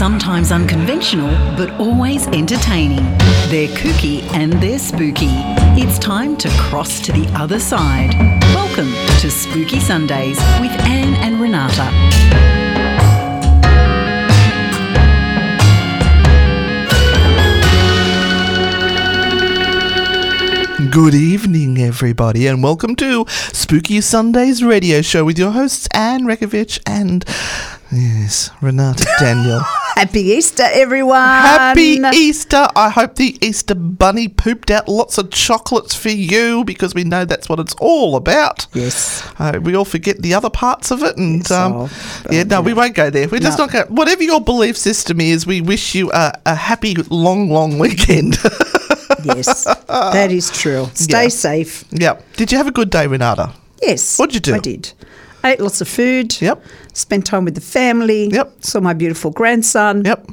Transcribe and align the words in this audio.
sometimes 0.00 0.50
unconventional, 0.50 1.28
but 1.58 1.70
always 1.78 2.26
entertaining. 2.28 3.04
They're 3.50 3.68
kooky 3.68 4.22
and 4.32 4.50
they're 4.54 4.78
spooky. 4.78 5.28
It's 5.76 5.98
time 5.98 6.38
to 6.38 6.48
cross 6.56 7.02
to 7.02 7.12
the 7.12 7.30
other 7.34 7.60
side. 7.60 8.14
Welcome 8.54 8.90
to 9.20 9.30
Spooky 9.30 9.78
Sundays 9.78 10.38
with 10.58 10.70
Anne 10.88 11.12
and 11.16 11.38
Renata. 11.38 11.90
Good 20.90 21.14
evening, 21.14 21.76
everybody, 21.76 22.46
and 22.46 22.62
welcome 22.62 22.96
to 22.96 23.26
Spooky 23.28 24.00
Sundays 24.00 24.64
radio 24.64 25.02
show 25.02 25.26
with 25.26 25.38
your 25.38 25.50
hosts 25.50 25.88
Anne 25.92 26.22
Rekovich 26.22 26.80
and 26.86 27.22
yes, 27.92 28.50
Renata 28.60 29.06
Daniel. 29.18 29.60
Happy 29.94 30.20
Easter, 30.20 30.64
everyone. 30.70 31.20
Happy 31.20 31.98
Easter! 32.14 32.68
I 32.76 32.88
hope 32.90 33.16
the 33.16 33.36
Easter 33.44 33.74
bunny 33.74 34.28
pooped 34.28 34.70
out 34.70 34.88
lots 34.88 35.18
of 35.18 35.30
chocolates 35.30 35.94
for 35.94 36.08
you 36.08 36.64
because 36.64 36.94
we 36.94 37.04
know 37.04 37.24
that's 37.24 37.48
what 37.48 37.58
it's 37.60 37.74
all 37.80 38.16
about. 38.16 38.66
Yes. 38.72 39.22
Uh, 39.38 39.58
we 39.62 39.74
all 39.74 39.84
forget 39.84 40.22
the 40.22 40.32
other 40.34 40.50
parts 40.50 40.90
of 40.90 41.02
it, 41.02 41.16
and 41.16 41.38
Yes, 41.38 41.50
um, 41.50 41.72
oh, 41.74 41.90
yeah, 42.30 42.44
no, 42.44 42.60
we 42.62 42.72
won't 42.72 42.94
go 42.94 43.10
there. 43.10 43.28
We're 43.28 43.40
just 43.40 43.58
not 43.58 43.70
going. 43.72 43.86
Whatever 43.86 44.22
your 44.22 44.40
belief 44.40 44.76
system 44.76 45.20
is, 45.20 45.46
we 45.46 45.60
wish 45.60 45.94
you 45.94 46.10
a, 46.12 46.32
a 46.46 46.54
happy, 46.54 46.94
long, 47.10 47.50
long 47.50 47.78
weekend. 47.78 48.38
Yes, 49.24 49.64
that 49.64 50.30
is 50.30 50.50
true. 50.50 50.88
Stay 50.94 51.24
Yeah. 51.24 51.28
safe. 51.28 51.84
Yeah. 51.90 52.20
Did 52.36 52.52
you 52.52 52.58
have 52.58 52.68
a 52.68 52.70
good 52.70 52.88
day, 52.88 53.06
Renata? 53.06 53.52
Yes. 53.82 54.16
What'd 54.18 54.34
you 54.34 54.40
do? 54.40 54.54
I 54.54 54.58
did. 54.60 54.92
Ate 55.44 55.60
lots 55.60 55.80
of 55.80 55.88
food. 55.88 56.40
Yep. 56.40 56.62
Spent 56.92 57.26
time 57.26 57.44
with 57.44 57.54
the 57.54 57.60
family. 57.60 58.28
Yep. 58.28 58.52
Saw 58.64 58.80
my 58.80 58.92
beautiful 58.92 59.30
grandson. 59.30 60.04
Yep. 60.04 60.28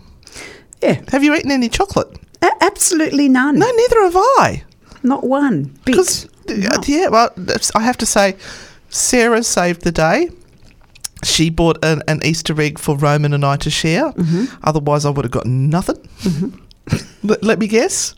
Yeah. 0.81 1.01
Have 1.11 1.23
you 1.23 1.33
eaten 1.33 1.51
any 1.51 1.69
chocolate? 1.69 2.07
A- 2.41 2.51
absolutely 2.63 3.29
none. 3.29 3.57
No, 3.57 3.69
neither 3.71 4.01
have 4.03 4.15
I. 4.15 4.63
Not 5.03 5.23
one. 5.23 5.77
Because 5.85 6.27
No. 6.49 6.69
yeah, 6.85 7.07
well, 7.07 7.31
I 7.75 7.81
have 7.81 7.97
to 7.97 8.05
say, 8.05 8.35
Sarah 8.89 9.43
saved 9.43 9.81
the 9.83 9.91
day. 9.91 10.29
She 11.23 11.49
bought 11.49 11.83
an, 11.83 12.03
an 12.07 12.19
Easter 12.23 12.59
egg 12.61 12.77
for 12.77 12.95
Roman 12.95 13.33
and 13.33 13.43
I 13.45 13.55
to 13.57 13.69
share. 13.69 14.11
Mm-hmm. 14.11 14.55
Otherwise, 14.63 15.05
I 15.05 15.09
would 15.09 15.25
have 15.25 15.31
got 15.31 15.45
nothing. 15.47 15.97
let, 17.23 17.41
let 17.43 17.59
me 17.59 17.67
guess. 17.67 18.13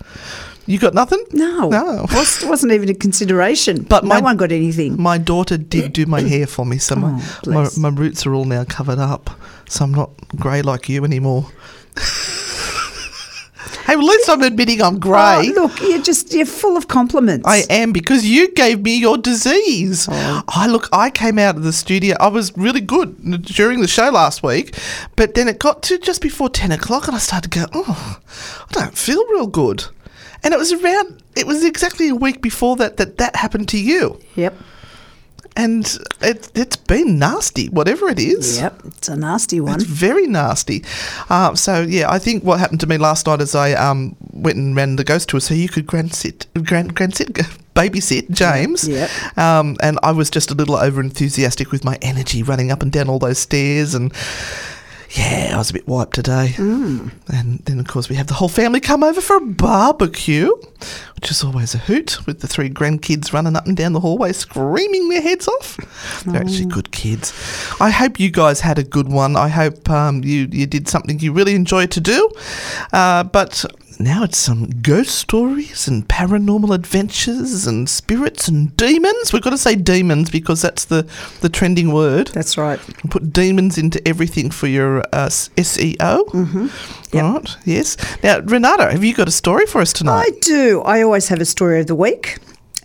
You 0.70 0.78
got 0.78 0.94
nothing? 0.94 1.25
No. 1.31 1.67
No. 1.70 2.06
Was, 2.14 2.45
wasn't 2.45 2.73
even 2.73 2.89
a 2.89 2.94
consideration. 2.94 3.84
But 3.89 4.03
no 4.03 4.09
my- 4.09 4.22
one 4.22 4.38
got 4.38 4.52
anything. 4.52 5.02
My 5.02 5.17
daughter 5.17 5.58
did 5.58 5.94
do 5.94 6.06
my 6.06 6.22
hair 6.22 6.45
for 6.45 6.64
me, 6.64 6.78
so 6.78 6.95
my, 6.95 7.20
Oh, 7.48 7.52
my, 7.52 7.67
my 7.76 7.89
roots 7.89 8.28
are 8.28 8.36
all 8.36 8.45
now 8.45 8.66
covered 8.66 9.00
up, 9.00 9.31
so 9.67 9.86
I'm 9.86 9.94
not 9.94 10.11
grey 10.36 10.61
like 10.61 10.88
you 10.88 11.03
anymore. 11.03 11.48
hey, 13.88 13.95
well, 13.95 14.06
at 14.06 14.11
least 14.11 14.30
I'm 14.30 14.44
admitting 14.44 14.84
I'm 14.84 14.98
oh, 14.98 15.00
grey. 15.00 15.50
Oh, 15.50 15.53
look, 15.56 15.81
you're 15.81 16.03
just, 16.03 16.31
you're 16.34 16.45
full 16.45 16.78
of 16.78 16.88
compliments. 16.88 17.48
I 17.48 17.64
am 17.72 17.92
because 17.92 18.28
you 18.28 18.52
gave 18.54 18.83
me 18.83 19.00
your 19.00 19.17
disease. 19.17 20.08
Oh. 20.11 20.44
I 20.48 20.67
look, 20.67 20.88
I 20.94 21.09
came 21.09 21.39
out 21.39 21.56
of 21.56 21.64
the 21.64 21.73
studio. 21.73 22.16
I 22.20 22.28
was 22.28 22.56
really 22.56 22.81
good 22.81 23.42
during 23.42 23.81
the 23.81 23.88
show 23.88 24.11
last 24.11 24.44
week, 24.44 24.78
but 25.16 25.33
then 25.33 25.48
it 25.48 25.58
got 25.58 25.81
to 25.83 25.98
just 25.98 26.22
before 26.22 26.50
ten 26.50 26.72
o'clock, 26.72 27.08
and 27.08 27.16
I 27.16 27.20
started 27.20 27.52
to 27.52 27.59
go, 27.59 27.66
oh, 27.73 28.20
I 28.70 28.72
don't 28.72 28.95
feel 28.95 29.26
real 29.30 29.48
good. 29.48 29.86
And 30.44 30.54
it 30.54 30.58
was 30.58 30.72
around. 30.73 31.22
It 31.36 31.45
was 31.48 31.64
exactly 31.66 32.09
a 32.09 32.16
week 32.16 32.42
before 32.42 32.76
that 32.78 32.98
that 32.98 33.18
that 33.18 33.36
happened 33.36 33.68
to 33.70 33.78
you, 33.80 34.20
Yep. 34.36 34.56
and 35.56 35.86
it, 36.22 36.50
it's 36.56 36.76
been 36.78 37.20
nasty, 37.20 37.68
whatever 37.70 38.08
it 38.09 38.20
is. 38.20 38.58
Yep. 38.60 38.82
It's 38.86 39.10
a 39.10 39.16
nasty 39.16 39.60
one. 39.60 39.76
It's 39.76 39.84
very 39.84 40.28
nasty. 40.28 40.84
Uh, 41.30 41.56
so 41.56 41.82
yeah, 41.82 42.10
I 42.10 42.20
think 42.20 42.44
what 42.44 42.60
happened 42.60 42.80
to 42.82 42.88
me 42.88 42.98
last 42.98 43.28
night 43.28 43.42
is 43.42 43.54
I 43.56 43.73
um, 43.73 44.16
went 44.32 44.58
and 44.58 44.76
ran 44.76 44.95
the 44.95 45.04
ghost 45.04 45.30
tour, 45.30 45.40
so 45.42 45.54
you 45.54 45.67
could 45.70 45.86
grand 45.86 46.14
sit, 46.14 46.48
grand 46.64 46.95
grand 46.95 47.16
sit, 47.16 47.34
babysit 47.76 48.30
James. 48.32 48.88
Yep. 48.88 49.10
Um, 49.38 49.76
and 49.82 50.00
I 50.04 50.11
was 50.11 50.30
just 50.30 50.52
a 50.52 50.54
little 50.54 50.76
over 50.76 51.02
enthusiastic 51.02 51.71
with 51.71 51.83
my 51.83 51.98
energy 52.02 52.44
running 52.44 52.71
up 52.71 52.82
and 52.82 52.92
down 52.92 53.10
all 53.10 53.20
those 53.20 53.39
stairs 53.39 53.94
and. 53.94 54.14
Yeah, 55.11 55.53
I 55.55 55.58
was 55.58 55.71
a 55.71 55.73
bit 55.73 55.87
wiped 55.87 56.14
today. 56.14 56.53
Mm. 56.58 57.11
And 57.33 57.59
then, 57.65 57.80
of 57.80 57.87
course, 57.87 58.09
we 58.09 58.15
have 58.15 58.27
the 58.27 58.36
whole 58.36 58.47
family 58.49 58.80
come 58.80 59.03
over 59.03 59.21
for 59.21 59.37
a 59.37 59.42
barbecue, 59.42 60.52
which 61.15 61.31
is 61.31 61.43
always 61.43 61.73
a 61.73 61.80
hoot 61.80 62.25
with 62.27 62.42
the 62.42 62.47
three 62.47 62.70
grandkids 62.70 63.33
running 63.33 63.55
up 63.55 63.65
and 63.65 63.75
down 63.75 63.93
the 63.93 64.02
hallway 64.02 64.33
screaming 64.33 65.09
their 65.09 65.21
heads 65.21 65.47
off. 65.47 65.77
They're 66.25 66.39
actually 66.42 66.65
Oh. 66.65 66.75
good 66.75 66.92
kids. 66.92 67.33
I 67.80 67.89
hope 67.89 68.20
you 68.20 68.30
guys 68.30 68.61
had 68.61 68.77
a 68.77 68.83
good 68.83 69.08
one. 69.09 69.36
I 69.36 69.47
hope 69.47 69.89
um, 69.89 70.23
you, 70.23 70.47
you 70.52 70.67
did 70.67 70.87
something 70.87 71.20
you 71.20 71.33
really 71.33 71.55
enjoyed 71.55 71.89
to 71.91 72.02
do. 72.02 72.30
Uh, 72.93 73.23
but 73.23 73.65
now 73.98 74.23
it's 74.23 74.38
some 74.38 74.70
ghost 74.82 75.16
stories 75.16 75.88
and 75.88 76.08
paranormal 76.08 76.73
adventures 76.73 77.66
and 77.66 77.89
spirits 77.89 78.48
and 78.48 78.76
demons. 78.77 79.33
We've 79.33 79.42
got 79.42 79.50
to 79.52 79.58
say 79.58 79.76
demons 79.76 80.30
because 80.30 80.61
that's 80.61 80.86
the, 80.86 81.10
the 81.42 81.50
trending 81.50 81.92
word. 81.94 82.27
That's 82.27 82.58
right. 82.58 82.80
Put 83.10 83.33
demons 83.33 83.77
into 83.77 84.05
everything 84.08 84.52
for 84.52 84.67
your 84.67 85.02
uh, 85.14 85.27
SEO. 85.30 86.26
Mm-hmm. 86.27 86.67
Yep. 87.14 87.23
Right, 87.23 87.58
yes. 87.66 87.98
Now, 88.23 88.39
Renata, 88.39 88.92
have 88.92 89.04
you 89.04 89.14
got 89.14 89.27
a 89.27 89.32
story 89.32 89.66
for 89.66 89.82
us 89.82 89.94
tonight? 89.94 90.26
I 90.27 90.39
do. 90.42 90.82
I 90.82 91.02
always 91.02 91.27
have 91.30 91.42
a 91.42 91.45
story 91.45 91.80
of 91.80 91.88
the 91.88 91.95
week. 91.95 92.38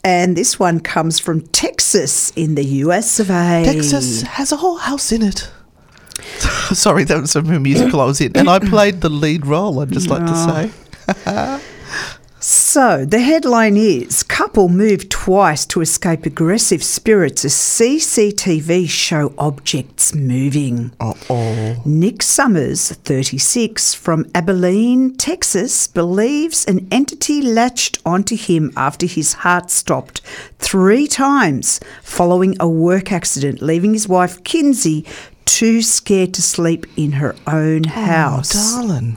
And 0.03 0.37
this 0.37 0.59
one 0.59 0.81
comes 0.81 1.19
from 1.19 1.41
Texas 1.49 2.31
in 2.37 2.57
the 2.57 2.65
US 2.65 3.19
of 3.21 3.31
A. 3.31 3.63
Texas 3.65 4.23
has 4.23 4.53
a 4.53 4.57
whole 4.57 4.77
house 4.77 5.13
in 5.13 5.23
it. 5.23 5.51
Sorry, 6.73 7.05
that 7.05 7.21
was 7.21 7.37
a 7.37 7.43
musical 7.43 8.01
I 8.01 8.05
was 8.05 8.21
in. 8.21 8.37
And 8.37 8.49
I 8.49 8.59
played 8.59 9.01
the 9.01 9.09
lead 9.09 9.47
role, 9.47 9.81
I'd 9.81 9.91
just 9.91 10.09
like 10.09 10.27
to 10.27 10.37
say. 10.37 10.84
So 12.47 13.07
the 13.07 13.21
headline 13.21 13.79
is 13.79 14.23
Couple 14.23 14.69
Move 14.69 15.09
twice 15.09 15.65
to 15.65 15.81
escape 15.81 16.27
aggressive 16.27 16.85
spirits 16.85 17.43
as 17.43 17.55
CCTV 17.55 18.87
show 18.87 19.33
objects 19.39 20.15
moving. 20.15 20.93
Oh. 21.01 21.81
Nick 21.87 22.21
Summers, 22.23 22.93
36, 22.93 23.95
from 23.95 24.27
Abilene, 24.35 25.17
Texas, 25.17 25.87
believes 25.87 26.67
an 26.67 26.87
entity 26.91 27.41
latched 27.41 27.99
onto 28.05 28.37
him 28.37 28.73
after 28.77 29.07
his 29.07 29.33
heart 29.33 29.71
stopped 29.71 30.21
three 30.59 31.07
times 31.07 31.81
following 32.03 32.59
a 32.61 32.69
work 32.69 33.11
accident, 33.11 33.63
leaving 33.63 33.95
his 33.95 34.07
wife, 34.07 34.45
Kinsey, 34.45 35.07
too 35.47 35.81
scared 35.81 36.35
to 36.35 36.43
sleep 36.43 36.85
in 36.95 37.13
her 37.13 37.35
own 37.47 37.87
oh, 37.87 37.91
house. 37.91 38.53
Oh, 38.55 38.87
darling. 38.87 39.17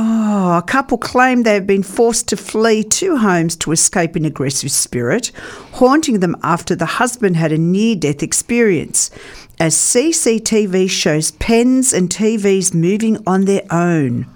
Oh, 0.00 0.56
a 0.56 0.62
couple 0.62 0.96
claim 0.96 1.42
they 1.42 1.54
have 1.54 1.66
been 1.66 1.82
forced 1.82 2.28
to 2.28 2.36
flee 2.36 2.84
two 2.84 3.16
homes 3.16 3.56
to 3.56 3.72
escape 3.72 4.14
an 4.14 4.24
aggressive 4.24 4.70
spirit, 4.70 5.32
haunting 5.72 6.20
them 6.20 6.36
after 6.44 6.76
the 6.76 6.86
husband 6.86 7.36
had 7.36 7.50
a 7.50 7.58
near 7.58 7.96
death 7.96 8.22
experience. 8.22 9.10
As 9.58 9.74
CCTV 9.74 10.88
shows 10.88 11.32
pens 11.32 11.92
and 11.92 12.08
TVs 12.08 12.72
moving 12.72 13.18
on 13.26 13.46
their 13.46 13.62
own. 13.72 14.26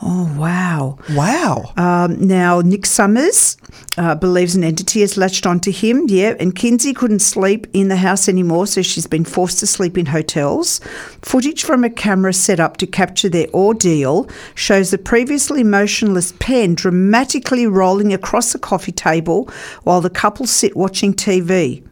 Oh, 0.00 0.32
wow. 0.38 0.96
Wow. 1.10 1.72
Um, 1.76 2.24
now, 2.24 2.60
Nick 2.60 2.86
Summers 2.86 3.56
uh, 3.96 4.14
believes 4.14 4.54
an 4.54 4.62
entity 4.62 5.00
has 5.00 5.16
latched 5.16 5.44
onto 5.44 5.72
him, 5.72 6.04
yeah, 6.06 6.36
and 6.38 6.54
Kinsey 6.54 6.94
couldn't 6.94 7.18
sleep 7.18 7.66
in 7.72 7.88
the 7.88 7.96
house 7.96 8.28
anymore, 8.28 8.68
so 8.68 8.80
she's 8.80 9.08
been 9.08 9.24
forced 9.24 9.58
to 9.58 9.66
sleep 9.66 9.98
in 9.98 10.06
hotels. 10.06 10.80
Footage 11.22 11.64
from 11.64 11.82
a 11.82 11.90
camera 11.90 12.32
set 12.32 12.60
up 12.60 12.76
to 12.76 12.86
capture 12.86 13.28
their 13.28 13.48
ordeal 13.48 14.28
shows 14.54 14.92
the 14.92 14.98
previously 14.98 15.64
motionless 15.64 16.32
pen 16.38 16.76
dramatically 16.76 17.66
rolling 17.66 18.12
across 18.12 18.52
the 18.52 18.58
coffee 18.58 18.92
table 18.92 19.50
while 19.82 20.00
the 20.00 20.10
couple 20.10 20.46
sit 20.46 20.76
watching 20.76 21.12
TV. 21.12 21.82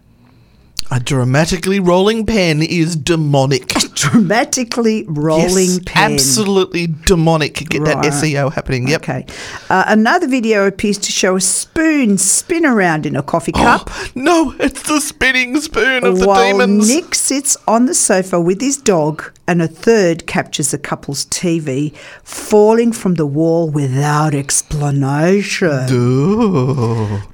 A 0.90 1.00
dramatically 1.00 1.80
rolling 1.80 2.24
pen 2.26 2.62
is 2.62 2.96
demonic. 2.96 3.68
Dramatically 3.96 5.04
rolling 5.08 5.48
yes, 5.48 5.80
pen. 5.86 6.12
absolutely 6.12 6.86
demonic. 6.86 7.54
Get 7.68 7.84
that 7.84 8.04
SEO 8.04 8.52
happening. 8.52 8.88
Yep. 8.88 9.02
Okay. 9.02 9.26
Uh, 9.68 9.84
another 9.88 10.28
video 10.28 10.66
appears 10.66 10.98
to 10.98 11.10
show 11.10 11.36
a 11.36 11.40
spoon 11.40 12.18
spin 12.18 12.64
around 12.64 13.06
in 13.06 13.16
a 13.16 13.22
coffee 13.22 13.52
cup. 13.52 13.90
No, 14.14 14.54
it's 14.60 14.82
the 14.82 15.00
spinning 15.00 15.60
spoon 15.60 16.04
of 16.04 16.18
the 16.18 16.26
while 16.26 16.52
demons. 16.52 16.88
Nick 16.88 17.14
sits 17.14 17.56
on 17.66 17.86
the 17.86 17.94
sofa 17.94 18.40
with 18.40 18.60
his 18.60 18.76
dog, 18.76 19.32
and 19.48 19.62
a 19.62 19.68
third 19.68 20.26
captures 20.26 20.70
the 20.70 20.78
couple's 20.78 21.26
TV 21.26 21.94
falling 22.22 22.92
from 22.92 23.14
the 23.14 23.26
wall 23.26 23.70
without 23.70 24.34
explanation. 24.34 25.86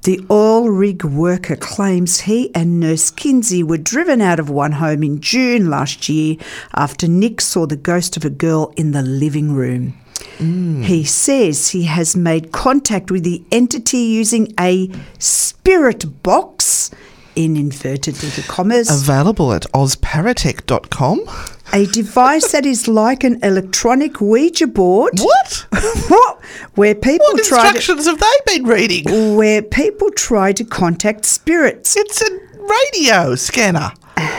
The 0.03 0.25
oil 0.63 0.71
rig 0.71 1.03
worker 1.03 1.57
claims 1.57 2.21
he 2.21 2.55
and 2.55 2.79
nurse 2.79 3.11
Kinsey 3.11 3.65
were 3.65 3.79
driven 3.79 4.21
out 4.21 4.39
of 4.39 4.49
one 4.49 4.73
home 4.73 5.03
in 5.03 5.21
June 5.21 5.69
last 5.69 6.09
year 6.09 6.37
after 6.75 7.09
Nick 7.09 7.41
saw 7.41 7.67
the 7.67 7.77
ghost 7.77 8.17
of 8.17 8.25
a 8.25 8.31
girl 8.31 8.73
in 8.77 8.93
the 8.93 9.03
living 9.03 9.55
room. 9.55 9.99
Mm. 10.39 10.85
He 10.85 11.03
says 11.03 11.71
he 11.71 11.85
has 11.85 12.15
made 12.15 12.53
contact 12.53 13.11
with 13.11 13.25
the 13.25 13.43
entity 13.51 13.99
using 13.99 14.55
a 14.59 14.89
spirit 15.19 16.23
box 16.23 16.93
in 17.35 17.57
inverted 17.57 18.23
little 18.23 18.45
commas. 18.45 18.89
Available 18.89 19.53
at 19.53 19.63
ozparatech.com. 19.73 21.25
a 21.73 21.87
device 21.87 22.53
that 22.53 22.67
is 22.67 22.87
like 22.89 23.25
an 23.25 23.39
electronic 23.43 24.21
Ouija 24.21 24.67
board. 24.67 25.19
What? 25.21 25.67
what? 26.09 26.45
Where 26.75 26.95
people 26.95 27.27
What 27.33 27.45
try 27.45 27.63
to, 27.71 27.77
instructions 27.77 28.07
have 28.07 28.19
they 28.21 28.57
been 28.59 28.65
reading? 28.67 29.37
where 29.37 29.63
people 29.63 30.11
try 30.11 30.53
to 30.53 30.65
contact 30.65 31.25
spirits. 31.25 31.97
It's 31.97 32.21
a 32.23 32.39
radio 32.59 33.35
scanner. 33.35 33.93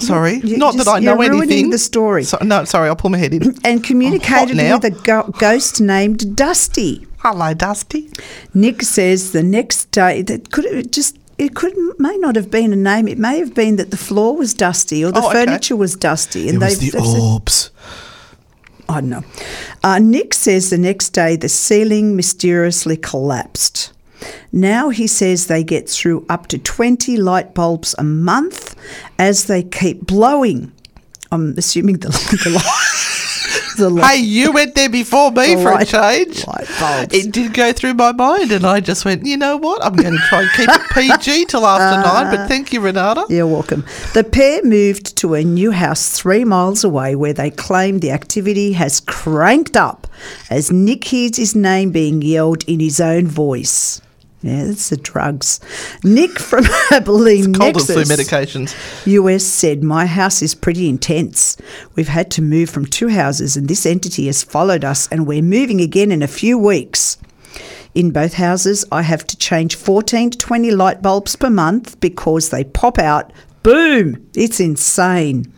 Sorry, 0.00 0.34
You 0.44 0.58
not 0.58 0.74
just- 0.74 0.84
that 0.86 0.90
I 0.92 0.98
know 1.00 1.20
you're 1.20 1.30
ruining 1.32 1.50
anything. 1.50 1.70
the 1.70 1.78
story. 1.78 2.22
So, 2.22 2.38
no, 2.42 2.64
sorry, 2.64 2.88
I'll 2.88 2.94
pull 2.94 3.10
my 3.10 3.18
head 3.18 3.34
in. 3.34 3.56
and 3.64 3.82
communicated 3.82 4.56
with 4.56 4.84
a 4.84 4.90
go- 4.90 5.34
ghost 5.38 5.80
named 5.80 6.36
Dusty. 6.36 7.04
Hello, 7.18 7.52
Dusty. 7.52 8.08
Nick 8.54 8.82
says 8.82 9.32
the 9.32 9.42
next 9.42 9.90
day 9.90 10.22
that 10.22 10.52
could 10.52 10.66
it 10.66 10.92
just 10.92 11.18
it 11.38 11.54
could 11.54 11.74
may 11.98 12.16
not 12.18 12.36
have 12.36 12.50
been 12.50 12.72
a 12.72 12.76
name. 12.76 13.08
It 13.08 13.18
may 13.18 13.38
have 13.38 13.54
been 13.54 13.76
that 13.76 13.90
the 13.90 13.96
floor 13.96 14.36
was 14.36 14.54
dusty 14.54 15.04
or 15.04 15.12
the 15.12 15.20
Oh, 15.22 15.28
okay. 15.30 15.44
furniture 15.44 15.76
was 15.76 15.94
dusty, 15.94 16.48
and 16.48 16.60
It 16.62 16.64
was 16.64 16.78
the 16.80 16.90
they've 16.90 17.04
said- 17.04 17.20
orbs. 17.20 17.70
I 18.90 19.00
don't 19.00 19.10
know. 19.10 19.24
Uh, 19.84 19.98
Nick 19.98 20.32
says 20.32 20.70
the 20.70 20.78
next 20.78 21.10
day 21.10 21.36
the 21.36 21.48
ceiling 21.48 22.16
mysteriously 22.16 22.96
collapsed. 22.96 23.92
Now 24.50 24.88
he 24.88 25.06
says 25.06 25.46
they 25.46 25.62
get 25.62 25.88
through 25.90 26.24
up 26.28 26.46
to 26.48 26.58
20 26.58 27.16
light 27.18 27.52
bulbs 27.54 27.94
a 27.98 28.02
month 28.02 28.74
as 29.18 29.44
they 29.44 29.62
keep 29.62 30.06
blowing. 30.06 30.72
I'm 31.30 31.54
assuming 31.58 31.98
the, 31.98 32.08
the, 32.08 32.40
the 32.44 32.50
light. 32.50 32.64
Hey, 34.04 34.18
you 34.18 34.52
went 34.52 34.74
there 34.74 34.88
before 34.88 35.30
me 35.30 35.54
for 35.56 35.72
light- 35.72 35.88
a 35.88 36.26
change. 36.26 36.46
It 37.12 37.32
did 37.32 37.54
go 37.54 37.72
through 37.72 37.94
my 37.94 38.12
mind, 38.12 38.52
and 38.52 38.64
I 38.66 38.80
just 38.80 39.04
went, 39.04 39.24
you 39.26 39.36
know 39.36 39.56
what? 39.56 39.84
I'm 39.84 39.94
going 39.94 40.12
to 40.12 40.22
try 40.28 40.42
and 40.42 40.50
keep 40.52 40.68
it 40.68 40.80
PG 40.92 41.46
till 41.46 41.66
after 41.66 42.00
uh, 42.00 42.02
nine. 42.22 42.34
But 42.36 42.48
thank 42.48 42.72
you, 42.72 42.80
Renata. 42.80 43.26
You're 43.28 43.46
welcome. 43.46 43.84
The 44.14 44.24
pair 44.24 44.62
moved 44.64 45.16
to 45.18 45.34
a 45.34 45.44
new 45.44 45.70
house 45.70 46.10
three 46.18 46.44
miles 46.44 46.84
away 46.84 47.14
where 47.16 47.32
they 47.32 47.50
claim 47.50 47.98
the 48.00 48.10
activity 48.10 48.72
has 48.72 49.00
cranked 49.00 49.76
up 49.76 50.06
as 50.50 50.70
Nick 50.72 51.04
hears 51.04 51.36
his 51.36 51.54
name 51.54 51.90
being 51.90 52.22
yelled 52.22 52.64
in 52.64 52.80
his 52.80 53.00
own 53.00 53.26
voice. 53.26 54.00
Yeah, 54.40 54.66
it's 54.66 54.90
the 54.90 54.96
drugs. 54.96 55.58
Nick 56.04 56.38
from 56.38 56.64
Abilene, 56.92 57.54
Cold 57.54 57.76
and 57.76 57.86
flu 57.86 58.02
medications. 58.04 58.74
US 59.06 59.42
said, 59.42 59.82
My 59.82 60.06
house 60.06 60.42
is 60.42 60.54
pretty 60.54 60.88
intense. 60.88 61.56
We've 61.96 62.08
had 62.08 62.30
to 62.32 62.42
move 62.42 62.70
from 62.70 62.86
two 62.86 63.08
houses, 63.08 63.56
and 63.56 63.68
this 63.68 63.84
entity 63.84 64.26
has 64.26 64.44
followed 64.44 64.84
us, 64.84 65.08
and 65.08 65.26
we're 65.26 65.42
moving 65.42 65.80
again 65.80 66.12
in 66.12 66.22
a 66.22 66.28
few 66.28 66.56
weeks. 66.56 67.18
In 67.94 68.12
both 68.12 68.34
houses, 68.34 68.84
I 68.92 69.02
have 69.02 69.26
to 69.26 69.36
change 69.36 69.74
14 69.74 70.30
to 70.30 70.38
20 70.38 70.70
light 70.70 71.02
bulbs 71.02 71.34
per 71.34 71.50
month 71.50 71.98
because 71.98 72.50
they 72.50 72.62
pop 72.62 72.98
out. 72.98 73.32
Boom! 73.64 74.24
It's 74.36 74.60
insane. 74.60 75.52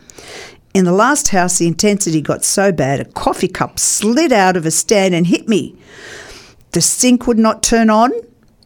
In 0.73 0.85
the 0.85 0.91
last 0.91 1.27
house, 1.27 1.59
the 1.59 1.67
intensity 1.67 2.21
got 2.21 2.43
so 2.43 2.71
bad, 2.71 2.99
a 2.99 3.05
coffee 3.05 3.47
cup 3.47 3.77
slid 3.77 4.31
out 4.31 4.57
of 4.57 4.65
a 4.65 4.71
stand 4.71 5.13
and 5.13 5.27
hit 5.27 5.47
me. 5.47 5.77
The 6.71 6.81
sink 6.81 7.27
would 7.27 7.37
not 7.37 7.61
turn 7.61 7.89
on. 7.89 8.11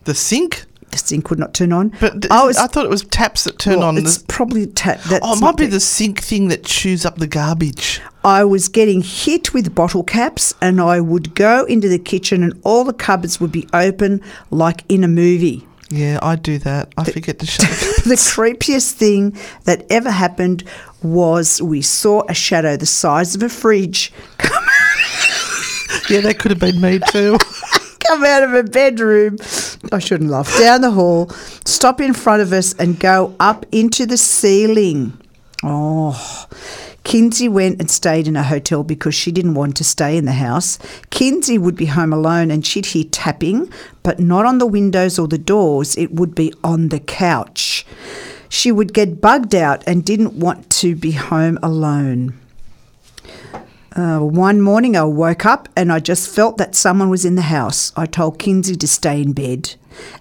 The 0.06 0.16
sink? 0.16 0.66
The 0.92 0.98
sink 1.00 1.30
would 1.30 1.40
not 1.40 1.54
turn 1.54 1.74
on. 1.74 1.90
But 2.00 2.22
d- 2.22 2.28
oh, 2.32 2.44
I 2.44 2.46
was 2.46 2.58
I 2.58 2.68
thought 2.68 2.86
it 2.86 2.90
was 2.90 3.04
taps 3.04 3.44
that 3.44 3.60
turn 3.60 3.80
well, 3.80 3.90
on. 3.90 3.98
It's 3.98 4.18
the- 4.18 4.28
probably 4.28 4.66
tap. 4.68 5.02
That's 5.04 5.26
oh, 5.26 5.34
it 5.34 5.42
might 5.42 5.58
be 5.58 5.66
the- 5.66 5.72
the 5.74 5.80
sink 5.80 6.22
thing 6.22 6.48
that 6.48 6.64
chews 6.64 7.06
up 7.06 7.18
the 7.18 7.28
garbage. 7.28 8.02
I 8.24 8.44
was 8.46 8.70
getting 8.70 9.02
hit 9.02 9.54
with 9.54 9.76
bottle 9.76 10.04
caps, 10.04 10.54
and 10.62 10.80
I 10.80 11.00
would 11.02 11.36
go 11.36 11.66
into 11.66 11.90
the 11.90 12.00
kitchen, 12.00 12.44
and 12.44 12.54
all 12.64 12.84
the 12.84 12.94
cupboards 12.94 13.42
would 13.42 13.52
be 13.52 13.68
open 13.74 14.22
like 14.52 14.84
in 14.88 15.04
a 15.04 15.08
movie. 15.08 15.68
Yeah, 15.90 16.18
I 16.22 16.36
do 16.36 16.58
that. 16.60 16.94
I 16.98 17.04
forget 17.04 17.40
to 17.40 17.46
shut 17.46 17.68
the 17.70 18.10
The 18.10 18.16
creepiest 18.16 18.94
thing 18.94 19.38
that 19.66 19.86
ever 19.92 20.10
happened 20.12 20.64
was 21.04 21.62
we 21.62 21.82
saw 21.82 22.24
a 22.30 22.34
shadow 22.34 22.78
the 22.78 22.86
size 22.88 23.36
of 23.36 23.44
a 23.44 23.50
fridge 23.50 24.12
come. 24.38 24.64
Yeah, 26.10 26.22
that 26.22 26.38
could 26.40 26.52
have 26.52 26.60
been 26.60 26.80
me 26.82 27.00
too. 27.12 27.38
come 28.08 28.24
out 28.24 28.44
of 28.44 28.54
a 28.54 28.64
bedroom. 28.64 29.38
I 29.92 30.00
shouldn't 30.00 30.30
laugh. 30.30 30.58
Down 30.58 30.82
the 30.82 30.92
hall, 30.92 31.30
stop 31.66 32.02
in 32.02 32.14
front 32.14 32.42
of 32.42 32.54
us, 32.54 32.74
and 32.74 33.00
go 33.00 33.36
up 33.40 33.66
into 33.72 34.06
the 34.06 34.18
ceiling. 34.18 35.20
Oh. 35.64 36.48
Kinsey 37.04 37.48
went 37.48 37.80
and 37.80 37.90
stayed 37.90 38.28
in 38.28 38.36
a 38.36 38.44
hotel 38.44 38.84
because 38.84 39.14
she 39.14 39.32
didn't 39.32 39.54
want 39.54 39.78
to 39.78 39.84
stay 39.84 40.18
in 40.18 40.26
the 40.26 40.32
house. 40.32 40.80
Kinsey 41.12 41.58
would 41.58 41.76
be 41.76 41.86
home 41.86 42.12
alone 42.12 42.50
and 42.50 42.66
she'd 42.66 42.88
hear 42.88 43.04
tapping, 43.12 43.72
but 44.02 44.20
not 44.20 44.46
on 44.46 44.58
the 44.58 44.66
windows 44.66 45.20
or 45.20 45.28
the 45.28 45.38
doors. 45.38 45.96
It 45.98 46.14
would 46.14 46.34
be 46.34 46.52
on 46.64 46.90
the 46.90 47.00
couch. 47.00 47.86
She 48.50 48.72
would 48.72 48.92
get 48.92 49.22
bugged 49.22 49.54
out 49.54 49.84
and 49.86 50.04
didn't 50.04 50.34
want 50.34 50.70
to 50.82 50.96
be 50.96 51.12
home 51.12 51.60
alone. 51.62 52.34
Uh, 53.96 54.20
one 54.20 54.60
morning 54.60 54.98
I 54.98 55.06
woke 55.06 55.46
up 55.46 55.70
and 55.74 55.90
I 55.90 56.00
just 56.02 56.34
felt 56.34 56.58
that 56.58 56.76
someone 56.76 57.10
was 57.10 57.24
in 57.24 57.36
the 57.36 57.44
house. 57.44 57.94
I 57.96 58.06
told 58.06 58.40
Kinsey 58.40 58.76
to 58.76 58.88
stay 58.90 59.22
in 59.22 59.32
bed 59.32 59.76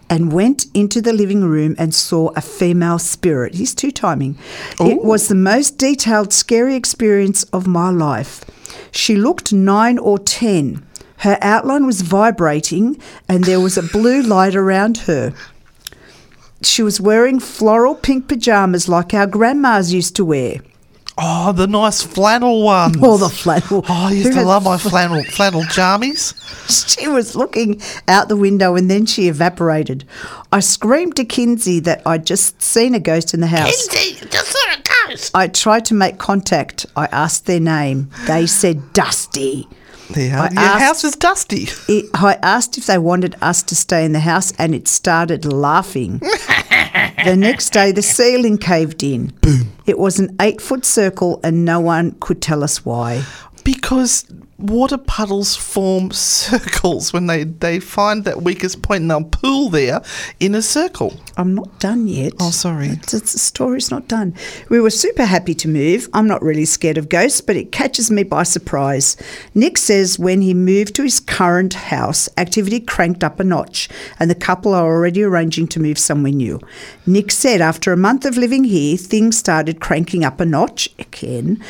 and 0.08 0.32
went 0.32 0.66
into 0.74 1.02
the 1.02 1.12
living 1.12 1.42
room 1.42 1.74
and 1.76 1.92
saw 1.92 2.28
a 2.36 2.40
female 2.40 3.00
spirit. 3.00 3.54
He's 3.54 3.74
two 3.74 3.90
timing. 3.90 4.38
It 4.78 5.02
was 5.02 5.26
the 5.26 5.34
most 5.34 5.76
detailed, 5.76 6.32
scary 6.32 6.76
experience 6.76 7.42
of 7.44 7.66
my 7.66 7.90
life. 7.90 8.44
She 8.92 9.16
looked 9.16 9.52
nine 9.52 9.98
or 9.98 10.20
ten. 10.20 10.86
Her 11.18 11.36
outline 11.40 11.84
was 11.84 12.02
vibrating 12.02 13.00
and 13.28 13.42
there 13.42 13.60
was 13.60 13.76
a 13.76 13.82
blue 13.82 14.22
light 14.22 14.54
around 14.54 14.98
her. 14.98 15.34
She 16.62 16.84
was 16.84 17.00
wearing 17.00 17.40
floral 17.40 17.96
pink 17.96 18.28
pajamas 18.28 18.88
like 18.88 19.12
our 19.12 19.26
grandmas 19.26 19.92
used 19.92 20.14
to 20.14 20.24
wear. 20.24 20.60
Oh, 21.16 21.52
the 21.52 21.66
nice 21.68 22.02
flannel 22.02 22.62
ones. 22.64 22.96
All 23.00 23.18
the 23.18 23.28
flannel. 23.28 23.84
Oh, 23.88 24.06
I 24.08 24.12
used 24.12 24.30
Who 24.30 24.40
to 24.40 24.42
love 24.44 24.64
my 24.64 24.76
flannel 24.78 25.22
flannel 25.24 25.62
jammies. 25.62 26.34
She 26.64 27.08
was 27.08 27.36
looking 27.36 27.82
out 28.08 28.28
the 28.30 28.36
window 28.38 28.74
and 28.74 28.90
then 28.90 29.04
she 29.04 29.28
evaporated. 29.28 30.04
I 30.50 30.60
screamed 30.60 31.14
to 31.16 31.24
Kinsey 31.26 31.78
that 31.80 32.00
I'd 32.06 32.24
just 32.24 32.62
seen 32.62 32.94
a 32.94 33.00
ghost 33.00 33.34
in 33.34 33.40
the 33.40 33.46
house. 33.48 33.86
Kinsey, 33.88 34.26
just 34.30 34.48
saw 34.50 34.72
a 34.72 35.08
ghost. 35.08 35.30
I 35.34 35.48
tried 35.48 35.84
to 35.86 35.94
make 35.94 36.16
contact. 36.16 36.86
I 36.96 37.04
asked 37.12 37.44
their 37.44 37.60
name. 37.60 38.08
They 38.26 38.46
said 38.46 38.94
Dusty. 38.94 39.68
There, 40.10 40.38
I 40.38 40.48
your 40.50 40.58
asked- 40.60 40.82
house 40.82 41.04
is 41.04 41.16
dusty. 41.16 41.68
It, 41.88 42.06
I 42.14 42.38
asked 42.42 42.76
if 42.78 42.86
they 42.86 42.98
wanted 42.98 43.36
us 43.42 43.62
to 43.64 43.74
stay 43.74 44.04
in 44.04 44.12
the 44.12 44.20
house 44.20 44.52
and 44.58 44.74
it 44.74 44.86
started 44.88 45.44
laughing. 45.44 46.20
the 47.24 47.36
next 47.36 47.72
day, 47.72 47.92
the 47.92 48.02
ceiling 48.02 48.58
caved 48.58 49.02
in. 49.02 49.28
Boom. 49.40 49.72
It 49.86 49.98
was 49.98 50.18
an 50.18 50.34
eight 50.40 50.60
foot 50.60 50.84
circle 50.84 51.40
and 51.42 51.64
no 51.64 51.80
one 51.80 52.12
could 52.20 52.40
tell 52.40 52.64
us 52.64 52.84
why. 52.84 53.24
Because 53.64 54.26
water 54.58 54.98
puddles 54.98 55.56
form 55.56 56.10
circles 56.12 57.12
when 57.12 57.26
they, 57.26 57.44
they 57.44 57.80
find 57.80 58.24
that 58.24 58.42
weakest 58.42 58.82
point 58.82 59.02
and 59.02 59.10
they'll 59.10 59.24
pool 59.24 59.68
there 59.68 60.00
in 60.40 60.54
a 60.54 60.62
circle. 60.62 61.18
I'm 61.36 61.54
not 61.54 61.80
done 61.80 62.06
yet. 62.06 62.32
Oh, 62.40 62.50
sorry. 62.50 62.88
It's, 62.88 63.14
it's, 63.14 63.32
the 63.32 63.38
story's 63.38 63.90
not 63.90 64.08
done. 64.08 64.34
We 64.68 64.80
were 64.80 64.90
super 64.90 65.24
happy 65.24 65.54
to 65.54 65.68
move. 65.68 66.08
I'm 66.12 66.28
not 66.28 66.42
really 66.42 66.64
scared 66.64 66.98
of 66.98 67.08
ghosts, 67.08 67.40
but 67.40 67.56
it 67.56 67.72
catches 67.72 68.10
me 68.10 68.22
by 68.22 68.44
surprise. 68.44 69.16
Nick 69.54 69.78
says 69.78 70.18
when 70.18 70.42
he 70.42 70.54
moved 70.54 70.94
to 70.96 71.02
his 71.02 71.20
current 71.20 71.74
house, 71.74 72.28
activity 72.36 72.80
cranked 72.80 73.24
up 73.24 73.40
a 73.40 73.44
notch, 73.44 73.88
and 74.20 74.30
the 74.30 74.34
couple 74.34 74.74
are 74.74 74.86
already 74.86 75.22
arranging 75.22 75.66
to 75.68 75.80
move 75.80 75.98
somewhere 75.98 76.32
new. 76.32 76.60
Nick 77.06 77.32
said 77.32 77.60
after 77.60 77.92
a 77.92 77.96
month 77.96 78.24
of 78.24 78.36
living 78.36 78.64
here, 78.64 78.96
things 78.96 79.36
started 79.36 79.80
cranking 79.80 80.24
up 80.24 80.40
a 80.40 80.46
notch 80.46 80.88
again. 80.98 81.62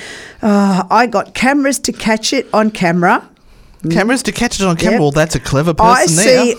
Uh, 0.42 0.84
I 0.90 1.06
got 1.06 1.34
cameras 1.34 1.78
to 1.80 1.92
catch 1.92 2.32
it 2.32 2.46
on 2.52 2.70
camera. 2.74 3.28
Cameras 3.90 4.22
to 4.24 4.32
catch 4.32 4.60
it 4.60 4.66
on 4.66 4.76
camera. 4.76 4.92
Yep. 4.92 5.00
Well, 5.00 5.10
that's 5.10 5.34
a 5.34 5.40
clever 5.40 5.74
I 5.78 6.02
person 6.06 6.16
there. 6.16 6.54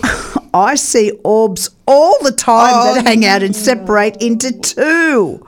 I 0.54 0.76
see 0.76 1.12
orbs 1.24 1.72
all 1.88 2.18
the 2.24 2.32
time 2.32 2.72
Oh, 2.76 2.94
that 2.96 3.06
hang 3.08 3.26
out 3.26 3.42
and 3.44 3.56
separate 3.56 4.18
into 4.22 4.52
two. 4.52 5.44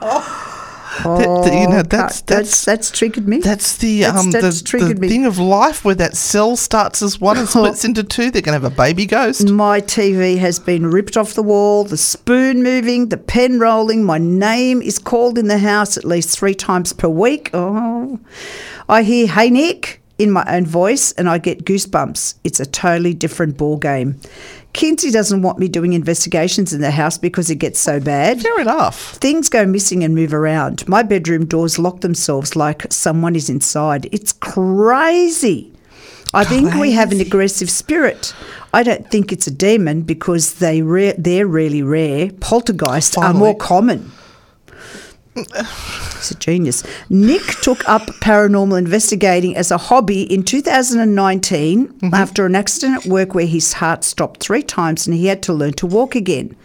That- 1.04 1.20
that- 1.44 1.54
you 1.54 1.68
know, 1.70 1.78
Oh, 1.80 1.84
that's 1.84 2.22
that's 2.22 2.66
that's 2.66 2.66
that's 2.66 2.92
triggered 2.92 3.28
me. 3.28 3.38
that's 3.40 3.78
the 3.78 4.02
That's- 4.02 4.20
um 4.26 4.32
that's 4.32 4.64
the, 4.64 4.96
the 4.96 5.08
thing 5.08 5.26
of 5.26 5.38
life 5.38 5.86
where 5.86 5.94
that 5.94 6.18
cell 6.18 6.56
starts 6.56 7.04
as 7.04 7.22
one 7.22 7.38
and 7.38 7.48
splits 7.48 7.86
into 7.90 8.04
two. 8.04 8.32
They're 8.32 8.42
gonna 8.42 8.56
have 8.60 8.64
a 8.64 8.76
baby 8.76 9.06
ghost. 9.06 9.48
my 9.48 9.80
TV 9.80 10.40
has 10.40 10.58
been 10.58 10.88
ripped 10.90 11.16
off 11.16 11.36
the 11.36 11.44
wall, 11.44 11.84
the 11.84 11.98
spoon 11.98 12.64
moving, 12.64 13.10
the 13.10 13.18
pen 13.18 13.60
rolling. 13.60 14.04
My 14.04 14.18
name 14.18 14.82
is 14.82 14.98
called 14.98 15.38
in 15.38 15.48
the 15.48 15.60
house 15.60 15.98
at 15.98 16.04
least 16.06 16.36
three 16.38 16.56
times 16.56 16.94
per 16.94 17.08
week. 17.08 17.52
Oh, 17.54 18.20
I 18.90 19.04
hear 19.04 19.28
"Hey 19.28 19.52
Nick" 19.52 20.02
in 20.18 20.32
my 20.32 20.44
own 20.48 20.66
voice, 20.66 21.12
and 21.14 21.30
I 21.30 21.38
get 21.38 21.66
goosebumps. 21.66 22.36
It's 22.44 22.60
a 22.60 22.66
totally 22.66 23.14
different 23.14 23.58
ball 23.58 23.78
game. 23.78 24.20
Kinsey 24.74 25.10
doesn't 25.10 25.42
want 25.42 25.58
me 25.58 25.68
doing 25.68 25.94
investigations 25.94 26.74
in 26.74 26.82
the 26.82 26.92
house 26.92 27.18
because 27.18 27.50
it 27.50 27.56
gets 27.56 27.80
so 27.80 28.00
bad. 28.00 28.42
Fair 28.42 28.60
enough. 28.60 29.14
Things 29.14 29.50
go 29.50 29.66
missing 29.66 30.04
and 30.04 30.14
move 30.14 30.34
around. 30.34 30.88
My 30.88 31.04
bedroom 31.04 31.46
doors 31.46 31.80
lock 31.80 32.02
themselves 32.02 32.56
like 32.56 32.92
someone 32.92 33.36
is 33.36 33.50
inside. 33.50 34.08
It's 34.12 34.34
crazy. 34.34 35.74
I 36.34 36.44
think 36.44 36.74
we 36.76 36.92
have 36.92 37.12
an 37.12 37.22
aggressive 37.22 37.70
spirit. 37.70 38.36
I 38.74 38.84
don't 38.84 39.10
think 39.10 39.32
it's 39.32 39.48
a 39.48 39.52
demon 39.52 40.02
because 40.02 40.56
they 40.56 40.82
re- 40.82 41.16
they're 41.18 41.48
really 41.48 41.82
rare. 41.82 42.32
Poltergeists 42.40 43.18
are 43.18 43.34
more 43.34 43.56
common. 43.56 44.12
He's 46.17 46.32
a 46.32 46.36
genius. 46.36 46.84
Nick 47.10 47.44
took 47.62 47.88
up 47.88 48.08
paranormal 48.22 48.77
investigating 48.77 49.56
as 49.56 49.72
a 49.72 49.77
hobby 49.77 50.24
in 50.24 50.44
2019 50.44 51.88
mm-hmm. 51.88 52.13
after 52.13 52.46
an 52.46 52.56
accident 52.56 53.06
at 53.06 53.12
work 53.12 53.36
where 53.36 53.46
his 53.46 53.74
heart 53.74 54.03
stopped 54.03 54.41
three 54.41 54.63
times 54.63 55.08
and 55.08 55.15
he 55.15 55.27
had 55.27 55.44
to 55.44 55.53
learn 55.53 55.74
to 55.74 55.88
walk 55.88 56.15
again. 56.15 56.56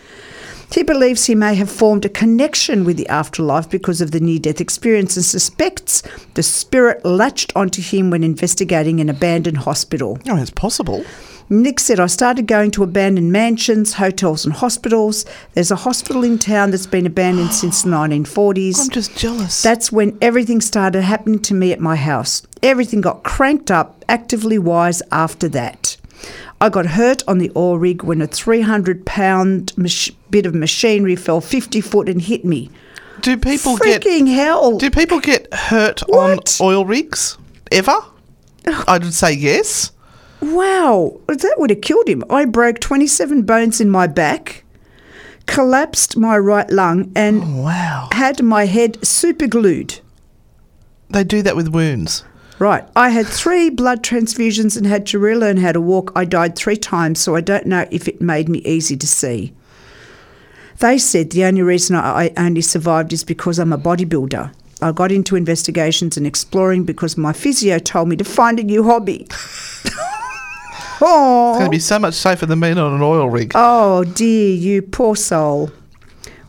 He 0.73 0.83
believes 0.83 1.26
he 1.26 1.35
may 1.35 1.55
have 1.57 1.71
formed 1.71 2.07
a 2.07 2.09
connection 2.09 2.85
with 2.85 2.97
the 2.97 3.09
afterlife 3.09 3.69
because 3.69 4.00
of 4.00 4.11
the 4.11 4.21
near 4.21 4.38
death 4.38 4.61
experience 4.61 5.17
and 5.17 5.25
suspects 5.25 6.02
the 6.35 6.43
spirit 6.43 7.05
latched 7.05 7.52
onto 7.55 7.83
him 7.83 8.11
when 8.11 8.25
investigating 8.25 8.99
an 8.99 9.11
abandoned 9.11 9.59
hospital. 9.59 10.19
Oh, 10.29 10.37
it's 10.37 10.50
possible. 10.50 11.05
Nick 11.50 11.81
said, 11.81 12.00
I 12.00 12.07
started 12.07 12.47
going 12.47 12.71
to 12.71 12.83
abandoned 12.83 13.31
mansions, 13.31 13.93
hotels, 13.93 14.47
and 14.47 14.55
hospitals. 14.55 15.26
There's 15.52 15.71
a 15.71 15.76
hospital 15.76 16.25
in 16.25 16.38
town 16.38 16.71
that's 16.71 16.87
been 16.87 17.05
abandoned 17.05 17.52
since 17.52 17.83
the 17.83 17.91
1940s. 17.91 18.81
I'm 18.81 18.88
just 18.88 19.14
jealous. 19.19 19.61
That's 19.61 19.93
when 19.93 20.17
everything 20.23 20.62
started 20.62 21.02
happening 21.02 21.41
to 21.41 21.55
me 21.55 21.73
at 21.73 21.81
my 21.81 21.97
house. 21.97 22.43
Everything 22.62 23.02
got 23.02 23.23
cranked 23.23 23.71
up, 23.71 24.02
actively 24.09 24.59
wise 24.59 25.02
after 25.12 25.49
that. 25.50 25.92
I 26.62 26.69
got 26.69 26.87
hurt 26.87 27.25
on 27.26 27.38
the 27.38 27.50
oil 27.57 27.76
rig 27.76 28.04
when 28.04 28.23
a 28.23 28.26
300 28.28 29.04
pound 29.04 29.73
mach- 29.76 30.14
bit 30.31 30.47
of 30.47 30.54
machinery 30.54 31.16
fell 31.16 31.40
50 31.40 31.81
foot 31.81 32.09
and 32.09 32.23
hit 32.23 32.45
me. 32.45 32.71
do 33.21 33.37
people 33.37 33.76
get 33.78 34.02
Freaking 34.02 34.33
hell. 34.33 34.78
do 34.78 34.88
people 34.88 35.19
get 35.19 35.52
hurt 35.52 36.00
What? 36.07 36.61
on 36.61 36.66
oil 36.66 36.85
rigs 36.87 37.37
ever? 37.73 37.97
I 38.87 38.99
would 38.99 39.12
say 39.12 39.33
yes. 39.33 39.90
Wow, 40.40 41.21
that 41.26 41.54
would 41.59 41.71
have 41.71 41.81
killed 41.81 42.09
him. 42.09 42.23
I 42.31 42.45
broke 42.45 42.78
27 42.81 43.42
bones 43.42 43.81
in 43.81 43.90
my 43.90 44.07
back, 44.07 44.62
collapsed 45.47 46.16
my 46.16 46.37
right 46.38 46.71
lung, 46.71 47.11
and 47.16 47.42
oh, 47.45 47.62
Wow. 47.62 48.09
had 48.12 48.40
my 48.42 48.66
head 48.66 49.04
super 49.04 49.47
glued. 49.49 49.99
They 51.11 51.25
do 51.25 51.42
that 51.42 51.57
with 51.57 51.69
wounds. 51.69 52.25
Right. 52.62 52.88
I 52.95 53.09
had 53.09 53.26
three 53.26 53.71
blood 53.71 54.04
transfusions 54.04 54.76
and 54.76 54.87
had 54.87 55.04
to 55.07 55.19
relearn 55.19 55.57
how 55.57 55.73
to 55.73 55.81
walk. 55.81 56.12
I 56.14 56.25
died 56.25 56.54
three 56.54 56.76
times, 56.76 57.19
so 57.19 57.35
I 57.35 57.40
don't 57.40 57.66
know 57.66 57.88
if 57.90 58.07
it 58.07 58.21
made 58.21 58.49
me 58.49 58.61
easy 58.61 58.97
to 58.99 59.07
see. 59.09 59.52
They 60.78 60.97
said 60.99 61.31
the 61.31 61.45
only 61.45 61.62
reason 61.62 61.97
I 61.97 62.31
only 62.37 62.61
survived 62.61 63.12
is 63.12 63.25
because 63.25 63.59
I'm 63.59 63.73
a 63.73 63.78
bodybuilder. 63.78 64.54
I 64.81 64.92
got 64.92 65.11
into 65.11 65.35
investigations 65.35 66.16
and 66.16 66.25
exploring 66.25 66.85
because 66.85 67.16
my 67.16 67.33
physio 67.33 67.81
told 67.81 68.09
me 68.09 68.14
to 68.14 68.23
find 68.23 68.61
a 68.61 68.62
new 68.62 68.85
hobby. 68.85 69.26
oh. 71.00 71.54
It's 71.54 71.59
going 71.59 71.64
to 71.64 71.69
be 71.69 71.81
so 71.81 71.99
much 71.99 72.14
safer 72.14 72.47
than 72.47 72.61
being 72.61 72.78
on 72.78 72.95
an 72.95 73.02
oil 73.02 73.28
rig. 73.28 73.50
Oh 73.57 74.04
dear, 74.04 74.54
you 74.54 74.83
poor 74.83 75.16
soul. 75.16 75.73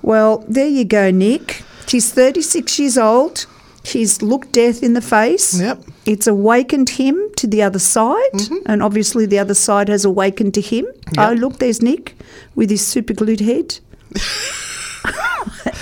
Well, 0.03 0.45
there 0.47 0.67
you 0.67 0.85
go, 0.85 1.09
Nick. 1.09 1.63
She's 1.87 2.13
36 2.13 2.77
years 2.77 2.99
old. 2.99 3.47
He's 3.83 4.21
looked 4.21 4.53
death 4.53 4.81
in 4.81 4.93
the 4.93 5.01
face. 5.01 5.59
Yep. 5.59 5.83
It's 6.05 6.25
awakened 6.27 6.89
him 6.89 7.29
to 7.37 7.47
the 7.47 7.61
other 7.61 7.79
side, 7.79 8.41
and 8.65 8.81
obviously 8.81 9.25
the 9.25 9.39
other 9.39 9.53
side 9.53 9.89
has 9.89 10.05
awakened 10.05 10.53
to 10.55 10.61
him. 10.61 10.85
Oh, 11.17 11.33
look, 11.33 11.59
there's 11.59 11.81
Nick 11.81 12.15
with 12.55 12.69
his 12.69 12.85
super 12.85 13.13
glued 13.13 13.41
head. 13.41 13.79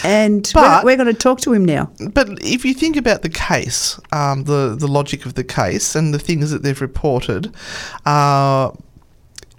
and 0.04 0.52
we're, 0.56 0.62
But- 0.62 0.84
we're 0.86 0.96
going 0.98 1.08
to 1.08 1.14
talk 1.14 1.42
to 1.42 1.54
him 1.54 1.66
now. 1.66 1.92
But 2.14 2.28
if 2.44 2.66
you 2.66 2.74
think 2.74 2.96
about 2.98 3.22
the 3.22 3.30
case, 3.30 4.00
um, 4.12 4.44
the 4.46 4.76
the 4.78 4.88
logic 4.88 5.26
of 5.26 5.36
the 5.36 5.44
case, 5.44 5.96
and 5.96 6.14
the 6.14 6.20
things 6.20 6.52
that 6.52 6.64
they've 6.64 6.82
reported, 6.82 7.54
uh, 8.06 8.72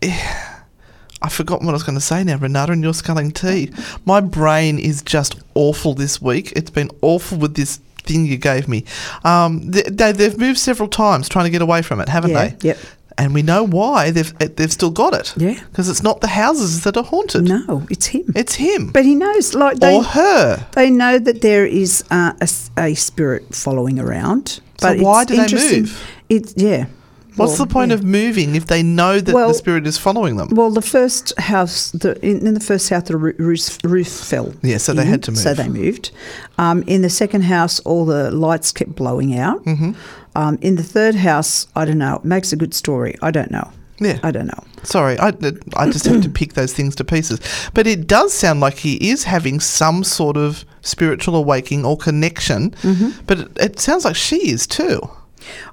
I 0.03 1.29
forgot 1.31 1.61
what 1.63 1.71
I 1.71 1.73
was 1.73 1.85
going 1.85 1.95
to 1.95 2.01
say 2.05 2.25
now, 2.25 2.37
Renata, 2.39 2.73
and 2.73 2.83
you're 2.83 2.95
sculling 2.95 3.31
tea. 3.31 3.71
My 4.05 4.21
brain 4.21 4.79
is 4.79 5.03
just 5.03 5.37
awful 5.55 5.95
this 5.95 6.21
week. 6.21 6.53
It's 6.57 6.71
been 6.71 6.91
awful 7.03 7.39
with 7.39 7.55
this 7.55 7.79
thing 8.05 8.27
you 8.27 8.37
gave 8.37 8.69
me. 8.69 8.85
Um, 9.25 9.71
they, 9.71 9.83
they, 9.83 10.13
they've 10.13 10.39
moved 10.39 10.59
several 10.59 10.89
times 10.89 11.29
trying 11.29 11.45
to 11.47 11.51
get 11.51 11.63
away 11.63 11.83
from 11.83 12.01
it, 12.01 12.09
haven't 12.09 12.31
Yeah, 12.33 12.49
they? 12.49 12.69
yep. 12.69 12.79
And 13.19 13.35
we 13.35 13.43
know 13.43 13.63
why 13.67 14.11
they've 14.11 14.33
they've 14.57 14.73
still 14.73 14.91
got 14.91 15.13
it. 15.13 15.35
Yeah. 15.37 15.61
Because 15.71 15.91
it's 15.91 16.03
not 16.03 16.23
the 16.23 16.29
houses 16.29 16.83
that 16.85 16.97
are 16.97 17.05
haunted. 17.05 17.45
No, 17.45 17.87
it's 17.91 18.07
him. 18.07 18.25
It's 18.35 18.55
him 18.55 18.91
but 18.91 19.05
he 19.05 19.15
knows, 19.15 19.53
like 19.55 19.79
they, 19.81 19.95
or 19.95 20.03
her. 20.03 20.67
They 20.73 20.89
know 20.89 21.19
that 21.19 21.43
there 21.43 21.67
is 21.67 22.03
uh, 22.11 22.33
a, 22.41 22.49
a 22.81 22.95
spirit 22.95 23.55
following 23.55 23.99
around. 24.01 24.49
So 24.49 24.61
But 24.81 24.99
why 25.01 25.23
it's 25.23 25.31
do 25.31 25.37
they 25.37 25.81
move? 25.81 26.03
It's 26.31 26.55
yeah. 26.57 26.87
What's 27.37 27.59
Well, 27.59 27.67
the 27.67 27.73
point 27.73 27.89
yeah. 27.91 27.95
of 27.97 28.05
moving 28.05 28.55
if 28.55 28.67
they 28.67 28.83
know 28.83 29.21
that 29.21 29.35
Well- 29.35 29.49
the 29.49 29.55
spirit 29.55 29.87
is 29.87 29.97
following 29.97 30.37
them? 30.37 30.49
Well, 30.53 30.71
the 30.71 30.83
first 30.83 31.33
house, 31.39 31.91
the, 31.93 32.19
in, 32.25 32.47
in 32.47 32.55
the 32.55 32.61
first 32.61 32.91
house, 32.91 33.05
the 33.05 33.17
roof, 33.17 33.79
roof 33.85 34.09
fell. 34.09 34.55
Yeah, 34.63 34.77
so 34.79 34.93
they 34.93 35.05
had 35.07 35.23
to 35.25 35.31
move. 35.31 35.41
So 35.41 35.55
they 35.55 35.69
moved. 35.69 36.11
Um, 36.59 36.83
in 36.87 37.03
the 37.03 37.11
second 37.11 37.43
house, 37.43 37.81
all 37.81 38.05
the 38.05 38.31
lights 38.31 38.73
kept 38.73 38.95
blowing 38.95 39.39
out. 39.39 39.65
Mm-hmm. 39.65 39.93
Um, 40.35 40.59
in 40.61 40.77
the 40.77 40.83
third 40.83 41.15
house, 41.15 41.67
I 41.75 41.85
don't 41.85 41.99
know. 41.99 42.17
It 42.17 42.25
makes 42.25 42.53
a 42.53 42.57
good 42.57 42.75
story. 42.75 43.17
I 43.23 43.31
don't 43.31 43.51
know. 43.51 43.71
Yeah. 43.99 44.19
I 44.23 44.31
don't 44.33 44.47
know. 44.47 44.65
Sorry, 44.83 45.19
I, 45.21 45.33
I 45.77 45.89
just 45.91 46.07
have 46.07 46.23
to 46.23 46.29
pick 46.29 46.55
those 46.55 46.73
things 46.73 46.97
to 46.97 47.05
pieces. 47.05 47.39
But 47.73 47.87
it 47.87 48.09
does 48.09 48.33
sound 48.33 48.59
like 48.61 48.79
he 48.79 48.95
is 49.11 49.25
having 49.25 49.61
some 49.61 50.03
sort 50.03 50.37
of 50.37 50.65
spiritual 50.81 51.37
awakening 51.37 51.85
or 51.85 51.97
connection. 51.97 52.73
Mm-hmm. 52.83 53.21
But 53.27 53.39
it, 53.39 53.49
it 53.61 53.81
sounds 53.81 54.05
like 54.05 54.17
she 54.17 54.51
is 54.51 54.67
too. 54.67 55.01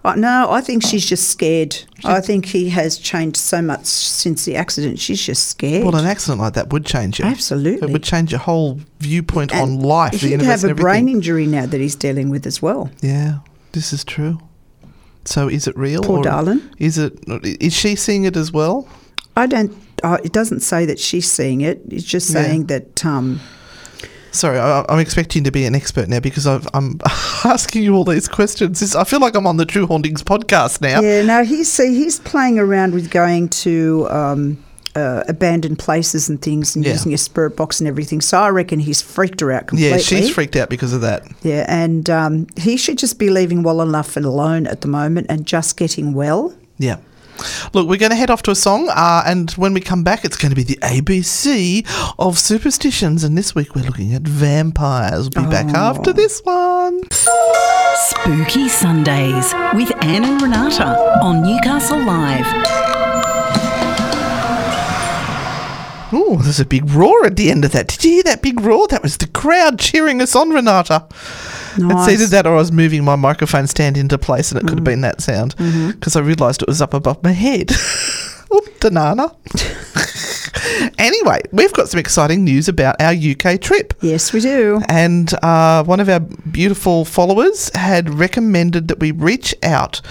Uh, 0.03 0.15
no, 0.15 0.47
I 0.49 0.61
think 0.61 0.83
she's 0.83 1.05
just 1.05 1.29
scared. 1.29 1.75
I 2.03 2.21
think 2.21 2.45
he 2.45 2.69
has 2.69 2.97
changed 2.97 3.37
so 3.37 3.61
much 3.61 3.85
since 3.85 4.45
the 4.45 4.55
accident. 4.55 4.99
She's 4.99 5.21
just 5.21 5.47
scared. 5.47 5.83
Well, 5.85 5.95
an 5.95 6.05
accident 6.05 6.39
like 6.41 6.53
that 6.53 6.71
would 6.71 6.85
change 6.85 7.19
you. 7.19 7.25
Absolutely. 7.25 7.89
It 7.89 7.91
would 7.91 8.03
change 8.03 8.31
your 8.31 8.39
whole 8.39 8.79
viewpoint 8.99 9.53
on 9.53 9.79
life, 9.79 10.11
the 10.13 10.17
He'd 10.19 10.31
universe, 10.31 10.61
have 10.61 10.69
and 10.69 10.79
a 10.79 10.81
brain 10.81 11.09
injury 11.09 11.45
now 11.45 11.65
that 11.65 11.79
he's 11.79 11.95
dealing 11.95 12.29
with 12.29 12.45
as 12.47 12.61
well. 12.61 12.89
Yeah, 13.01 13.39
this 13.73 13.91
is 13.93 14.03
true. 14.03 14.39
So 15.25 15.47
is 15.49 15.67
it 15.67 15.77
real? 15.77 16.01
Poor 16.01 16.19
or 16.19 16.23
darling. 16.23 16.61
Is 16.77 16.97
it? 16.97 17.13
Is 17.43 17.73
she 17.73 17.95
seeing 17.95 18.23
it 18.23 18.35
as 18.35 18.51
well? 18.51 18.87
I 19.35 19.45
don't. 19.47 19.71
Uh, 20.01 20.17
it 20.23 20.31
doesn't 20.31 20.61
say 20.61 20.85
that 20.85 20.97
she's 20.99 21.29
seeing 21.29 21.61
it. 21.61 21.81
It's 21.89 22.03
just 22.05 22.29
Yeah. 22.33 22.41
saying 22.43 22.65
that. 22.67 23.05
Um, 23.05 23.39
Sorry, 24.31 24.59
I, 24.59 24.85
I'm 24.89 24.99
expecting 24.99 25.43
to 25.45 25.51
be 25.51 25.65
an 25.65 25.75
expert 25.75 26.07
now 26.07 26.19
because 26.19 26.45
I've, 26.47 26.67
I'm 26.73 26.99
asking 27.45 27.83
you 27.83 27.95
all 27.95 28.03
these 28.03 28.27
questions. 28.27 28.81
It's- 28.81 28.95
I 28.95 29.03
feel 29.03 29.19
like 29.19 29.35
I'm 29.35 29.47
on 29.47 29.57
the 29.57 29.65
True 29.65 29.87
Hauntings 29.87 30.23
podcast 30.23 30.81
now. 30.81 31.01
yeah. 31.01 31.21
No, 31.23 31.43
he's 31.43 31.71
see, 31.71 31.95
he's 31.95 32.19
playing 32.19 32.59
around 32.59 32.93
with 32.93 33.09
going 33.09 33.49
to 33.49 34.07
um, 34.09 34.63
uh, 34.95 35.23
abandoned 35.27 35.79
places 35.79 36.29
and 36.29 36.41
things 36.41 36.75
and 36.75 36.85
Yeah. 36.85 36.91
using 36.93 37.13
a 37.13 37.17
spirit 37.17 37.55
box 37.55 37.79
and 37.79 37.87
everything. 37.87 38.21
So 38.21 38.39
I 38.39 38.49
reckon 38.49 38.79
he's 38.79 39.01
freaked 39.01 39.39
her 39.41 39.51
out 39.51 39.67
completely. 39.67 39.91
Yeah, 39.97 40.03
she's 40.03 40.29
freaked 40.29 40.55
out 40.55 40.69
because 40.69 40.93
of 40.93 41.01
that. 41.01 41.23
Yeah, 41.41 41.65
and 41.67 42.09
um, 42.09 42.47
he 42.57 42.77
should 42.77 42.97
just 42.97 43.17
be 43.19 43.29
leaving 43.29 43.63
well 43.63 43.81
enough 43.81 44.15
alone 44.17 44.67
at 44.67 44.81
the 44.81 44.87
moment 44.87 45.27
and 45.29 45.45
just 45.45 45.75
getting 45.77 46.13
well. 46.13 46.53
Yeah. 46.77 46.97
Look, 47.73 47.87
we're 47.87 47.97
going 47.97 48.11
to 48.11 48.15
head 48.15 48.29
off 48.29 48.41
to 48.43 48.51
a 48.51 48.55
song, 48.55 48.89
uh, 48.89 49.23
and 49.25 49.51
when 49.51 49.73
we 49.73 49.81
come 49.81 50.03
back, 50.03 50.25
it's 50.25 50.37
going 50.37 50.49
to 50.49 50.55
be 50.55 50.63
the 50.63 50.77
ABC 50.77 51.85
of 52.17 52.37
superstitions. 52.39 53.23
And 53.23 53.37
this 53.37 53.55
week, 53.55 53.75
we're 53.75 53.85
looking 53.85 54.13
at 54.13 54.23
vampires. 54.23 55.29
We'll 55.35 55.45
be 55.45 55.51
back 55.51 55.73
after 55.73 56.13
this 56.13 56.41
one. 56.43 57.01
Spooky 57.11 58.69
Sundays 58.69 59.53
with 59.73 59.91
Anne 60.03 60.25
and 60.25 60.41
Renata 60.41 61.19
on 61.21 61.43
Newcastle 61.43 61.99
Live. 61.99 62.45
Oh, 66.11 66.39
there's 66.41 66.59
a 66.59 66.65
big 66.65 66.89
roar 66.89 67.25
at 67.25 67.35
the 67.35 67.51
end 67.51 67.65
of 67.65 67.71
that. 67.73 67.87
Did 67.87 68.03
you 68.03 68.11
hear 68.13 68.23
that 68.23 68.41
big 68.41 68.59
roar? 68.61 68.87
That 68.87 69.03
was 69.03 69.17
the 69.17 69.27
crowd 69.27 69.77
cheering 69.79 70.21
us 70.21 70.35
on, 70.35 70.49
Renata. 70.49 71.05
It's 71.81 71.93
Nice. 71.93 72.09
either 72.13 72.27
that 72.27 72.45
or 72.47 72.53
I 72.55 72.57
was 72.57 72.71
moving 72.71 73.03
my 73.03 73.15
microphone 73.15 73.67
stand 73.67 73.97
into 73.97 74.17
place, 74.17 74.51
and 74.51 74.59
it 74.61 74.67
could 74.67 74.79
have 74.79 74.83
been 74.85 75.01
that 75.01 75.21
sound 75.21 75.55
because 75.57 76.15
I 76.15 76.19
realised 76.21 76.61
it 76.61 76.67
was 76.67 76.81
up 76.81 76.93
above 76.93 77.23
my 77.23 77.31
head. 77.31 77.71
Oop, 78.53 78.79
banana. 78.79 79.35
anyway, 80.97 81.41
we've 81.51 81.73
got 81.73 81.87
some 81.89 81.99
exciting 81.99 82.43
news 82.43 82.67
about 82.67 82.99
our 82.99 83.13
UK 83.13 83.61
trip. 83.61 83.93
Yes, 84.01 84.33
we 84.33 84.39
do. 84.41 84.81
And 84.89 85.31
uh, 85.43 85.83
one 85.83 85.99
of 85.99 86.09
our 86.09 86.19
beautiful 86.19 87.05
followers 87.05 87.69
had 87.75 88.09
recommended 88.09 88.87
that 88.87 88.99
we 88.99 89.11
reach 89.11 89.53
out 89.63 90.01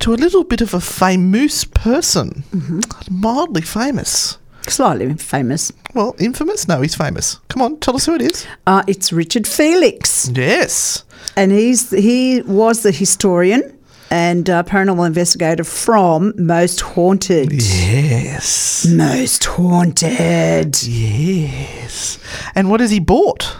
to 0.00 0.12
a 0.12 0.16
little 0.16 0.44
bit 0.44 0.60
of 0.60 0.74
a 0.74 0.80
famous 0.80 1.64
person, 1.64 2.44
mildly 3.10 3.62
famous. 3.62 4.38
Slightly 4.66 5.14
famous. 5.14 5.70
Well, 5.94 6.16
infamous? 6.18 6.66
No, 6.66 6.80
he's 6.80 6.94
famous. 6.94 7.38
Come 7.48 7.60
on, 7.62 7.78
tell 7.80 7.94
us 7.96 8.06
who 8.06 8.14
it 8.14 8.22
is. 8.22 8.46
Uh, 8.66 8.82
it's 8.88 9.12
Richard 9.12 9.46
Felix. 9.46 10.30
Yes. 10.34 11.03
And 11.36 11.50
he's 11.52 11.90
he 11.90 12.42
was 12.42 12.82
the 12.82 12.92
historian 12.92 13.76
and 14.10 14.48
uh, 14.48 14.62
paranormal 14.62 15.06
investigator 15.06 15.64
from 15.64 16.32
Most 16.36 16.80
Haunted. 16.80 17.52
Yes. 17.52 18.86
Most 18.86 19.44
Haunted. 19.44 20.82
Yes. 20.84 22.18
And 22.54 22.70
what 22.70 22.80
has 22.80 22.90
he 22.90 23.00
bought? 23.00 23.56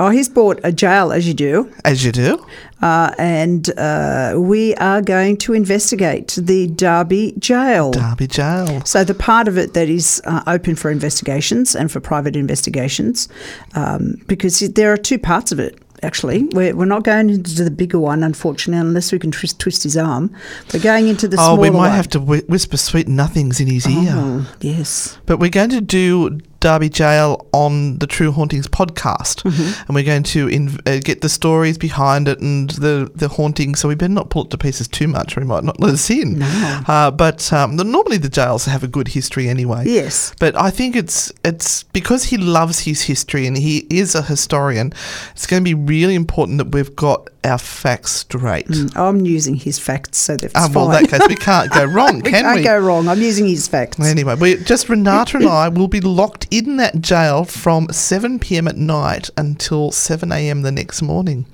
Oh, 0.00 0.10
he's 0.10 0.28
bought 0.28 0.60
a 0.62 0.70
jail, 0.70 1.10
as 1.10 1.26
you 1.26 1.34
do, 1.34 1.72
As 1.84 2.04
you 2.04 2.12
do. 2.12 2.46
uh, 2.82 3.12
and 3.18 3.68
uh, 3.76 4.34
we 4.36 4.76
are 4.76 5.02
going 5.02 5.36
to 5.38 5.54
investigate 5.54 6.38
the 6.40 6.68
Derby 6.68 7.34
jail. 7.40 7.90
Derby 7.90 8.28
Jail. 8.28 8.84
So 8.84 9.02
the 9.02 9.14
part 9.14 9.48
of 9.48 9.58
it 9.58 9.74
that 9.74 9.88
is 9.88 10.22
uh, 10.24 10.44
open 10.46 10.76
for 10.76 10.92
investigations 10.92 11.74
and 11.74 11.90
for 11.90 11.98
private 11.98 12.36
investigations, 12.36 13.28
um, 13.74 14.22
because 14.28 14.60
there 14.60 14.92
are 14.92 14.96
two 14.96 15.18
parts 15.18 15.50
of 15.50 15.58
it. 15.58 15.76
Actually. 16.02 16.44
We're, 16.52 16.74
we're 16.74 16.84
not 16.84 17.04
going 17.04 17.30
into 17.30 17.62
the 17.64 17.70
bigger 17.70 17.98
one, 17.98 18.22
unfortunately, 18.22 18.80
unless 18.80 19.12
we 19.12 19.18
can 19.18 19.30
twist, 19.30 19.58
twist 19.58 19.82
his 19.82 19.96
arm. 19.96 20.34
We're 20.72 20.80
going 20.80 21.08
into 21.08 21.28
the 21.28 21.36
Oh, 21.38 21.54
smaller 21.54 21.60
we 21.60 21.70
might 21.70 21.78
one. 21.88 21.90
have 21.92 22.08
to 22.10 22.20
whisper 22.20 22.76
sweet 22.76 23.08
nothings 23.08 23.60
in 23.60 23.66
his 23.68 23.86
oh, 23.86 23.90
ear. 23.90 24.12
Oh, 24.14 24.54
yes. 24.60 25.18
But 25.26 25.38
we're 25.38 25.50
going 25.50 25.70
to 25.70 25.80
do 25.80 26.40
Derby 26.60 26.88
Jail 26.88 27.46
on 27.52 27.98
the 27.98 28.06
True 28.06 28.32
Hauntings 28.32 28.66
podcast, 28.68 29.42
Mm-hmm. 29.44 29.82
and 29.86 29.94
we're 29.94 30.04
going 30.04 30.22
to 30.24 30.48
in, 30.48 30.78
uh, 30.86 30.98
get 31.02 31.20
the 31.20 31.28
stories 31.28 31.78
behind 31.78 32.26
it 32.28 32.40
and 32.40 32.70
the 32.70 33.10
the 33.14 33.28
haunting. 33.28 33.74
So 33.74 33.88
we 33.88 33.94
better 33.94 34.12
not 34.12 34.30
pull 34.30 34.44
it 34.44 34.50
to 34.50 34.58
pieces 34.58 34.88
too 34.88 35.06
much, 35.08 35.36
or 35.36 35.40
he 35.40 35.46
might 35.46 35.64
not 35.64 35.78
let 35.80 35.94
us 35.94 36.10
in. 36.10 36.38
No. 36.40 36.80
Uh, 36.86 37.10
but 37.10 37.52
um, 37.52 37.76
the, 37.76 37.84
normally 37.84 38.16
the 38.18 38.28
jails 38.28 38.64
have 38.64 38.82
a 38.82 38.88
good 38.88 39.08
history 39.08 39.48
anyway. 39.48 39.84
Yes. 39.86 40.34
But 40.40 40.56
I 40.56 40.70
think 40.70 40.96
it's 40.96 41.32
it's 41.44 41.84
because 41.84 42.24
he 42.24 42.36
loves 42.36 42.80
his 42.80 43.02
history 43.02 43.46
and 43.46 43.56
he 43.56 43.86
is 43.90 44.14
a 44.14 44.22
historian. 44.22 44.92
It's 45.32 45.46
going 45.46 45.62
to 45.62 45.64
be 45.64 45.74
really 45.74 46.14
important 46.14 46.58
that 46.58 46.72
we've 46.72 46.94
got 46.96 47.28
our 47.48 47.58
facts 47.58 48.12
straight. 48.12 48.66
Mm, 48.68 48.96
I'm 48.96 49.26
using 49.26 49.56
his 49.56 49.78
facts, 49.78 50.18
so 50.18 50.36
that's 50.36 50.52
Ah, 50.54 50.68
well, 50.72 50.86
fine. 50.90 51.04
in 51.04 51.10
that 51.10 51.18
case, 51.20 51.28
we 51.28 51.34
can't 51.36 51.72
go 51.72 51.84
wrong, 51.96 52.20
can 52.20 52.24
we 52.24 52.30
can 52.30 52.42
can't 52.44 52.56
we? 52.58 52.62
go 52.62 52.78
wrong. 52.78 53.08
I'm 53.08 53.20
using 53.20 53.46
his 53.48 53.66
facts. 53.66 53.98
Anyway, 53.98 54.36
we 54.36 54.56
just 54.56 54.88
Renata 54.88 55.38
and 55.38 55.46
I 55.48 55.68
will 55.68 55.88
be 55.88 56.00
locked 56.00 56.46
in 56.50 56.76
that 56.76 57.00
jail 57.00 57.44
from 57.44 57.88
7 57.90 58.38
p.m. 58.38 58.68
at 58.68 58.76
night 58.76 59.30
until 59.36 59.90
7 59.90 60.30
a.m. 60.30 60.62
the 60.62 60.70
next 60.72 61.02
morning. 61.02 61.46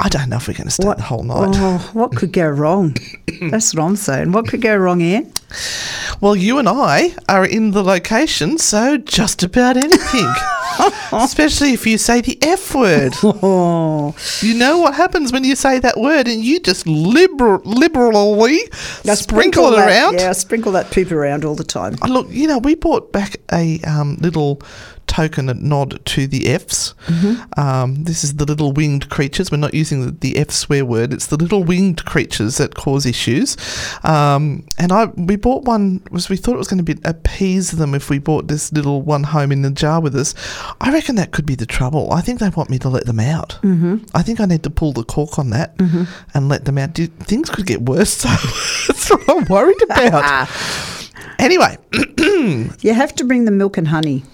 I 0.00 0.08
don't 0.08 0.28
know 0.30 0.36
if 0.36 0.48
we're 0.48 0.54
going 0.54 0.66
to 0.66 0.70
stay 0.72 0.92
the 0.96 1.02
whole 1.02 1.22
night. 1.22 1.50
Oh, 1.54 1.90
what 1.92 2.16
could 2.16 2.32
go 2.32 2.48
wrong? 2.48 2.96
That's 3.50 3.72
what 3.72 3.84
I'm 3.84 3.94
saying. 3.94 4.32
What 4.32 4.48
could 4.48 4.60
go 4.60 4.76
wrong 4.76 4.98
here? 4.98 5.22
Well, 6.20 6.34
you 6.34 6.58
and 6.58 6.68
I 6.68 7.14
are 7.28 7.44
in 7.46 7.70
the 7.70 7.84
location, 7.84 8.58
so 8.58 8.96
just 8.96 9.44
about 9.44 9.76
anything. 9.76 10.26
Especially 11.12 11.72
if 11.72 11.86
you 11.86 11.98
say 11.98 12.20
the 12.20 12.38
F 12.42 12.74
word. 12.74 13.14
You 14.42 14.54
know 14.54 14.78
what 14.78 14.94
happens 14.94 15.32
when 15.32 15.44
you 15.44 15.54
say 15.56 15.78
that 15.78 15.98
word 15.98 16.26
and 16.28 16.42
you 16.44 16.60
just 16.60 16.86
liber- 16.86 17.60
liberally 17.64 18.60
Now 19.04 19.14
sprinkle, 19.14 19.72
it 19.72 19.76
that- 19.76 19.88
around. 19.88 20.14
Yeah, 20.20 20.30
I 20.30 20.32
sprinkle 20.32 20.72
that 20.72 20.90
poop 20.90 21.10
around 21.12 21.44
all 21.44 21.54
the 21.54 21.64
time. 21.64 21.96
Oh, 22.02 22.08
look, 22.08 22.26
you 22.30 22.46
know, 22.46 22.58
we 22.58 22.74
brought 22.74 23.12
back 23.12 23.36
a 23.52 23.80
um, 23.82 24.16
little 24.20 24.60
token, 25.12 25.48
a 25.48 25.54
nod 25.54 26.04
to 26.06 26.26
the 26.26 26.46
Fs. 26.48 26.94
Mm-hmm. 27.06 27.60
Um, 27.60 28.04
this 28.04 28.24
is 28.24 28.34
the 28.36 28.44
little 28.44 28.72
winged 28.72 29.08
creatures. 29.10 29.50
We're 29.52 29.58
not 29.58 29.74
using 29.74 30.06
the, 30.06 30.10
the 30.12 30.36
F 30.38 30.50
swear 30.50 30.84
word. 30.84 31.12
It's 31.12 31.26
the 31.26 31.36
little 31.36 31.62
winged 31.64 32.04
creatures 32.04 32.56
that 32.56 32.74
cause 32.74 33.04
issues. 33.06 33.56
Um, 34.04 34.66
and 34.78 34.90
I 34.92 35.06
we 35.16 35.36
bought 35.36 35.64
one 35.64 36.02
was 36.10 36.28
we 36.28 36.36
thought 36.36 36.54
it 36.54 36.58
was 36.58 36.68
going 36.68 36.84
to 36.84 36.94
be 36.94 37.00
appease 37.04 37.72
them 37.72 37.94
if 37.94 38.08
we 38.10 38.18
bought 38.18 38.48
this 38.48 38.72
little 38.72 39.02
one 39.02 39.24
home 39.24 39.52
in 39.52 39.62
the 39.62 39.70
jar 39.70 40.00
with 40.00 40.16
us. 40.16 40.34
I 40.80 40.92
reckon 40.92 41.16
that 41.16 41.30
could 41.32 41.46
be 41.46 41.54
the 41.54 41.66
trouble. 41.66 42.12
I 42.12 42.20
think 42.22 42.40
they 42.40 42.48
want 42.48 42.70
me 42.70 42.78
to 42.80 42.88
let 42.88 43.06
them 43.06 43.20
out. 43.20 43.58
Mm-hmm. 43.62 44.04
I 44.14 44.22
think 44.22 44.40
I 44.40 44.46
need 44.46 44.62
to 44.64 44.70
pull 44.70 44.92
the 44.92 45.04
cork 45.04 45.38
on 45.38 45.50
that 45.50 45.76
Mm-hmm. 45.76 46.04
and 46.34 46.48
let 46.48 46.64
them 46.64 46.78
out. 46.78 46.92
Do, 46.94 47.06
things 47.06 47.50
could 47.50 47.66
get 47.66 47.82
worse. 47.82 48.22
So 48.22 48.28
that's 48.92 49.10
what 49.10 49.28
I'm 49.28 49.44
worried 49.46 49.82
about. 49.82 50.48
anyway. 51.38 51.76
You 52.82 52.92
have 52.94 53.14
to 53.16 53.24
bring 53.24 53.44
the 53.44 53.50
milk 53.52 53.76
and 53.78 53.86
honey. 53.88 54.24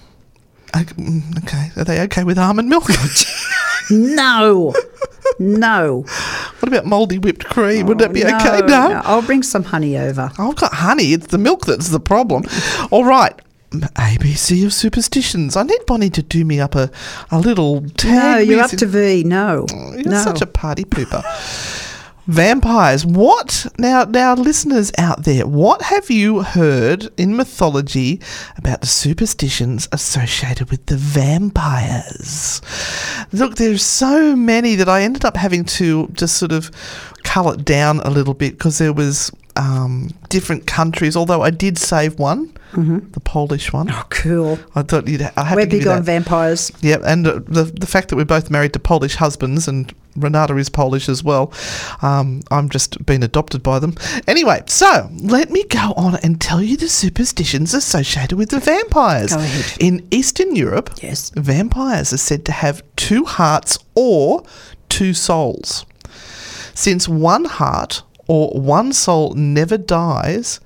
Okay, 0.75 0.93
mm. 0.95 1.77
Are 1.77 1.83
they 1.83 2.01
okay 2.01 2.23
with 2.23 2.37
almond 2.37 2.69
milk? 2.69 2.85
No, 3.91 4.71
no. 5.39 6.01
what 6.59 6.67
about 6.67 6.85
mouldy 6.85 7.17
whipped 7.17 7.45
cream? 7.45 7.87
Would 7.87 7.97
that 7.97 8.13
be 8.13 8.23
Oh, 8.23 8.27
okay? 8.35 8.61
No. 8.67 9.01
I'll 9.03 9.23
bring 9.23 9.41
some 9.41 9.63
honey 9.63 9.97
over. 9.97 10.31
I've 10.37 10.55
got 10.57 10.73
honey. 10.75 11.13
It's 11.13 11.25
the 11.27 11.39
milk 11.39 11.65
that's 11.65 11.89
the 11.89 11.99
problem. 11.99 12.43
All 12.91 13.03
right. 13.03 13.33
ABC 13.71 14.63
of 14.63 14.73
superstitions. 14.73 15.55
I 15.55 15.63
need 15.63 15.83
Bonnie 15.87 16.11
to 16.11 16.21
do 16.21 16.45
me 16.45 16.59
up 16.59 16.75
a, 16.75 16.91
a 17.31 17.39
little 17.39 17.81
tag. 17.97 18.11
No, 18.11 18.37
you're 18.37 18.61
up 18.63 18.69
to 18.71 18.85
V. 18.85 19.23
No, 19.23 19.65
You're 19.93 20.03
no. 20.11 20.23
such 20.23 20.41
a 20.41 20.47
party 20.47 20.83
pooper. 20.85 21.23
Vampires. 22.29 23.07
What 23.07 23.65
now? 23.79 24.03
Now, 24.03 24.35
listeners 24.35 24.91
out 24.99 25.23
there, 25.23 25.47
what 25.47 25.81
have 25.81 26.11
you 26.11 26.43
heard 26.43 27.09
in 27.17 27.35
mythology 27.35 28.21
about 28.55 28.81
the 28.81 28.87
superstitions 28.87 29.89
associated 29.91 30.69
with 30.69 30.85
the 30.85 30.95
vampires? 30.95 32.61
Look, 33.31 33.55
there's 33.55 33.81
so 33.83 34.35
many 34.35 34.75
that 34.75 34.87
I 34.87 35.01
ended 35.01 35.25
up 35.25 35.37
having 35.37 35.65
to 35.65 36.07
just 36.13 36.37
sort 36.37 36.51
of 36.51 36.69
cull 37.23 37.51
it 37.51 37.65
down 37.65 37.99
a 38.01 38.11
little 38.11 38.35
bit 38.35 38.51
because 38.59 38.77
there 38.77 38.93
was 38.93 39.31
um, 39.55 40.11
different 40.29 40.67
countries. 40.67 41.15
Although 41.17 41.41
I 41.41 41.49
did 41.49 41.79
save 41.79 42.19
one, 42.19 42.53
the 42.73 43.19
Polish 43.25 43.73
one. 43.73 43.89
oh, 43.89 44.03
cool. 44.11 44.59
I 44.75 44.83
thought 44.83 45.07
you'd. 45.07 45.23
I 45.35 45.43
have 45.43 45.55
We're 45.55 45.65
big 45.65 45.87
on 45.87 45.97
that. 45.97 46.03
vampires. 46.03 46.71
Yep, 46.81 47.01
and 47.05 47.25
uh, 47.27 47.39
the 47.47 47.63
the 47.63 47.87
fact 47.87 48.09
that 48.09 48.15
we're 48.17 48.25
both 48.25 48.51
married 48.51 48.73
to 48.73 48.79
Polish 48.79 49.15
husbands 49.15 49.67
and 49.67 49.91
Renata 50.15 50.55
is 50.57 50.69
Polish 50.69 51.07
as 51.09 51.23
well. 51.23 51.53
Um, 52.01 52.41
I'm 52.51 52.69
just 52.69 53.05
being 53.05 53.23
adopted 53.23 53.63
by 53.63 53.79
them. 53.79 53.95
Anyway, 54.27 54.63
so 54.67 55.09
let 55.21 55.49
me 55.51 55.63
go 55.65 55.93
on 55.95 56.15
and 56.23 56.39
tell 56.41 56.61
you 56.61 56.77
the 56.77 56.89
superstitions 56.89 57.73
associated 57.73 58.37
with 58.37 58.49
the 58.49 58.59
vampires. 58.59 59.33
Go 59.33 59.39
ahead. 59.39 59.77
In 59.79 60.07
Eastern 60.11 60.55
Europe, 60.55 60.89
Yes. 61.01 61.31
vampires 61.35 62.11
are 62.13 62.17
said 62.17 62.43
to 62.45 62.51
have 62.51 62.81
two 62.95 63.25
hearts 63.25 63.79
or 63.95 64.43
two 64.89 65.13
souls. 65.13 65.85
Since 66.73 67.07
one 67.09 67.45
heart 67.45 68.03
or 68.27 68.49
one 68.59 68.93
soul 68.93 69.33
never 69.35 69.77
dies, 69.77 70.59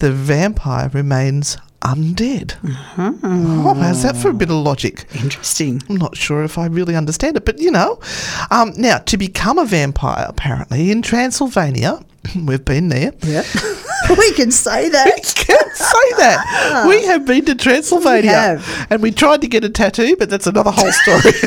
the 0.00 0.10
vampire 0.12 0.88
remains 0.92 1.56
undead. 1.82 2.54
Oh, 2.98 3.74
how's 3.74 4.02
that 4.02 4.16
for 4.16 4.30
a 4.30 4.34
bit 4.34 4.50
of 4.50 4.56
logic? 4.56 5.04
Interesting. 5.14 5.82
I'm 5.88 5.96
not 5.96 6.16
sure 6.16 6.42
if 6.44 6.58
I 6.58 6.66
really 6.66 6.94
understand 6.96 7.36
it, 7.36 7.44
but 7.44 7.58
you 7.58 7.70
know. 7.70 7.98
Um, 8.50 8.72
now, 8.76 8.98
to 8.98 9.16
become 9.16 9.58
a 9.58 9.64
vampire, 9.64 10.26
apparently, 10.28 10.90
in 10.90 11.02
Transylvania, 11.02 12.04
we've 12.46 12.64
been 12.64 12.88
there. 12.88 13.12
Yeah, 13.22 13.42
we 14.18 14.32
can 14.34 14.50
say 14.50 14.88
that. 14.88 15.06
We 15.06 15.20
Can't 15.44 15.72
say 15.76 16.12
that. 16.18 16.86
We 16.88 17.04
have 17.06 17.26
been 17.26 17.44
to 17.46 17.54
Transylvania. 17.54 18.22
We 18.22 18.28
have. 18.28 18.86
And 18.90 19.02
we 19.02 19.10
tried 19.10 19.40
to 19.42 19.48
get 19.48 19.64
a 19.64 19.68
tattoo, 19.70 20.16
but 20.18 20.30
that's 20.30 20.46
another 20.46 20.70
whole 20.70 20.92
story. 20.92 21.32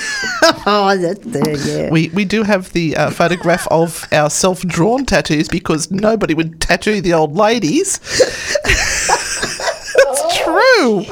Oh, 0.68 0.96
that's 0.96 1.20
there. 1.26 1.58
Yeah. 1.58 1.90
we, 1.90 2.10
we 2.10 2.24
do 2.24 2.44
have 2.44 2.72
the 2.74 2.96
uh, 2.96 3.10
photograph 3.10 3.68
of 3.72 4.08
our 4.12 4.30
self 4.30 4.62
drawn 4.62 5.04
tattoos 5.06 5.48
because 5.48 5.90
nobody 5.90 6.36
would 6.36 6.62
tattoo 6.62 7.02
the 7.02 7.14
old 7.14 7.36
ladies. 7.36 8.00
True. 10.44 11.06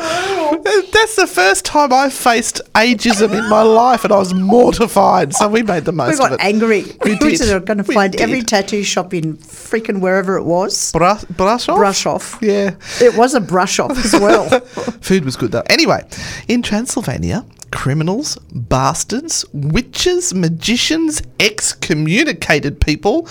That's 0.92 1.16
the 1.16 1.28
first 1.28 1.66
time 1.66 1.92
I 1.94 2.10
faced 2.10 2.62
ageism 2.76 3.32
in 3.38 3.50
my 3.50 3.62
life, 3.62 4.04
and 4.04 4.14
I 4.14 4.18
was 4.18 4.34
mortified. 4.34 5.34
So 5.34 5.48
we 5.48 5.64
made 5.64 5.86
the 5.86 5.92
most 5.92 6.08
we 6.08 6.14
of 6.14 6.20
got 6.20 6.32
it. 6.34 6.40
angry. 6.42 6.84
We 7.04 7.14
We 7.16 7.36
did. 7.38 7.50
were 7.54 7.60
going 7.60 7.78
to 7.78 7.84
find 7.84 8.16
every 8.20 8.42
tattoo 8.42 8.84
shop 8.84 9.14
in 9.14 9.38
freaking 9.38 10.00
wherever 10.02 10.38
it 10.38 10.44
was. 10.44 10.92
Brush, 10.92 11.24
brush 11.26 11.70
off. 11.70 11.78
Brush 11.78 12.06
off. 12.06 12.38
Yeah. 12.42 12.76
It 13.02 13.16
was 13.18 13.34
a 13.34 13.42
brush 13.42 13.80
off 13.80 13.92
as 14.04 14.14
well. 14.14 14.48
Food 15.02 15.26
was 15.26 15.36
good 15.36 15.52
though. 15.52 15.64
Anyway, 15.70 16.06
in 16.48 16.62
Transylvania, 16.62 17.46
criminals, 17.72 18.38
bastards, 18.54 19.46
witches, 19.54 20.34
magicians, 20.34 21.22
excommunicated 21.40 22.80
people, 22.80 23.28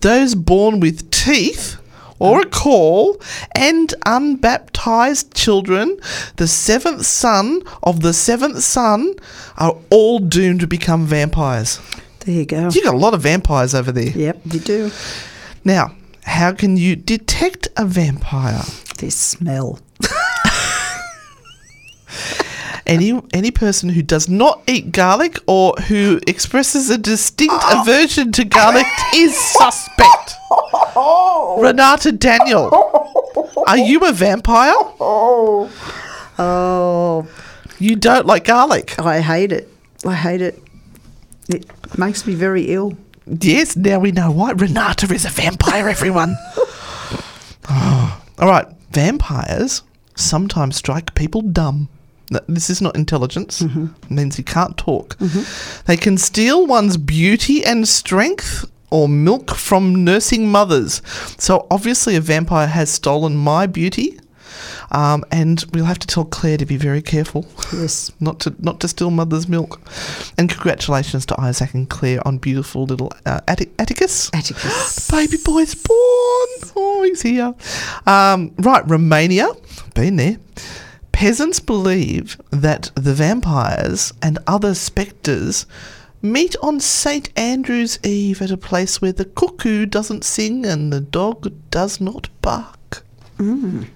those 0.00 0.34
born 0.34 0.80
with 0.80 1.10
teeth 1.10 1.76
or 2.18 2.40
a 2.40 2.46
caul, 2.46 3.20
and 3.52 3.94
unbaptized 4.06 5.34
children, 5.34 5.98
the 6.36 6.48
seventh 6.48 7.04
son 7.04 7.62
of 7.82 8.00
the 8.00 8.12
seventh 8.12 8.62
son, 8.62 9.14
are 9.58 9.76
all 9.90 10.18
doomed 10.18 10.60
to 10.60 10.66
become 10.66 11.06
vampires. 11.06 11.78
there 12.20 12.34
you 12.34 12.46
go. 12.46 12.68
You 12.70 12.82
got 12.82 12.94
a 12.94 12.98
lot 12.98 13.14
of 13.14 13.22
vampires 13.22 13.74
over 13.74 13.92
there. 13.92 14.10
Yep, 14.10 14.40
you 14.52 14.60
do. 14.60 14.90
Now, 15.64 15.94
how 16.24 16.52
can 16.52 16.76
you 16.76 16.96
detect 16.96 17.68
a 17.76 17.84
vampire? 17.84 18.62
This 18.98 19.16
smell. 19.16 19.78
any 22.86 23.20
any 23.32 23.50
person 23.50 23.88
who 23.90 24.02
does 24.02 24.28
not 24.28 24.62
eat 24.66 24.92
garlic 24.92 25.38
or 25.46 25.74
who 25.88 26.20
expresses 26.26 26.90
a 26.90 26.98
distinct 26.98 27.54
ah. 27.58 27.82
aversion 27.82 28.32
to 28.32 28.44
garlic 28.44 28.86
is 29.14 29.36
suspect. 29.36 30.34
Renata 31.58 32.12
Daniel, 32.12 32.70
are 33.66 33.78
you 33.78 34.00
a 34.00 34.12
vampire? 34.12 34.72
Oh, 35.00 35.68
You 37.78 37.96
don't 37.96 38.26
like 38.26 38.44
garlic. 38.44 38.94
Oh, 38.98 39.06
I 39.06 39.20
hate 39.20 39.52
it. 39.52 39.68
I 40.04 40.14
hate 40.14 40.40
it. 40.40 40.62
It 41.48 41.66
makes 41.98 42.26
me 42.26 42.34
very 42.34 42.66
ill. 42.66 42.96
Yes, 43.26 43.76
now 43.76 43.98
we 43.98 44.12
know 44.12 44.30
why. 44.30 44.52
Renata 44.52 45.12
is 45.12 45.24
a 45.24 45.30
vampire, 45.30 45.88
everyone. 45.88 46.36
All 47.68 48.48
right, 48.48 48.66
vampires 48.92 49.82
sometimes 50.14 50.76
strike 50.76 51.14
people 51.14 51.42
dumb. 51.42 51.88
Th- 52.28 52.42
This 52.48 52.70
is 52.70 52.80
not 52.82 52.96
intelligence. 52.96 53.60
It 53.62 54.10
means 54.10 54.38
you 54.38 54.44
can't 54.44 54.76
talk. 54.76 55.16
They 55.86 55.96
can 55.96 56.18
steal 56.18 56.66
one's 56.66 56.96
beauty 56.96 57.64
and 57.64 57.86
strength 57.88 58.64
or 58.90 59.08
milk 59.08 59.50
from 59.54 60.04
nursing 60.04 60.48
mothers. 60.50 61.02
So 61.38 61.66
obviously, 61.70 62.16
a 62.16 62.20
vampire 62.20 62.66
has 62.68 62.88
stolen 62.90 63.36
my 63.36 63.66
beauty 63.66 64.18
Um, 64.92 65.24
and 65.32 65.64
we'll 65.72 65.84
have 65.86 65.98
to 65.98 66.06
tell 66.06 66.24
Claire 66.24 66.56
to 66.58 66.64
be 66.66 66.76
very 66.76 67.02
careful. 67.02 67.44
Yes. 67.72 68.12
Not 68.20 68.38
to 68.40 68.54
not 68.58 68.78
to 68.80 68.88
steal 68.88 69.10
mother's 69.10 69.48
milk, 69.48 69.80
and 70.38 70.48
congratulations 70.48 71.26
to 71.26 71.34
Isaac 71.40 71.74
and 71.74 71.88
Claire 71.88 72.20
on 72.26 72.38
beautiful 72.38 72.84
little 72.86 73.10
uh, 73.26 73.40
Atti- 73.48 73.70
Atticus. 73.80 74.30
Atticus. 74.32 75.10
Baby 75.16 75.38
boy's 75.44 75.74
born. 75.74 76.48
Oh, 76.76 77.02
he's 77.04 77.22
here. 77.22 77.52
Um, 78.06 78.52
right, 78.58 78.84
Romania. 78.88 79.48
Been 79.94 80.16
there. 80.16 80.36
Peasants 81.16 81.60
believe 81.60 82.38
that 82.50 82.90
the 82.94 83.14
vampires 83.14 84.12
and 84.20 84.38
other 84.46 84.74
spectres 84.74 85.64
meet 86.20 86.54
on 86.62 86.78
St. 86.78 87.30
Andrew's 87.34 87.98
Eve 88.04 88.42
at 88.42 88.50
a 88.50 88.58
place 88.58 89.00
where 89.00 89.14
the 89.14 89.24
cuckoo 89.24 89.86
doesn't 89.86 90.24
sing 90.24 90.66
and 90.66 90.92
the 90.92 91.00
dog 91.00 91.50
does 91.70 92.02
not 92.02 92.28
bark. 92.42 93.02
Mm. 93.38 93.86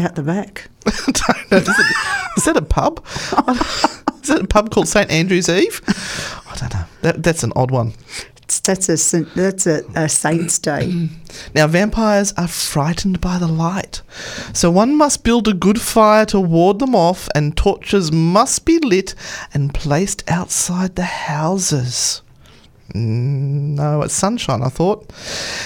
Out 0.00 0.16
the 0.16 0.24
back. 0.24 0.68
Know. 1.50 1.58
Is, 1.58 1.68
it, 1.68 1.96
is 2.38 2.44
that 2.44 2.56
a 2.56 2.62
pub? 2.62 3.06
is 4.20 4.28
that 4.28 4.40
a 4.42 4.46
pub 4.48 4.72
called 4.72 4.88
St. 4.88 5.08
Andrew's 5.12 5.48
Eve? 5.48 5.80
I 6.50 6.56
don't 6.56 6.74
know. 6.74 6.84
That, 7.02 7.22
that's 7.22 7.44
an 7.44 7.52
odd 7.54 7.70
one. 7.70 7.94
That's 8.48 8.88
a 8.88 9.20
that's 9.34 9.66
a, 9.66 9.84
a 9.94 10.08
saint's 10.08 10.58
day. 10.58 11.08
Now, 11.54 11.66
vampires 11.66 12.32
are 12.38 12.48
frightened 12.48 13.20
by 13.20 13.38
the 13.38 13.46
light, 13.46 14.00
so 14.54 14.70
one 14.70 14.96
must 14.96 15.22
build 15.22 15.46
a 15.46 15.52
good 15.52 15.78
fire 15.78 16.24
to 16.26 16.40
ward 16.40 16.78
them 16.78 16.94
off, 16.94 17.28
and 17.34 17.54
torches 17.54 18.10
must 18.10 18.64
be 18.64 18.78
lit 18.78 19.14
and 19.52 19.74
placed 19.74 20.28
outside 20.30 20.96
the 20.96 21.04
houses. 21.04 22.22
Mm, 22.94 23.76
no, 23.76 24.00
it's 24.00 24.14
sunshine, 24.14 24.62
I 24.62 24.70
thought. 24.70 25.12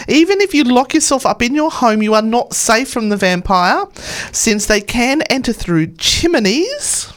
Even 0.09 0.41
if 0.41 0.53
you 0.53 0.65
lock 0.65 0.95
yourself 0.95 1.25
up 1.25 1.41
in 1.43 1.55
your 1.55 1.71
home, 1.71 2.03
you 2.03 2.15
are 2.15 2.23
not 2.23 2.55
safe 2.55 2.91
from 2.91 3.09
the 3.09 3.17
vampire, 3.17 3.87
since 4.33 4.67
they 4.67 4.81
can 4.81 5.23
enter 5.23 5.53
through 5.53 5.95
chimneys 5.99 7.13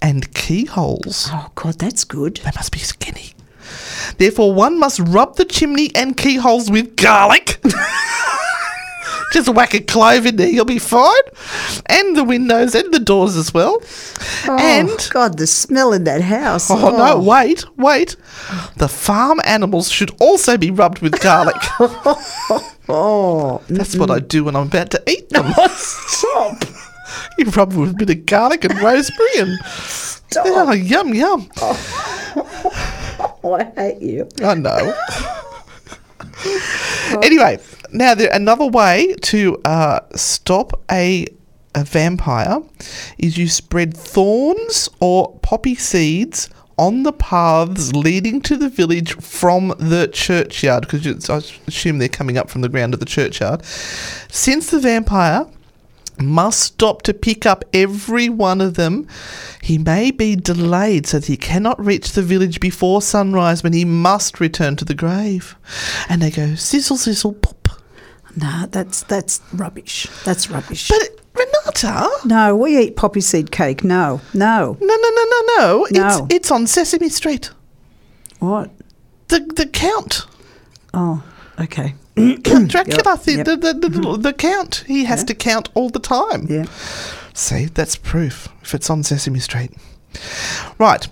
and 0.00 0.32
keyholes. 0.32 1.28
Oh 1.30 1.50
God, 1.54 1.78
that's 1.78 2.04
good. 2.04 2.38
They 2.38 2.50
must 2.56 2.72
be 2.72 2.78
skinny. 2.78 3.34
Therefore, 4.18 4.52
one 4.52 4.78
must 4.78 5.00
rub 5.00 5.36
the 5.36 5.44
chimney 5.44 5.90
and 5.94 6.16
keyholes 6.16 6.70
with 6.70 6.96
garlic. 6.96 7.60
Just 9.32 9.48
whack 9.48 9.74
a 9.74 9.80
clove 9.80 10.26
in 10.26 10.36
there, 10.36 10.48
you'll 10.48 10.64
be 10.64 10.80
fine. 10.80 11.22
And 11.86 12.16
the 12.16 12.24
windows 12.24 12.74
and 12.74 12.92
the 12.92 12.98
doors 12.98 13.36
as 13.36 13.54
well. 13.54 13.80
Oh 14.48 14.58
and. 14.58 15.08
God, 15.12 15.38
the 15.38 15.46
smell 15.46 15.92
in 15.92 16.02
that 16.04 16.20
house. 16.20 16.68
Oh, 16.68 16.90
no, 16.90 17.14
oh. 17.14 17.22
wait, 17.22 17.64
wait. 17.76 18.16
The 18.76 18.88
farm 18.88 19.40
animals 19.44 19.88
should 19.88 20.10
also 20.20 20.56
be 20.58 20.70
rubbed 20.70 21.00
with 21.00 21.20
garlic. 21.20 21.56
Oh, 22.92 23.62
That's 23.68 23.94
what 23.94 24.10
I 24.10 24.18
do 24.18 24.42
when 24.42 24.56
I'm 24.56 24.66
about 24.66 24.90
to 24.90 25.02
eat 25.08 25.28
them. 25.28 25.52
stop! 25.76 26.64
you 27.38 27.44
rub 27.50 27.70
them 27.70 27.82
with 27.82 27.90
a 27.90 27.94
bit 27.94 28.10
of 28.10 28.26
garlic 28.26 28.64
and 28.64 28.80
rosemary 28.80 29.38
and. 29.38 29.58
Oh, 30.36 30.72
yum, 30.72 31.14
yum. 31.14 31.48
Oh. 31.60 32.96
Oh, 33.44 33.54
I 33.54 33.64
hate 33.64 34.02
you. 34.02 34.28
I 34.42 34.54
know. 34.54 34.94
anyway, 37.22 37.58
now 37.90 38.14
there 38.14 38.30
another 38.32 38.66
way 38.66 39.14
to 39.22 39.60
uh, 39.64 40.00
stop 40.14 40.78
a 40.90 41.26
a 41.74 41.84
vampire 41.84 42.62
is 43.18 43.38
you 43.38 43.48
spread 43.48 43.96
thorns 43.96 44.88
or 45.00 45.38
poppy 45.38 45.74
seeds 45.74 46.50
on 46.76 47.02
the 47.02 47.12
paths 47.12 47.94
leading 47.94 48.40
to 48.40 48.56
the 48.56 48.68
village 48.68 49.12
from 49.14 49.68
the 49.78 50.08
churchyard 50.08 50.88
because 50.88 51.30
I 51.30 51.36
assume 51.68 51.98
they're 51.98 52.08
coming 52.08 52.38
up 52.38 52.50
from 52.50 52.62
the 52.62 52.68
ground 52.68 52.94
of 52.94 53.00
the 53.00 53.06
churchyard. 53.06 53.64
Since 53.64 54.70
the 54.70 54.80
vampire 54.80 55.46
must 56.20 56.60
stop 56.60 57.02
to 57.02 57.14
pick 57.14 57.46
up 57.46 57.64
every 57.72 58.28
one 58.28 58.60
of 58.60 58.74
them. 58.74 59.06
He 59.62 59.78
may 59.78 60.10
be 60.10 60.36
delayed 60.36 61.06
so 61.06 61.18
that 61.18 61.26
he 61.26 61.36
cannot 61.36 61.84
reach 61.84 62.12
the 62.12 62.22
village 62.22 62.60
before 62.60 63.02
sunrise 63.02 63.62
when 63.62 63.72
he 63.72 63.84
must 63.84 64.40
return 64.40 64.76
to 64.76 64.84
the 64.84 64.94
grave. 64.94 65.56
And 66.08 66.22
they 66.22 66.30
go 66.30 66.54
sizzle, 66.54 66.96
sizzle, 66.96 67.34
pop. 67.34 67.68
No, 68.36 68.66
that's 68.70 69.02
that's 69.04 69.40
rubbish. 69.52 70.06
That's 70.24 70.50
rubbish. 70.50 70.88
But 70.88 71.20
Renata, 71.34 72.08
no, 72.24 72.56
we 72.56 72.78
eat 72.78 72.96
poppy 72.96 73.20
seed 73.20 73.50
cake. 73.50 73.82
No, 73.82 74.20
no. 74.34 74.76
no, 74.80 74.96
no, 74.96 75.10
no, 75.10 75.24
no, 75.24 75.42
no. 75.56 75.86
No. 75.90 76.26
It's 76.26 76.34
it's 76.34 76.50
on 76.50 76.66
Sesame 76.66 77.08
Street. 77.08 77.50
What? 78.38 78.70
The 79.28 79.40
the 79.40 79.66
count. 79.66 80.26
Oh, 80.94 81.22
okay. 81.60 81.94
Dracula, 82.66 83.02
Yep, 83.04 83.22
the, 83.24 83.32
yep. 83.32 83.44
the, 83.46 83.56
the, 83.56 83.88
the, 83.88 84.16
the 84.18 84.32
count. 84.32 84.84
He 84.86 85.04
has 85.04 85.24
to 85.24 85.34
count 85.34 85.68
all 85.74 85.88
the 85.90 85.98
time. 85.98 86.46
Yeah. 86.48 86.66
See, 87.34 87.66
that's 87.66 87.96
proof 87.96 88.48
if 88.62 88.74
it's 88.74 88.90
on 88.90 89.02
Sesame 89.02 89.40
Street. 89.40 89.70
Right. 90.78 91.06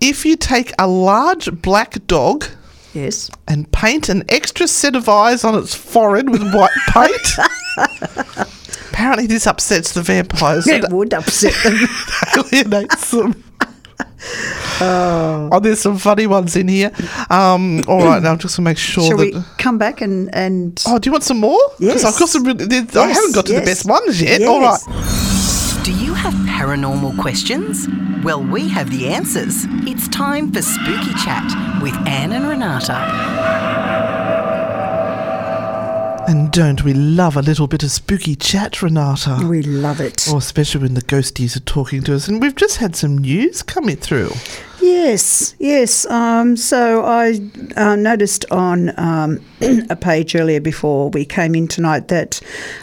If 0.00 0.24
you 0.26 0.36
take 0.36 0.72
a 0.78 0.86
large 0.86 1.50
black 1.62 2.06
dog 2.06 2.44
Yes. 2.92 3.30
and 3.48 3.70
paint 3.72 4.08
an 4.08 4.22
extra 4.28 4.68
set 4.68 4.94
of 4.94 5.08
eyes 5.08 5.42
on 5.44 5.54
its 5.56 5.74
forehead 5.74 6.30
with 6.30 6.42
white 6.54 6.70
paint, 6.88 7.20
apparently 8.90 9.26
this 9.26 9.46
upsets 9.46 9.92
the 9.92 10.02
vampires 10.02 10.66
It 10.66 10.90
would 10.90 11.12
upset 11.14 11.54
them. 11.64 11.88
alienates 12.36 13.10
them. 13.12 13.43
Oh. 14.80 15.60
there's 15.62 15.80
some 15.80 15.98
funny 15.98 16.26
ones 16.26 16.56
in 16.56 16.68
here. 16.68 16.90
Um, 17.30 17.82
all 17.86 18.04
right, 18.04 18.22
now 18.22 18.36
just 18.36 18.56
to 18.56 18.62
make 18.62 18.76
sure 18.78 19.06
Shall 19.08 19.18
that. 19.18 19.34
we 19.34 19.42
come 19.58 19.78
back 19.78 20.00
and 20.00 20.34
and 20.34 20.82
Oh, 20.86 20.98
do 20.98 21.08
you 21.08 21.12
want 21.12 21.24
some 21.24 21.38
more? 21.40 21.58
Yes. 21.78 22.04
I've 22.04 22.18
got 22.18 22.28
some. 22.28 22.44
Really, 22.44 22.66
there's- 22.66 22.96
I 22.96 23.08
haven't 23.08 23.34
got 23.34 23.46
to 23.46 23.52
yes. 23.52 23.60
the 23.62 23.66
best 23.70 23.86
ones 23.86 24.20
yet. 24.20 24.42
All 24.42 24.60
right. 24.60 24.80
Do 25.84 25.92
you 25.92 26.14
have 26.14 26.34
paranormal 26.34 27.20
questions? 27.20 27.86
Well, 28.24 28.42
we 28.42 28.68
have 28.70 28.90
the 28.90 29.08
answers. 29.08 29.66
It's 29.86 30.08
time 30.08 30.50
for 30.52 30.62
Spooky 30.62 31.12
Chat 31.24 31.44
with 31.82 31.94
Anne 32.06 32.32
and 32.32 32.48
Renata. 32.48 34.13
And 36.26 36.50
don't 36.50 36.82
we 36.84 36.94
love 36.94 37.36
a 37.36 37.42
little 37.42 37.66
bit 37.66 37.82
of 37.82 37.90
spooky 37.90 38.34
chat, 38.34 38.80
Renata? 38.80 39.40
we 39.46 39.62
love 39.62 40.00
it. 40.00 40.26
Oh, 40.30 40.38
especially 40.38 40.82
when 40.82 40.94
the 40.94 41.02
ghosties 41.02 41.54
are 41.54 41.60
talking 41.60 42.02
to 42.04 42.14
us. 42.14 42.28
And 42.28 42.40
we've 42.40 42.56
just 42.56 42.78
had 42.78 42.96
some 42.96 43.18
news 43.18 43.62
coming 43.62 43.96
through. 43.96 44.30
Yes, 44.80 45.54
yes. 45.58 46.06
Um, 46.06 46.56
so 46.56 47.04
I 47.04 47.40
uh, 47.76 47.96
noticed 47.96 48.44
on 48.50 48.98
um, 48.98 49.44
a 49.90 49.96
page 49.96 50.34
earlier 50.34 50.60
before 50.60 51.10
we 51.10 51.24
came 51.24 51.54
in 51.54 51.68
tonight 51.68 52.08
that 52.08 52.40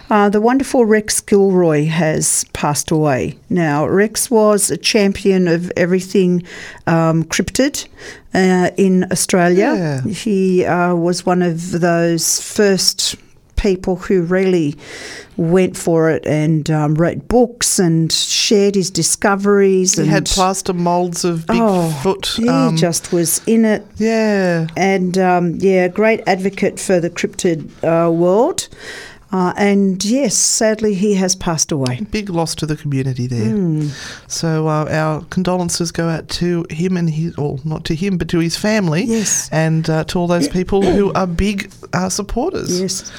uh, 0.10 0.30
the 0.30 0.42
wonderful 0.42 0.86
Rex 0.86 1.20
Gilroy 1.20 1.86
has 1.86 2.44
passed 2.54 2.92
away. 2.92 3.38
Now, 3.50 3.88
Rex 3.88 4.30
was 4.30 4.72
a 4.72 4.78
champion 4.78 5.48
of 5.48 5.72
everything 5.78 6.44
um, 6.88 7.24
cryptid 7.24 7.88
uh, 8.34 8.72
in 8.78 9.06
Australia. 9.12 9.74
Yeah. 9.76 10.02
He 10.02 10.66
uh, 10.66 10.96
was 10.96 11.26
one 11.26 11.42
of 11.42 11.72
those 11.82 12.42
first 12.42 13.16
people 13.62 13.96
who 13.96 14.24
really 14.24 14.76
went 15.38 15.78
for 15.78 16.10
it 16.10 16.26
and 16.26 16.70
um, 16.72 16.96
wrote 16.96 17.28
books 17.28 17.78
and 17.80 18.12
shared 18.12 18.74
his 18.76 18.90
discoveries. 18.90 19.96
He 19.96 20.02
and 20.02 20.10
had 20.10 20.26
plaster 20.26 20.74
molds 20.74 21.24
of 21.24 21.46
Oh, 21.50 22.02
Bigfoot. 22.04 22.38
he 22.38 22.50
um, 22.50 22.76
just 22.76 23.14
was 23.14 23.42
in 23.46 23.64
it, 23.66 23.86
yeah. 23.98 24.68
and 24.76 25.18
um, 25.18 25.56
yeah, 25.60 25.88
great 25.88 26.22
advocate 26.28 26.80
for 26.80 27.00
the 27.00 27.10
cryptid 27.10 27.70
uh, 27.84 28.10
world. 28.12 28.68
Uh, 29.32 29.54
and 29.56 30.04
yes, 30.04 30.36
sadly, 30.36 30.94
he 30.94 31.14
has 31.16 31.36
passed 31.36 31.72
away. 31.72 32.02
Big 32.12 32.30
loss 32.30 32.54
to 32.56 32.66
the 32.66 32.76
community 32.76 33.28
there. 33.28 33.50
Hmm. 33.50 33.88
So 34.28 34.68
uh, 34.68 34.88
our 34.90 35.22
condolences 35.30 35.92
go 35.92 36.10
out 36.10 36.28
to 36.30 36.66
him 36.70 36.98
and 36.98 37.10
his, 37.10 37.36
or 37.38 37.58
not 37.64 37.86
to 37.86 37.96
him, 37.96 38.18
but 38.18 38.28
to 38.30 38.40
his 38.40 38.58
family. 38.58 39.04
Yes. 39.04 39.50
And 39.52 39.90
uh, 39.90 40.04
to 40.06 40.20
all 40.20 40.28
those 40.28 40.50
people 40.50 40.82
who 40.82 41.14
are 41.14 41.28
big 41.28 41.72
uh, 41.94 42.10
supporters. 42.10 42.82
Yes. 42.82 43.12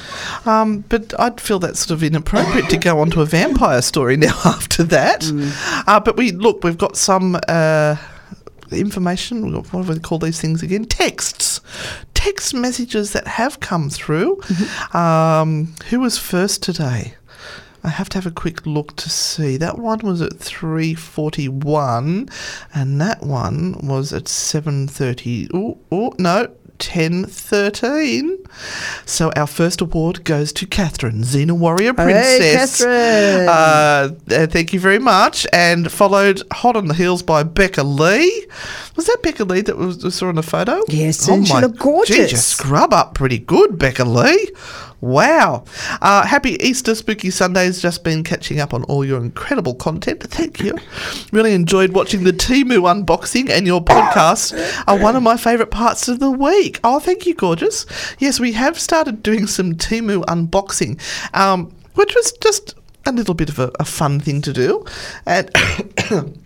Um, 0.45 0.83
but 0.89 1.19
I'd 1.19 1.41
feel 1.41 1.59
that's 1.59 1.79
sort 1.79 1.91
of 1.91 2.03
inappropriate 2.03 2.69
to 2.69 2.77
go 2.77 2.99
on 2.99 3.09
to 3.11 3.21
a 3.21 3.25
vampire 3.25 3.81
story 3.81 4.17
now 4.17 4.39
after 4.45 4.83
that. 4.83 5.21
Mm. 5.21 5.83
Uh, 5.87 5.99
but 5.99 6.17
we 6.17 6.31
look, 6.31 6.63
we've 6.63 6.77
got 6.77 6.95
some 6.95 7.37
uh, 7.47 7.95
information. 8.71 9.53
What 9.53 9.71
do 9.71 9.93
we 9.93 9.99
call 9.99 10.19
these 10.19 10.39
things 10.39 10.63
again? 10.63 10.85
Texts, 10.85 11.61
text 12.23 12.53
messages 12.53 13.11
that 13.11 13.27
have 13.27 13.59
come 13.59 13.89
through. 13.89 14.37
Mm-hmm. 14.37 14.97
Um, 14.97 15.73
who 15.89 15.99
was 15.99 16.17
first 16.17 16.63
today? 16.63 17.15
I 17.83 17.89
have 17.89 18.07
to 18.09 18.17
have 18.17 18.25
a 18.25 18.31
quick 18.31 18.65
look 18.65 18.95
to 18.95 19.09
see. 19.09 19.57
That 19.57 19.77
one 19.77 19.99
was 19.99 20.21
at 20.21 20.39
three 20.39 20.93
forty-one, 20.93 22.29
and 22.73 23.01
that 23.01 23.23
one 23.23 23.75
was 23.83 24.13
at 24.13 24.29
seven 24.29 24.87
thirty. 24.87 25.49
Oh, 25.53 25.77
oh 25.91 26.13
no, 26.17 26.47
ten 26.83 27.25
thirteen. 27.25 28.37
So 29.05 29.31
our 29.35 29.47
first 29.47 29.79
award 29.81 30.25
goes 30.25 30.51
to 30.53 30.67
Catherine, 30.67 31.23
Xena 31.23 31.53
Warrior 31.53 31.93
Princess. 31.93 32.79
Hey. 32.79 33.45
Catherine. 33.45 33.49
Uh, 33.49 34.35
uh, 34.35 34.47
thank 34.47 34.73
you 34.73 34.79
very 34.79 34.99
much. 34.99 35.47
And 35.53 35.89
followed 35.91 36.43
Hot 36.51 36.75
on 36.75 36.87
the 36.87 36.93
Heels 36.93 37.23
by 37.23 37.43
Becca 37.43 37.83
Lee. 37.83 38.47
Was 38.95 39.05
that 39.07 39.23
Becca 39.23 39.45
Lee 39.45 39.61
that 39.61 39.77
was, 39.77 40.03
we 40.03 40.11
saw 40.11 40.29
in 40.29 40.35
the 40.35 40.43
photo? 40.43 40.81
Yes, 40.89 41.27
and 41.27 41.47
she 41.47 41.53
looked 41.53 41.79
gorgeous. 41.79 42.15
Gee, 42.15 42.21
you 42.23 42.37
scrub 42.37 42.93
up 42.93 43.15
pretty 43.15 43.39
good, 43.39 43.79
Becca 43.79 44.03
Lee. 44.03 44.49
Wow. 45.03 45.65
Uh, 46.01 46.25
happy 46.25 46.51
Easter, 46.65 46.95
Spooky 46.95 47.29
Sundays. 47.29 47.81
Just 47.81 48.05
been 48.05 48.23
catching 48.23 48.61
up 48.61 48.73
on 48.73 48.85
all 48.85 49.03
your 49.03 49.19
incredible 49.19 49.75
content. 49.75 50.23
Thank 50.23 50.61
you. 50.61 50.77
Really 51.33 51.53
enjoyed 51.53 51.91
watching 51.91 52.23
the 52.23 52.31
Temu 52.31 52.83
unboxing, 52.83 53.49
and 53.49 53.67
your 53.67 53.83
podcast 53.83 54.53
are 54.87 54.97
one 54.97 55.17
of 55.17 55.21
my 55.21 55.35
favourite 55.35 55.71
parts 55.71 56.07
of 56.07 56.21
the 56.21 56.31
week. 56.31 56.79
Oh, 56.85 57.01
thank 57.01 57.25
you, 57.25 57.35
gorgeous. 57.35 57.85
Yes, 58.17 58.39
we 58.39 58.53
have 58.53 58.79
started 58.79 59.21
doing 59.21 59.45
some 59.45 59.73
Temu 59.73 60.23
unboxing, 60.23 61.01
um, 61.35 61.75
which 61.95 62.15
was 62.15 62.31
just 62.41 62.75
a 63.05 63.11
little 63.11 63.33
bit 63.33 63.49
of 63.49 63.59
a, 63.59 63.73
a 63.81 63.83
fun 63.83 64.21
thing 64.21 64.41
to 64.41 64.53
do. 64.53 64.85
And 65.25 65.51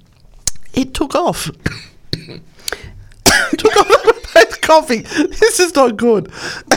it 0.73 0.95
took 0.95 1.13
off. 1.13 1.51
took 3.51 3.77
off. 3.77 4.16
Coughing. 4.67 5.03
This 5.39 5.62
is 5.62 5.73
not 5.75 5.95
good. 5.95 6.30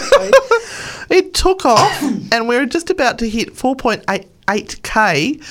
it 1.10 1.34
took 1.34 1.66
off, 1.66 2.02
and 2.32 2.46
we're 2.46 2.64
just 2.66 2.88
about 2.88 3.18
to 3.18 3.28
hit 3.28 3.56
4.88k. 3.56 5.42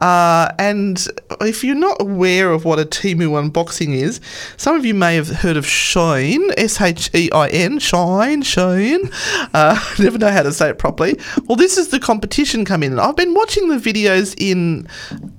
Uh, 0.00 0.54
and 0.58 1.06
if 1.42 1.62
you're 1.62 1.74
not 1.74 2.00
aware 2.00 2.50
of 2.50 2.64
what 2.64 2.78
a 2.78 2.84
Temu 2.84 3.32
unboxing 3.38 3.94
is, 3.94 4.22
some 4.56 4.74
of 4.74 4.86
you 4.86 4.94
may 4.94 5.16
have 5.16 5.28
heard 5.28 5.58
of 5.58 5.66
Shine, 5.66 6.50
S 6.56 6.80
H 6.80 7.10
E 7.14 7.30
I 7.30 7.48
N, 7.48 7.78
Shine, 7.78 8.40
Shine. 8.40 9.10
Uh, 9.52 9.78
never 9.98 10.16
know 10.16 10.30
how 10.30 10.42
to 10.42 10.52
say 10.52 10.70
it 10.70 10.78
properly. 10.78 11.18
Well, 11.46 11.56
this 11.56 11.76
is 11.76 11.88
the 11.88 12.00
competition 12.00 12.64
come 12.64 12.82
in. 12.82 12.98
I've 12.98 13.16
been 13.16 13.34
watching 13.34 13.68
the 13.68 13.76
videos 13.76 14.34
in 14.38 14.88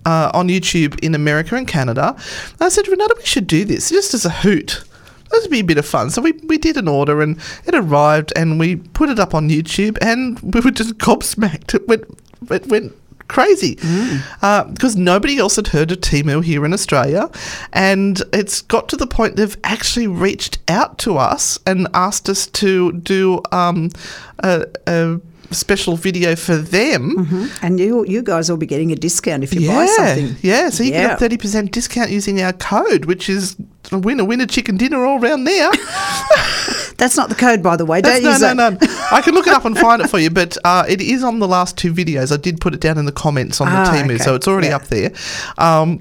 uh, 0.05 0.29
on 0.35 0.49
YouTube 0.49 0.99
in 0.99 1.15
America 1.15 1.55
and 1.55 1.67
Canada. 1.67 2.15
I 2.59 2.69
said, 2.69 2.87
Renata, 2.87 3.15
we 3.17 3.25
should 3.25 3.47
do 3.47 3.65
this 3.65 3.89
just 3.89 4.13
as 4.13 4.23
a 4.23 4.29
hoot. 4.29 4.83
This 5.33 5.43
would 5.45 5.51
be 5.51 5.61
a 5.61 5.63
bit 5.63 5.79
of 5.79 5.85
fun. 5.85 6.11
So 6.11 6.21
we, 6.21 6.33
we 6.47 6.57
did 6.57 6.77
an 6.77 6.87
order 6.87 7.21
and 7.21 7.39
it 7.65 7.73
arrived 7.73 8.31
and 8.35 8.59
we 8.59 8.75
put 8.75 9.09
it 9.09 9.19
up 9.19 9.33
on 9.33 9.49
YouTube 9.49 9.97
and 9.99 10.39
we 10.39 10.61
were 10.61 10.71
just 10.71 10.97
gobsmacked. 10.99 11.73
It 11.73 11.87
went, 11.87 12.05
it 12.51 12.67
went 12.67 12.93
crazy 13.27 13.79
uh, 14.43 14.65
because 14.65 14.95
nobody 14.95 15.39
else 15.39 15.55
had 15.55 15.69
heard 15.69 15.91
of 15.91 15.99
Temu 16.01 16.43
here 16.43 16.63
in 16.65 16.71
Australia. 16.71 17.31
And 17.71 18.21
it's 18.31 18.61
got 18.61 18.87
to 18.89 18.95
the 18.95 19.07
point 19.07 19.35
they've 19.35 19.57
actually 19.63 20.07
reached 20.07 20.59
out 20.67 20.99
to 20.99 21.17
us 21.17 21.57
and 21.65 21.87
asked 21.95 22.29
us 22.29 22.45
to 22.47 22.91
do 22.91 23.41
um, 23.51 23.89
a, 24.39 24.67
a 24.87 25.19
special 25.51 25.95
video 25.95 26.35
for 26.35 26.55
them. 26.55 27.49
And 27.61 27.79
you 27.79 28.05
you 28.07 28.21
guys 28.23 28.49
will 28.49 28.57
be 28.57 28.65
getting 28.65 28.91
a 28.91 28.95
discount 28.95 29.43
if 29.43 29.53
you 29.53 29.61
Yeah, 29.61 29.75
buy 29.75 29.85
something. 29.85 30.35
yeah. 30.41 30.69
So 30.69 30.83
you 30.83 30.91
Yeah. 30.91 31.07
get 31.07 31.13
a 31.13 31.17
thirty 31.17 31.37
percent 31.37 31.71
discount 31.71 32.09
using 32.11 32.41
our 32.41 32.53
code, 32.53 33.05
which 33.05 33.29
is 33.29 33.55
a 33.91 33.97
winner, 33.97 34.23
winner, 34.25 34.45
chicken 34.45 34.77
dinner 34.77 35.05
all 35.05 35.19
round 35.19 35.45
there. 35.47 35.69
That's 36.97 37.17
not 37.17 37.29
the 37.29 37.35
code, 37.35 37.61
by 37.63 37.75
the 37.75 37.85
way. 37.85 38.01
Don't 38.01 38.23
no, 38.23 38.29
use 38.31 38.41
no, 38.41 38.53
that. 38.55 38.81
no. 38.81 38.87
I 39.11 39.21
can 39.21 39.33
look 39.33 39.47
it 39.47 39.53
up 39.53 39.65
and 39.65 39.77
find 39.77 40.01
it 40.01 40.09
for 40.09 40.19
you, 40.19 40.29
but 40.29 40.57
uh, 40.63 40.85
it 40.87 41.01
is 41.01 41.23
on 41.23 41.39
the 41.39 41.47
last 41.47 41.77
two 41.77 41.93
videos. 41.93 42.31
I 42.31 42.37
did 42.37 42.61
put 42.61 42.73
it 42.73 42.79
down 42.81 42.97
in 42.97 43.05
the 43.05 43.11
comments 43.11 43.59
on 43.59 43.67
Ah, 43.67 43.83
the 43.85 43.97
Temu, 43.97 44.15
okay. 44.15 44.23
so 44.23 44.35
it's 44.35 44.47
already 44.47 44.67
Yeah. 44.67 44.75
up 44.77 44.87
there. 44.87 45.11
Um, 45.57 45.99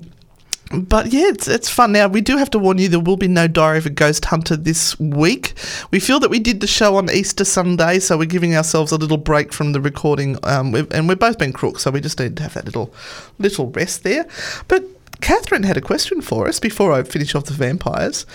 but 0.73 1.13
yeah, 1.13 1.29
it's, 1.29 1.49
it's 1.49 1.69
fun. 1.69 1.93
Now, 1.93 2.09
we 2.09 2.21
do 2.21 2.37
have 2.37 2.51
to 2.51 2.59
warn 2.59 2.79
you 2.79 2.89
there 2.89 3.01
will 3.01 3.17
be 3.17 3.29
no 3.29 3.47
Diary 3.47 3.79
of 3.79 3.87
a 3.87 3.91
Ghost 3.91 4.25
Hunter 4.27 4.57
this 4.57 4.99
week. 4.99 5.55
We 5.91 6.01
feel 6.01 6.21
that 6.21 6.31
we 6.31 6.39
did 6.39 6.61
the 6.61 6.67
show 6.67 6.97
on 6.97 7.11
Easter 7.11 7.45
Sunday, 7.45 7.99
so 7.99 8.17
we're 8.17 8.25
giving 8.25 8.57
ourselves 8.57 8.93
a 8.93 8.97
little 8.97 9.17
break 9.17 9.53
from 9.53 9.73
the 9.73 9.81
recording. 9.81 10.39
Um, 10.45 10.73
we've, 10.73 10.91
and 10.93 11.09
we've 11.09 11.19
both 11.19 11.39
been 11.39 11.53
crooks, 11.53 11.83
so 11.83 11.91
we 11.91 12.01
just 12.01 12.19
need 12.19 12.37
to 12.37 12.43
have 12.43 12.55
that 12.55 12.65
little, 12.65 12.95
little 13.39 13.69
rest 13.71 14.03
there. 14.03 14.27
But 14.69 14.85
Catherine 15.21 15.63
had 15.63 15.77
a 15.77 15.81
question 15.81 16.21
for 16.21 16.49
us 16.49 16.59
before 16.59 16.93
I 16.93 17.03
finish 17.03 17.35
off 17.35 17.45
the 17.45 17.55
vampires. 17.55 18.27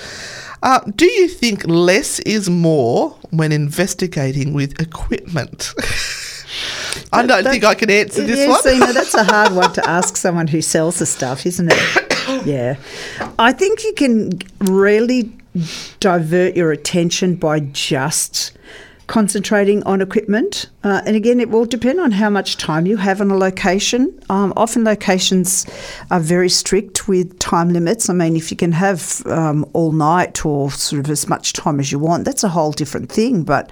Uh, 0.63 0.79
do 0.95 1.05
you 1.05 1.27
think 1.27 1.67
less 1.67 2.19
is 2.21 2.49
more 2.49 3.11
when 3.29 3.51
investigating 3.51 4.53
with 4.53 4.79
equipment? 4.79 5.73
I 7.11 7.25
don't 7.25 7.43
think 7.43 7.63
I 7.63 7.75
can 7.75 7.89
answer 7.89 8.23
this 8.23 8.39
yeah, 8.39 8.49
one. 8.49 8.79
know, 8.79 8.93
that's 8.93 9.13
a 9.13 9.23
hard 9.23 9.53
one 9.53 9.71
to 9.73 9.87
ask 9.89 10.17
someone 10.17 10.47
who 10.47 10.61
sells 10.61 10.99
the 10.99 11.05
stuff, 11.05 11.45
isn't 11.45 11.71
it? 11.71 11.96
Yeah. 12.45 12.77
I 13.39 13.51
think 13.53 13.83
you 13.83 13.93
can 13.93 14.39
really 14.59 15.31
divert 15.99 16.55
your 16.55 16.71
attention 16.71 17.35
by 17.35 17.59
just 17.59 18.57
concentrating 19.07 19.81
on 19.83 20.01
equipment. 20.01 20.69
Uh, 20.83 21.01
and 21.05 21.15
again, 21.15 21.39
it 21.39 21.49
will 21.49 21.65
depend 21.65 21.99
on 21.99 22.11
how 22.11 22.29
much 22.29 22.57
time 22.57 22.85
you 22.85 22.97
have 22.97 23.21
on 23.21 23.31
a 23.31 23.37
location. 23.37 24.21
Um, 24.29 24.53
often 24.57 24.83
locations 24.83 25.65
are 26.11 26.19
very 26.19 26.49
strict 26.49 27.07
with 27.07 27.39
time 27.39 27.69
limits. 27.69 28.09
I 28.09 28.13
mean, 28.13 28.35
if 28.35 28.51
you 28.51 28.57
can 28.57 28.73
have 28.73 29.25
um, 29.27 29.65
all 29.73 29.93
night 29.93 30.45
or 30.45 30.69
sort 30.71 30.99
of 31.05 31.09
as 31.09 31.27
much 31.27 31.53
time 31.53 31.79
as 31.79 31.91
you 31.91 31.99
want, 31.99 32.25
that's 32.25 32.43
a 32.43 32.49
whole 32.49 32.73
different 32.73 33.09
thing. 33.09 33.43
But 33.43 33.71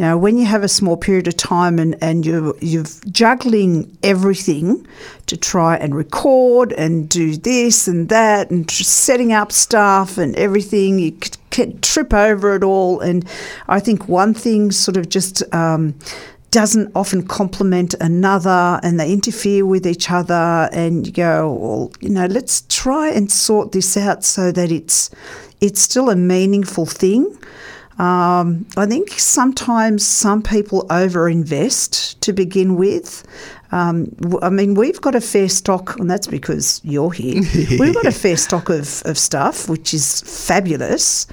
you 0.00 0.06
know, 0.06 0.16
when 0.16 0.38
you 0.38 0.46
have 0.46 0.64
a 0.64 0.68
small 0.68 0.96
period 0.96 1.28
of 1.28 1.36
time 1.36 1.78
and, 1.78 1.94
and 2.00 2.24
you're, 2.24 2.56
you're 2.60 2.86
juggling 3.10 3.98
everything 4.02 4.86
to 5.26 5.36
try 5.36 5.76
and 5.76 5.94
record 5.94 6.72
and 6.72 7.06
do 7.06 7.36
this 7.36 7.86
and 7.86 8.08
that 8.08 8.50
and 8.50 8.70
setting 8.70 9.34
up 9.34 9.52
stuff 9.52 10.16
and 10.16 10.34
everything, 10.36 10.98
you 10.98 11.10
c- 11.22 11.32
can 11.50 11.78
trip 11.82 12.14
over 12.14 12.56
it 12.56 12.64
all. 12.64 13.00
And 13.00 13.28
I 13.68 13.78
think 13.78 14.08
one 14.08 14.32
thing 14.32 14.70
sort 14.70 14.96
of 14.96 15.10
just 15.10 15.42
um, 15.52 15.94
doesn't 16.50 16.90
often 16.94 17.26
complement 17.26 17.94
another 18.00 18.80
and 18.82 18.98
they 18.98 19.12
interfere 19.12 19.66
with 19.66 19.86
each 19.86 20.10
other. 20.10 20.70
And 20.72 21.06
you 21.06 21.12
go, 21.12 21.52
well, 21.52 21.92
you 22.00 22.08
know, 22.08 22.24
let's 22.24 22.62
try 22.70 23.10
and 23.10 23.30
sort 23.30 23.72
this 23.72 23.98
out 23.98 24.24
so 24.24 24.50
that 24.50 24.72
it's 24.72 25.10
it's 25.60 25.82
still 25.82 26.08
a 26.08 26.16
meaningful 26.16 26.86
thing. 26.86 27.36
Um, 28.00 28.66
I 28.78 28.86
think 28.86 29.10
sometimes 29.10 30.06
some 30.06 30.42
people 30.42 30.86
overinvest 30.88 32.18
to 32.20 32.32
begin 32.32 32.76
with. 32.76 33.26
Um, 33.72 34.16
I 34.40 34.48
mean, 34.48 34.74
we've 34.74 35.00
got 35.02 35.14
a 35.14 35.20
fair 35.20 35.50
stock, 35.50 35.98
and 35.98 36.10
that's 36.10 36.26
because 36.26 36.80
you're 36.82 37.12
here. 37.12 37.42
we've 37.78 37.94
got 37.94 38.06
a 38.06 38.12
fair 38.12 38.38
stock 38.38 38.70
of, 38.70 39.02
of 39.04 39.18
stuff, 39.18 39.68
which 39.68 39.92
is 39.92 40.22
fabulous. 40.22 41.26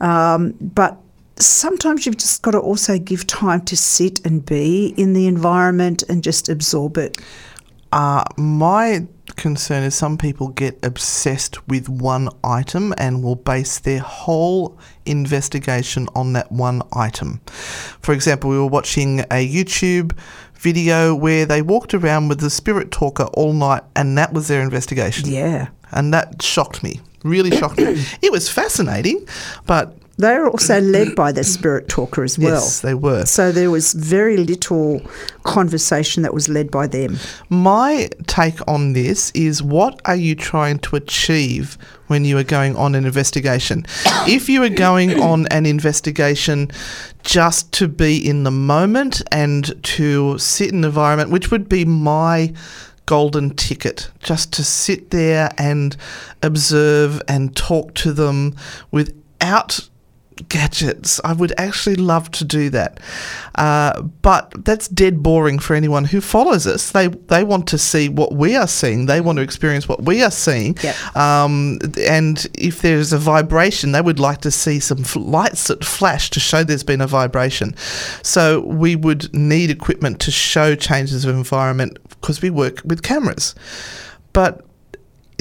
Um, 0.00 0.56
but 0.60 0.98
sometimes 1.36 2.06
you've 2.06 2.18
just 2.18 2.42
got 2.42 2.50
to 2.52 2.58
also 2.58 2.98
give 2.98 3.24
time 3.28 3.60
to 3.66 3.76
sit 3.76 4.26
and 4.26 4.44
be 4.44 4.92
in 4.96 5.12
the 5.12 5.28
environment 5.28 6.02
and 6.08 6.24
just 6.24 6.48
absorb 6.48 6.98
it. 6.98 7.18
Uh, 7.92 8.22
my 8.36 9.06
concern 9.36 9.82
is 9.82 9.94
some 9.94 10.16
people 10.18 10.48
get 10.48 10.78
obsessed 10.84 11.66
with 11.68 11.88
one 11.88 12.28
item 12.44 12.94
and 12.98 13.22
will 13.22 13.36
base 13.36 13.78
their 13.78 14.00
whole 14.00 14.78
investigation 15.06 16.06
on 16.14 16.32
that 16.34 16.50
one 16.52 16.82
item. 16.92 17.40
For 18.00 18.12
example, 18.12 18.50
we 18.50 18.58
were 18.58 18.66
watching 18.66 19.20
a 19.20 19.46
YouTube 19.46 20.16
video 20.54 21.14
where 21.14 21.46
they 21.46 21.62
walked 21.62 21.94
around 21.94 22.28
with 22.28 22.40
the 22.40 22.50
spirit 22.50 22.90
talker 22.90 23.24
all 23.34 23.52
night 23.52 23.82
and 23.96 24.16
that 24.18 24.32
was 24.32 24.48
their 24.48 24.62
investigation. 24.62 25.30
Yeah. 25.30 25.68
And 25.90 26.12
that 26.12 26.42
shocked 26.42 26.82
me. 26.82 27.00
Really 27.24 27.50
shocked 27.50 27.78
me. 27.78 28.04
It 28.22 28.30
was 28.30 28.48
fascinating, 28.48 29.26
but 29.66 29.96
They're 30.20 30.48
also 30.48 30.80
led 30.96 31.14
by 31.14 31.32
the 31.32 31.44
spirit 31.44 31.88
talker 31.88 32.22
as 32.22 32.38
well. 32.38 32.54
yes, 32.54 32.80
they 32.80 32.94
were. 32.94 33.24
So 33.24 33.52
there 33.52 33.70
was 33.70 33.92
very 33.94 34.36
little 34.36 35.02
conversation 35.42 36.22
that 36.22 36.34
was 36.34 36.48
led 36.48 36.70
by 36.70 36.86
them. 36.86 37.18
My 37.48 38.10
take 38.26 38.58
on 38.68 38.92
this 38.92 39.30
is 39.32 39.62
what 39.62 40.00
are 40.04 40.16
you 40.16 40.34
trying 40.34 40.78
to 40.80 40.96
achieve 40.96 41.78
when 42.08 42.24
you 42.24 42.36
are 42.38 42.44
going 42.44 42.76
on 42.76 42.94
an 42.94 43.04
investigation? 43.04 43.86
if 44.28 44.48
you 44.48 44.62
are 44.62 44.68
going 44.68 45.20
on 45.20 45.46
an 45.48 45.66
investigation 45.66 46.70
just 47.22 47.72
to 47.72 47.88
be 47.88 48.16
in 48.16 48.44
the 48.44 48.50
moment 48.50 49.22
and 49.32 49.82
to 49.84 50.38
sit 50.38 50.70
in 50.70 50.82
the 50.82 50.88
environment, 50.88 51.30
which 51.30 51.50
would 51.50 51.68
be 51.68 51.84
my 51.84 52.52
golden 53.06 53.50
ticket, 53.50 54.10
just 54.20 54.52
to 54.52 54.62
sit 54.62 55.10
there 55.10 55.50
and 55.58 55.96
observe 56.42 57.20
and 57.26 57.56
talk 57.56 57.94
to 57.94 58.12
them 58.12 58.54
without 58.92 59.89
gadgets. 60.48 61.20
I 61.24 61.32
would 61.32 61.52
actually 61.58 61.96
love 61.96 62.30
to 62.32 62.44
do 62.44 62.70
that, 62.70 63.00
uh, 63.54 64.02
but 64.02 64.52
that's 64.64 64.88
dead 64.88 65.22
boring 65.22 65.58
for 65.58 65.74
anyone 65.74 66.04
who 66.04 66.20
follows 66.20 66.66
us. 66.66 66.90
They 66.90 67.08
they 67.08 67.44
want 67.44 67.66
to 67.68 67.78
see 67.78 68.08
what 68.08 68.32
we 68.32 68.56
are 68.56 68.66
seeing. 68.68 69.06
They 69.06 69.20
want 69.20 69.36
to 69.36 69.42
experience 69.42 69.88
what 69.88 70.02
we 70.02 70.22
are 70.22 70.30
seeing. 70.30 70.76
Yep. 70.82 71.16
Um, 71.16 71.78
and 71.98 72.46
if 72.54 72.82
there's 72.82 73.12
a 73.12 73.18
vibration, 73.18 73.92
they 73.92 74.00
would 74.00 74.18
like 74.18 74.40
to 74.42 74.50
see 74.50 74.80
some 74.80 75.00
f- 75.00 75.16
lights 75.16 75.66
that 75.68 75.84
flash 75.84 76.30
to 76.30 76.40
show 76.40 76.64
there's 76.64 76.84
been 76.84 77.00
a 77.00 77.06
vibration. 77.06 77.74
So 78.22 78.60
we 78.60 78.96
would 78.96 79.32
need 79.34 79.70
equipment 79.70 80.20
to 80.20 80.30
show 80.30 80.74
changes 80.74 81.24
of 81.24 81.34
environment 81.34 81.98
because 82.08 82.42
we 82.42 82.50
work 82.50 82.80
with 82.84 83.02
cameras, 83.02 83.54
but 84.32 84.64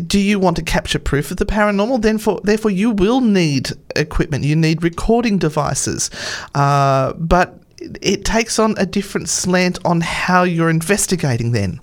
do 0.07 0.19
you 0.19 0.39
want 0.39 0.55
to 0.57 0.63
capture 0.63 0.99
proof 0.99 1.31
of 1.31 1.37
the 1.37 1.45
paranormal? 1.45 2.01
Then, 2.01 2.17
for 2.17 2.39
therefore, 2.43 2.71
you 2.71 2.91
will 2.91 3.21
need 3.21 3.71
equipment. 3.95 4.43
You 4.43 4.55
need 4.55 4.83
recording 4.83 5.37
devices. 5.37 6.09
Uh, 6.55 7.13
but 7.13 7.59
it, 8.01 8.25
takes 8.25 8.59
on 8.59 8.75
a 8.77 8.85
different 8.85 9.29
slant 9.29 9.79
on 9.85 10.01
how 10.01 10.43
you're 10.43 10.69
investigating 10.69 11.51
then. 11.51 11.79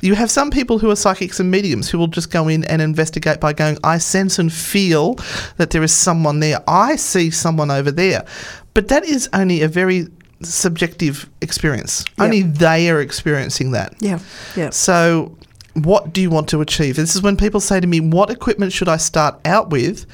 You 0.00 0.14
have 0.14 0.30
some 0.30 0.50
people 0.50 0.78
who 0.78 0.90
are 0.90 0.96
psychics 0.96 1.40
and 1.40 1.50
mediums 1.50 1.90
who 1.90 1.98
will 1.98 2.06
just 2.06 2.30
go 2.30 2.46
in 2.46 2.64
and 2.64 2.80
investigate 2.80 3.40
by 3.40 3.52
going, 3.52 3.78
I 3.82 3.98
sense 3.98 4.38
and 4.38 4.52
feel 4.52 5.14
that 5.56 5.70
there 5.70 5.82
is 5.82 5.92
someone 5.92 6.40
there. 6.40 6.62
I 6.68 6.96
see 6.96 7.30
someone 7.30 7.70
over 7.70 7.90
there. 7.90 8.24
But 8.74 8.88
that 8.88 9.04
is 9.04 9.28
only 9.32 9.62
a 9.62 9.68
very 9.68 10.06
subjective 10.42 11.28
experience. 11.40 12.04
Yep. 12.10 12.24
Only 12.24 12.42
they 12.42 12.90
are 12.90 13.00
experiencing 13.00 13.72
that. 13.72 13.94
Yeah, 14.00 14.20
yeah. 14.56 14.70
So, 14.70 15.36
what 15.74 16.12
do 16.12 16.20
you 16.20 16.30
want 16.30 16.48
to 16.48 16.60
achieve? 16.60 16.96
This 16.96 17.14
is 17.14 17.22
when 17.22 17.36
people 17.36 17.60
say 17.60 17.80
to 17.80 17.86
me, 17.86 18.00
What 18.00 18.30
equipment 18.30 18.72
should 18.72 18.88
I 18.88 18.96
start 18.96 19.38
out 19.44 19.70
with? 19.70 20.06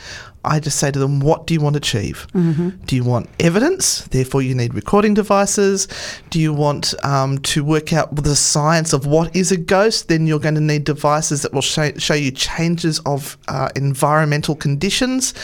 I 0.45 0.61
just 0.61 0.79
say 0.79 0.91
to 0.91 0.99
them, 0.99 1.21
What 1.21 1.47
do 1.47 1.55
you 1.55 1.61
want 1.61 1.75
to 1.75 1.79
achieve? 1.79 2.27
Mm-hmm. 2.35 2.71
Do 2.87 2.97
you 2.97 3.05
want 3.05 3.29
evidence? 3.41 4.03
Therefore, 4.07 4.43
you 4.43 4.55
need 4.55 4.75
recording 4.75 5.15
devices. 5.15 5.89
Do 6.31 6.41
you 6.41 6.53
want 6.53 6.95
um, 7.05 7.39
to 7.39 7.65
work 7.65 7.93
out 7.93 8.15
the 8.15 8.37
science 8.37 8.93
of 8.93 9.07
what 9.07 9.35
is 9.35 9.51
a 9.53 9.57
ghost? 9.57 10.09
Then 10.09 10.27
you're 10.27 10.39
going 10.39 10.55
to 10.55 10.61
need 10.61 10.85
devices 10.85 11.43
that 11.43 11.53
will 11.53 11.63
show, 11.63 11.93
show 11.97 12.15
you 12.15 12.31
changes 12.31 13.01
of 13.01 13.39
uh, 13.49 13.71
environmental 13.77 14.55
conditions. 14.55 15.35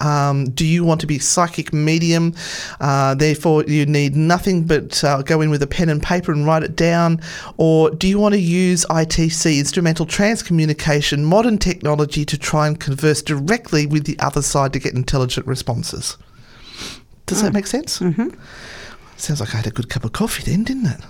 Um, 0.00 0.50
do 0.50 0.64
you 0.64 0.84
want 0.84 1.00
to 1.02 1.06
be 1.06 1.18
psychic 1.18 1.72
medium? 1.72 2.34
Uh, 2.80 3.14
therefore, 3.14 3.64
you 3.64 3.86
need 3.86 4.16
nothing 4.16 4.64
but 4.64 5.02
uh, 5.04 5.22
go 5.22 5.40
in 5.40 5.50
with 5.50 5.62
a 5.62 5.66
pen 5.66 5.88
and 5.88 6.02
paper 6.02 6.32
and 6.32 6.46
write 6.46 6.62
it 6.62 6.76
down. 6.76 7.20
Or 7.56 7.90
do 7.90 8.08
you 8.08 8.18
want 8.18 8.34
to 8.34 8.40
use 8.40 8.86
ITC, 8.86 9.58
instrumental 9.58 10.06
transcommunication, 10.06 11.24
modern 11.24 11.58
technology 11.58 12.24
to 12.24 12.38
try 12.38 12.66
and 12.66 12.78
converse 12.78 13.22
directly 13.22 13.86
with 13.86 14.04
the 14.04 14.18
other 14.18 14.42
side 14.46 14.72
to 14.72 14.78
get 14.78 14.94
intelligent 14.94 15.46
responses? 15.46 16.16
Does 17.26 17.42
that 17.42 17.52
make 17.52 17.66
sense? 17.66 17.98
Mm-hmm. 17.98 18.28
Sounds 19.16 19.40
like 19.40 19.54
I 19.54 19.58
had 19.58 19.66
a 19.66 19.70
good 19.70 19.88
cup 19.88 20.04
of 20.04 20.12
coffee 20.12 20.42
then, 20.48 20.62
didn't 20.62 20.86
it? 20.86 21.00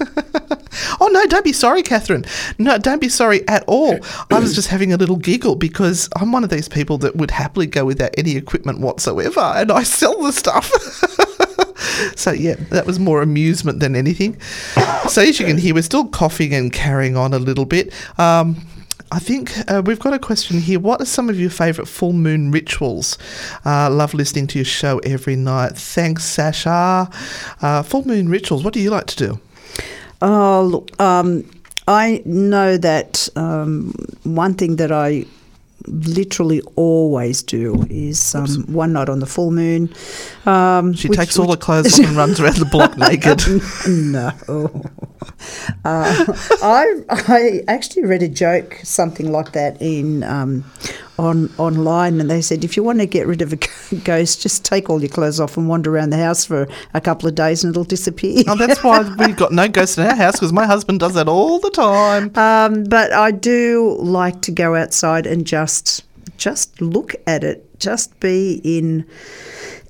oh 1.00 1.08
no, 1.12 1.26
don't 1.26 1.44
be 1.44 1.52
sorry, 1.52 1.82
Catherine. 1.82 2.24
No, 2.56 2.78
don't 2.78 3.00
be 3.00 3.08
sorry 3.08 3.46
at 3.48 3.64
all. 3.66 3.98
I 4.30 4.38
was 4.38 4.54
just 4.54 4.68
having 4.68 4.92
a 4.92 4.96
little 4.96 5.16
giggle 5.16 5.56
because 5.56 6.08
I'm 6.14 6.30
one 6.30 6.44
of 6.44 6.50
these 6.50 6.68
people 6.68 6.98
that 6.98 7.16
would 7.16 7.32
happily 7.32 7.66
go 7.66 7.84
without 7.84 8.14
any 8.16 8.36
equipment 8.36 8.78
whatsoever, 8.78 9.40
and 9.40 9.72
I 9.72 9.82
sell 9.82 10.22
the 10.22 10.32
stuff. 10.32 10.70
so 12.16 12.30
yeah, 12.30 12.54
that 12.70 12.86
was 12.86 13.00
more 13.00 13.22
amusement 13.22 13.80
than 13.80 13.96
anything. 13.96 14.40
So 15.08 15.22
as 15.22 15.40
you 15.40 15.46
can 15.46 15.58
hear, 15.58 15.74
we're 15.74 15.82
still 15.82 16.06
coughing 16.06 16.54
and 16.54 16.72
carrying 16.72 17.16
on 17.16 17.34
a 17.34 17.38
little 17.40 17.66
bit. 17.66 17.92
Um, 18.18 18.56
I 19.12 19.18
think 19.18 19.52
uh, 19.70 19.82
we've 19.84 20.00
got 20.00 20.14
a 20.14 20.18
question 20.18 20.58
here. 20.58 20.80
What 20.80 21.02
are 21.02 21.04
some 21.04 21.28
of 21.28 21.38
your 21.38 21.50
favourite 21.50 21.86
full 21.86 22.14
moon 22.14 22.50
rituals? 22.50 23.18
Uh, 23.62 23.90
love 23.90 24.14
listening 24.14 24.46
to 24.48 24.58
your 24.58 24.64
show 24.64 25.00
every 25.00 25.36
night. 25.36 25.76
Thanks, 25.76 26.24
Sasha. 26.24 27.10
Uh, 27.60 27.82
full 27.82 28.06
moon 28.08 28.30
rituals. 28.30 28.64
What 28.64 28.72
do 28.72 28.80
you 28.80 28.88
like 28.88 29.06
to 29.08 29.16
do? 29.16 29.40
Oh, 30.22 30.62
look, 30.64 30.98
um, 30.98 31.44
I 31.86 32.22
know 32.24 32.78
that 32.78 33.28
um, 33.36 33.92
one 34.22 34.54
thing 34.54 34.76
that 34.76 34.90
I 34.90 35.26
literally 35.86 36.60
always 36.76 37.42
do 37.42 37.86
is 37.90 38.34
um, 38.34 38.46
one 38.72 38.92
night 38.92 39.08
on 39.08 39.20
the 39.20 39.26
full 39.26 39.50
moon. 39.50 39.92
Um, 40.46 40.92
She 40.94 41.08
which- 41.08 41.18
takes 41.18 41.38
all 41.38 41.50
her 41.50 41.56
clothes 41.56 41.98
off 41.98 42.06
and 42.06 42.16
runs 42.16 42.40
around 42.40 42.56
the 42.56 42.64
block 42.66 42.96
naked. 43.06 43.42
no. 43.88 44.32
Uh, 45.84 46.24
I 46.62 47.02
I 47.08 47.62
actually 47.68 48.04
read 48.04 48.22
a 48.22 48.28
joke, 48.28 48.78
something 48.82 49.30
like 49.32 49.52
that, 49.52 49.80
in 49.80 50.22
um, 50.24 50.64
on 51.22 51.50
online, 51.58 52.20
and 52.20 52.30
they 52.30 52.42
said 52.42 52.64
if 52.64 52.76
you 52.76 52.82
want 52.82 52.98
to 52.98 53.06
get 53.06 53.26
rid 53.26 53.42
of 53.42 53.52
a 53.52 53.58
ghost, 54.04 54.42
just 54.42 54.64
take 54.64 54.90
all 54.90 55.00
your 55.00 55.08
clothes 55.08 55.40
off 55.40 55.56
and 55.56 55.68
wander 55.68 55.94
around 55.94 56.10
the 56.10 56.18
house 56.18 56.44
for 56.44 56.68
a 56.94 57.00
couple 57.00 57.28
of 57.28 57.34
days, 57.34 57.64
and 57.64 57.72
it'll 57.72 57.84
disappear. 57.84 58.42
Oh, 58.48 58.56
that's 58.56 58.82
why 58.82 59.02
we've 59.18 59.36
got 59.36 59.52
no 59.52 59.68
ghosts 59.68 59.98
in 59.98 60.04
our 60.06 60.14
house 60.14 60.34
because 60.34 60.52
my 60.52 60.66
husband 60.66 61.00
does 61.00 61.14
that 61.14 61.28
all 61.28 61.58
the 61.58 61.70
time. 61.70 62.30
Um, 62.42 62.84
but 62.84 63.12
I 63.12 63.30
do 63.30 63.96
like 64.00 64.42
to 64.42 64.50
go 64.50 64.74
outside 64.74 65.26
and 65.26 65.46
just 65.46 66.02
just 66.38 66.80
look 66.80 67.14
at 67.26 67.44
it, 67.44 67.78
just 67.78 68.18
be 68.20 68.60
in 68.64 69.06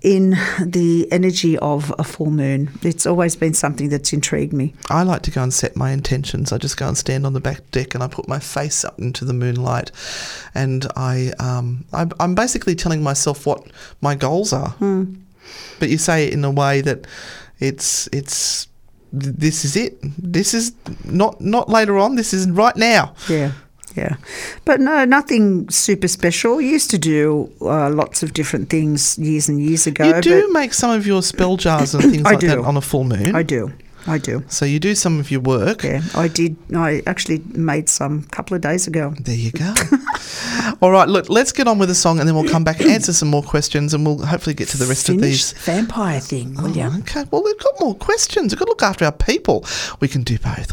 in 0.02 0.30
the 0.60 1.06
energy 1.12 1.56
of 1.58 1.94
a 1.98 2.04
full 2.04 2.30
moon. 2.30 2.70
It's 2.82 3.06
always 3.06 3.36
been 3.36 3.54
something 3.54 3.88
that's 3.88 4.12
intrigued 4.12 4.52
me. 4.52 4.74
I 4.90 5.02
like 5.02 5.22
to 5.22 5.30
go 5.30 5.42
and 5.42 5.54
set 5.54 5.76
my 5.76 5.90
intentions. 5.90 6.52
I 6.52 6.58
just 6.58 6.76
go 6.76 6.88
and 6.88 6.98
stand 6.98 7.24
on 7.24 7.32
the 7.32 7.40
back 7.40 7.70
deck 7.70 7.94
and 7.94 8.02
I 8.02 8.08
put 8.08 8.28
my 8.28 8.38
face 8.38 8.84
up 8.84 8.98
into 8.98 9.24
the 9.24 9.32
moonlight, 9.32 9.90
and 10.54 10.86
I 10.96 11.32
um, 11.38 11.84
I'm, 11.92 12.10
I'm 12.20 12.34
basically 12.34 12.74
telling 12.74 13.02
myself 13.02 13.46
what 13.46 13.64
my 14.00 14.14
goals 14.14 14.52
are. 14.52 14.74
But 15.78 15.90
you 15.90 15.98
say 15.98 16.26
it 16.26 16.32
in 16.32 16.44
a 16.44 16.50
way 16.50 16.80
that 16.80 17.06
it's 17.58 18.08
it's 18.12 18.68
this 19.12 19.64
is 19.64 19.76
it. 19.76 19.98
This 20.18 20.54
is 20.54 20.72
not 21.04 21.40
not 21.40 21.68
later 21.68 21.98
on. 21.98 22.16
This 22.16 22.32
is 22.32 22.48
right 22.50 22.76
now. 22.76 23.14
Yeah. 23.28 23.52
Yeah, 23.94 24.16
but 24.64 24.81
no, 24.81 25.05
nothing 25.05 25.68
super 25.70 26.09
special. 26.09 26.61
Used 26.61 26.90
to 26.90 26.98
do 26.98 27.50
uh, 27.61 27.90
lots 27.90 28.22
of 28.22 28.33
different 28.33 28.70
things 28.70 29.18
years 29.18 29.48
and 29.48 29.61
years 29.61 29.87
ago. 29.87 30.05
You 30.05 30.20
do 30.20 30.52
make 30.52 30.72
some 30.74 30.90
of 30.90 31.07
your 31.07 31.22
spell 31.22 31.57
jars 31.57 31.94
and 31.94 32.02
things 32.11 32.22
like 32.22 32.40
that 32.40 32.59
on 32.59 32.76
a 32.76 32.81
full 32.81 33.05
moon. 33.05 33.35
I 33.35 33.42
do, 33.42 33.72
I 34.07 34.18
do. 34.18 34.44
So 34.48 34.64
you 34.64 34.81
do 34.81 34.94
some 34.94 35.20
of 35.20 35.31
your 35.31 35.40
work. 35.40 35.85
Yeah, 35.85 36.02
I 36.14 36.28
did. 36.28 36.57
I 36.74 37.02
actually 37.07 37.42
made 37.55 37.88
some 37.88 38.24
a 38.26 38.35
couple 38.35 38.55
of 38.55 38.62
days 38.62 38.87
ago. 38.87 39.14
There 39.20 39.35
you 39.35 39.52
go. 39.52 39.74
All 40.81 40.90
right, 40.90 41.09
look, 41.09 41.28
let's 41.28 41.52
get 41.52 41.68
on 41.68 41.78
with 41.78 41.88
the 41.88 41.94
song 41.94 42.18
and 42.18 42.26
then 42.28 42.35
we'll 42.35 42.48
come 42.48 42.64
back 42.64 42.81
and 42.81 42.90
answer 42.96 43.12
some 43.12 43.28
more 43.28 43.42
questions 43.42 43.94
and 43.94 44.05
we'll 44.07 44.24
hopefully 44.24 44.55
get 44.55 44.68
to 44.68 44.78
the 44.78 44.87
rest 44.87 45.07
Finish 45.07 45.18
of 45.18 45.22
these. 45.22 45.52
vampire 45.64 46.20
thing, 46.20 46.55
will 46.55 46.70
you? 46.70 46.83
Oh, 46.85 46.98
okay, 47.00 47.24
well, 47.31 47.42
we've 47.44 47.59
got 47.59 47.74
more 47.81 47.94
questions. 47.94 48.52
We've 48.52 48.59
got 48.59 48.64
to 48.66 48.70
look 48.70 48.83
after 48.83 49.05
our 49.05 49.12
people. 49.12 49.64
We 50.00 50.09
can 50.09 50.22
do 50.22 50.38
both. 50.38 50.72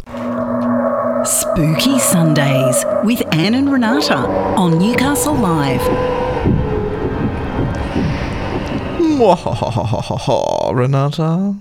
Spooky 1.25 1.99
Sundays 1.99 2.85
with 3.03 3.21
Anne 3.33 3.53
and 3.53 3.71
Renata 3.71 4.15
on 4.15 4.79
Newcastle 4.79 5.33
Live. 5.33 5.81
Renata. 10.73 11.55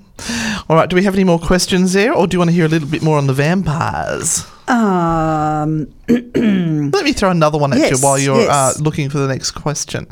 All 0.68 0.76
right, 0.76 0.88
do 0.88 0.94
we 0.94 1.02
have 1.04 1.14
any 1.14 1.24
more 1.24 1.38
questions 1.38 1.92
there 1.92 2.12
or 2.12 2.26
do 2.26 2.36
you 2.36 2.38
want 2.38 2.50
to 2.50 2.54
hear 2.54 2.66
a 2.66 2.68
little 2.68 2.88
bit 2.88 3.02
more 3.02 3.18
on 3.18 3.26
the 3.26 3.32
vampires? 3.32 4.46
Um, 4.68 5.92
Let 6.08 7.04
me 7.04 7.12
throw 7.12 7.30
another 7.30 7.58
one 7.58 7.72
at 7.72 7.90
you 7.90 7.96
while 7.98 8.18
you're 8.18 8.40
yes. 8.40 8.78
uh, 8.78 8.82
looking 8.82 9.08
for 9.10 9.18
the 9.18 9.26
next 9.26 9.52
question. 9.52 10.06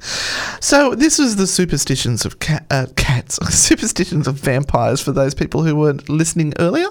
So, 0.61 0.95
this 0.95 1.19
is 1.19 1.37
the 1.37 1.47
superstitions 1.47 2.25
of 2.25 2.39
cat, 2.39 2.65
uh, 2.71 2.87
cats, 2.97 3.37
superstitions 3.55 4.27
of 4.27 4.37
vampires 4.37 5.01
for 5.01 5.13
those 5.13 5.35
people 5.35 5.63
who 5.63 5.77
weren't 5.77 6.09
listening 6.09 6.55
earlier. 6.59 6.89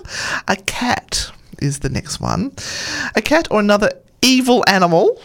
A 0.47 0.55
cat 0.55 1.31
is 1.59 1.79
the 1.79 1.89
next 1.89 2.19
one. 2.19 2.53
A 3.15 3.21
cat 3.21 3.47
or 3.51 3.59
another 3.59 3.91
evil 4.21 4.63
animal. 4.67 5.21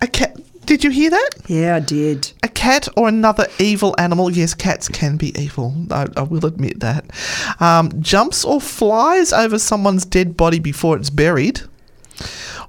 A 0.00 0.06
cat. 0.06 0.36
Did 0.64 0.84
you 0.84 0.90
hear 0.90 1.10
that? 1.10 1.30
yeah, 1.48 1.74
I 1.76 1.80
did. 1.80 2.32
A 2.44 2.48
cat 2.48 2.86
or 2.96 3.08
another 3.08 3.48
evil 3.58 3.96
animal, 3.98 4.30
yes, 4.30 4.54
cats 4.54 4.88
can 4.88 5.16
be 5.16 5.36
evil. 5.36 5.74
I, 5.90 6.06
I 6.16 6.22
will 6.22 6.46
admit 6.46 6.78
that. 6.80 7.04
Um, 7.60 8.00
jumps 8.00 8.44
or 8.44 8.60
flies 8.60 9.32
over 9.32 9.58
someone's 9.58 10.04
dead 10.04 10.36
body 10.36 10.60
before 10.60 10.96
it's 10.96 11.10
buried. 11.10 11.62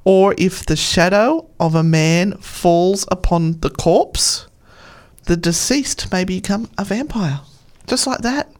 Or 0.04 0.34
if 0.38 0.66
the 0.66 0.76
shadow 0.76 1.48
of 1.60 1.76
a 1.76 1.84
man 1.84 2.34
falls 2.38 3.06
upon 3.12 3.60
the 3.60 3.70
corpse, 3.70 4.48
the 5.26 5.38
deceased 5.38 6.12
may 6.12 6.26
become 6.26 6.70
a 6.78 6.84
vampire. 6.84 7.42
Just 7.88 8.08
like 8.08 8.20
that. 8.20 8.52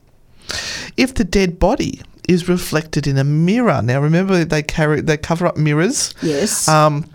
If 0.96 1.14
the 1.14 1.24
dead 1.24 1.58
body 1.58 2.00
is 2.28 2.48
reflected 2.48 3.06
in 3.06 3.18
a 3.18 3.24
mirror, 3.24 3.82
now 3.82 4.00
remember 4.00 4.44
they 4.44 4.62
carry 4.62 5.00
they 5.00 5.16
cover 5.16 5.46
up 5.46 5.56
mirrors. 5.56 6.14
Yes. 6.22 6.68
Um, 6.68 7.08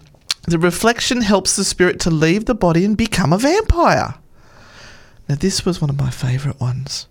the 0.47 0.59
reflection 0.59 1.21
helps 1.21 1.55
the 1.55 1.63
spirit 1.63 1.99
to 2.01 2.09
leave 2.09 2.45
the 2.45 2.55
body 2.55 2.83
and 2.83 2.97
become 2.97 3.33
a 3.33 3.37
vampire. 3.37 4.15
Now, 5.27 5.35
this 5.35 5.63
was 5.63 5.79
one 5.79 5.91
of 5.91 5.99
my 5.99 6.09
favourite 6.09 6.59
ones. 6.59 7.07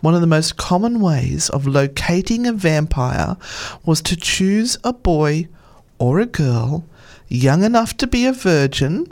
One 0.00 0.14
of 0.14 0.22
the 0.22 0.26
most 0.26 0.56
common 0.56 1.00
ways 1.00 1.50
of 1.50 1.66
locating 1.66 2.46
a 2.46 2.54
vampire 2.54 3.36
was 3.84 4.00
to 4.02 4.16
choose 4.16 4.78
a 4.82 4.94
boy 4.94 5.48
or 5.98 6.20
a 6.20 6.26
girl 6.26 6.86
young 7.30 7.62
enough 7.62 7.96
to 7.96 8.06
be 8.06 8.26
a 8.26 8.32
virgin 8.32 9.06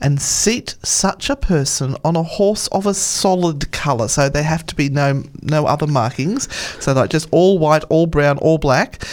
and 0.00 0.20
seat 0.20 0.74
such 0.82 1.28
a 1.28 1.36
person 1.36 1.94
on 2.02 2.16
a 2.16 2.22
horse 2.22 2.66
of 2.68 2.86
a 2.86 2.94
solid 2.94 3.70
colour. 3.70 4.08
So 4.08 4.28
they 4.28 4.42
have 4.42 4.66
to 4.66 4.74
be 4.74 4.88
no 4.88 5.22
no 5.42 5.66
other 5.66 5.86
markings. 5.86 6.52
So 6.82 6.92
like 6.94 7.10
just 7.10 7.28
all 7.30 7.58
white, 7.58 7.84
all 7.84 8.06
brown, 8.06 8.38
all 8.38 8.58
black, 8.58 9.04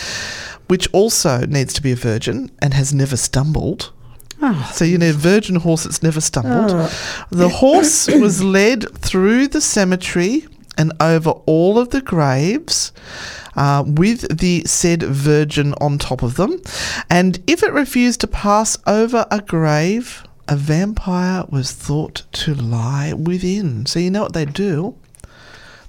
which 0.67 0.91
also 0.93 1.45
needs 1.45 1.73
to 1.73 1.81
be 1.81 1.91
a 1.91 1.95
virgin 1.95 2.49
and 2.59 2.73
has 2.73 2.93
never 2.93 3.17
stumbled. 3.17 3.91
Ah. 4.41 4.71
So 4.73 4.85
you 4.85 4.97
need 4.97 5.09
a 5.09 5.13
virgin 5.13 5.57
horse 5.57 5.83
that's 5.83 6.01
never 6.01 6.21
stumbled. 6.21 6.71
Ah. 6.71 7.27
The 7.31 7.49
horse 7.49 8.07
was 8.07 8.41
led 8.43 8.89
through 8.97 9.49
the 9.49 9.61
cemetery 9.61 10.45
and 10.77 10.91
over 10.99 11.31
all 11.45 11.77
of 11.79 11.89
the 11.89 12.01
graves. 12.01 12.91
Uh, 13.55 13.85
with 13.87 14.37
the 14.37 14.61
said 14.65 15.01
virgin 15.01 15.73
on 15.79 15.97
top 15.97 16.21
of 16.21 16.35
them. 16.35 16.61
And 17.09 17.41
if 17.47 17.63
it 17.63 17.71
refused 17.71 18.19
to 18.19 18.27
pass 18.27 18.77
over 18.85 19.25
a 19.31 19.39
grave, 19.39 20.25
a 20.49 20.57
vampire 20.57 21.45
was 21.49 21.71
thought 21.71 22.23
to 22.33 22.53
lie 22.53 23.13
within. 23.13 23.85
So 23.85 23.99
you 23.99 24.11
know 24.11 24.23
what 24.23 24.33
they 24.33 24.43
do? 24.43 24.95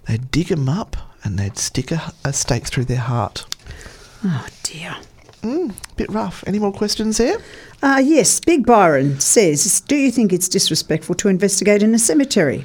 They 0.07 0.19
dig 0.19 0.49
him 0.49 0.69
up 0.69 0.97
and 1.25 1.39
they'd 1.41 1.59
stick 1.59 1.91
a, 1.91 2.13
a 2.25 2.33
stake 2.33 2.67
through 2.67 2.85
their 2.85 2.99
heart. 2.99 3.45
Oh 4.25 4.47
dear. 4.63 4.95
Bit 5.97 6.11
rough. 6.11 6.45
Any 6.47 6.59
more 6.59 6.73
questions 6.73 7.19
there? 7.19 7.39
Uh, 7.83 8.03
yes, 8.05 8.41
Big 8.41 8.67
Byron 8.67 9.21
says, 9.21 9.81
Do 9.83 9.97
you 9.97 10.11
think 10.11 10.33
it's 10.33 10.49
disrespectful 10.49 11.15
to 11.17 11.29
investigate 11.29 11.83
in 11.83 11.95
a 11.95 11.99
cemetery? 11.99 12.65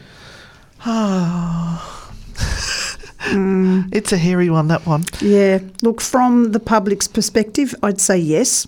It's 3.94 4.12
a 4.12 4.18
hairy 4.18 4.50
one, 4.50 4.68
that 4.70 4.86
one. 4.86 5.06
Yeah, 5.22 5.60
look, 5.84 6.02
from 6.02 6.52
the 6.54 6.60
public's 6.60 7.08
perspective, 7.08 7.74
I'd 7.84 8.02
say 8.02 8.18
yes. 8.18 8.68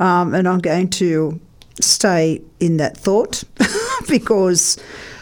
Um, 0.00 0.34
and 0.34 0.48
I'm 0.48 0.58
going 0.60 0.90
to 0.90 1.40
stay 1.80 2.42
in 2.60 2.76
that 2.78 2.96
thought 2.96 3.44
because, 4.08 4.76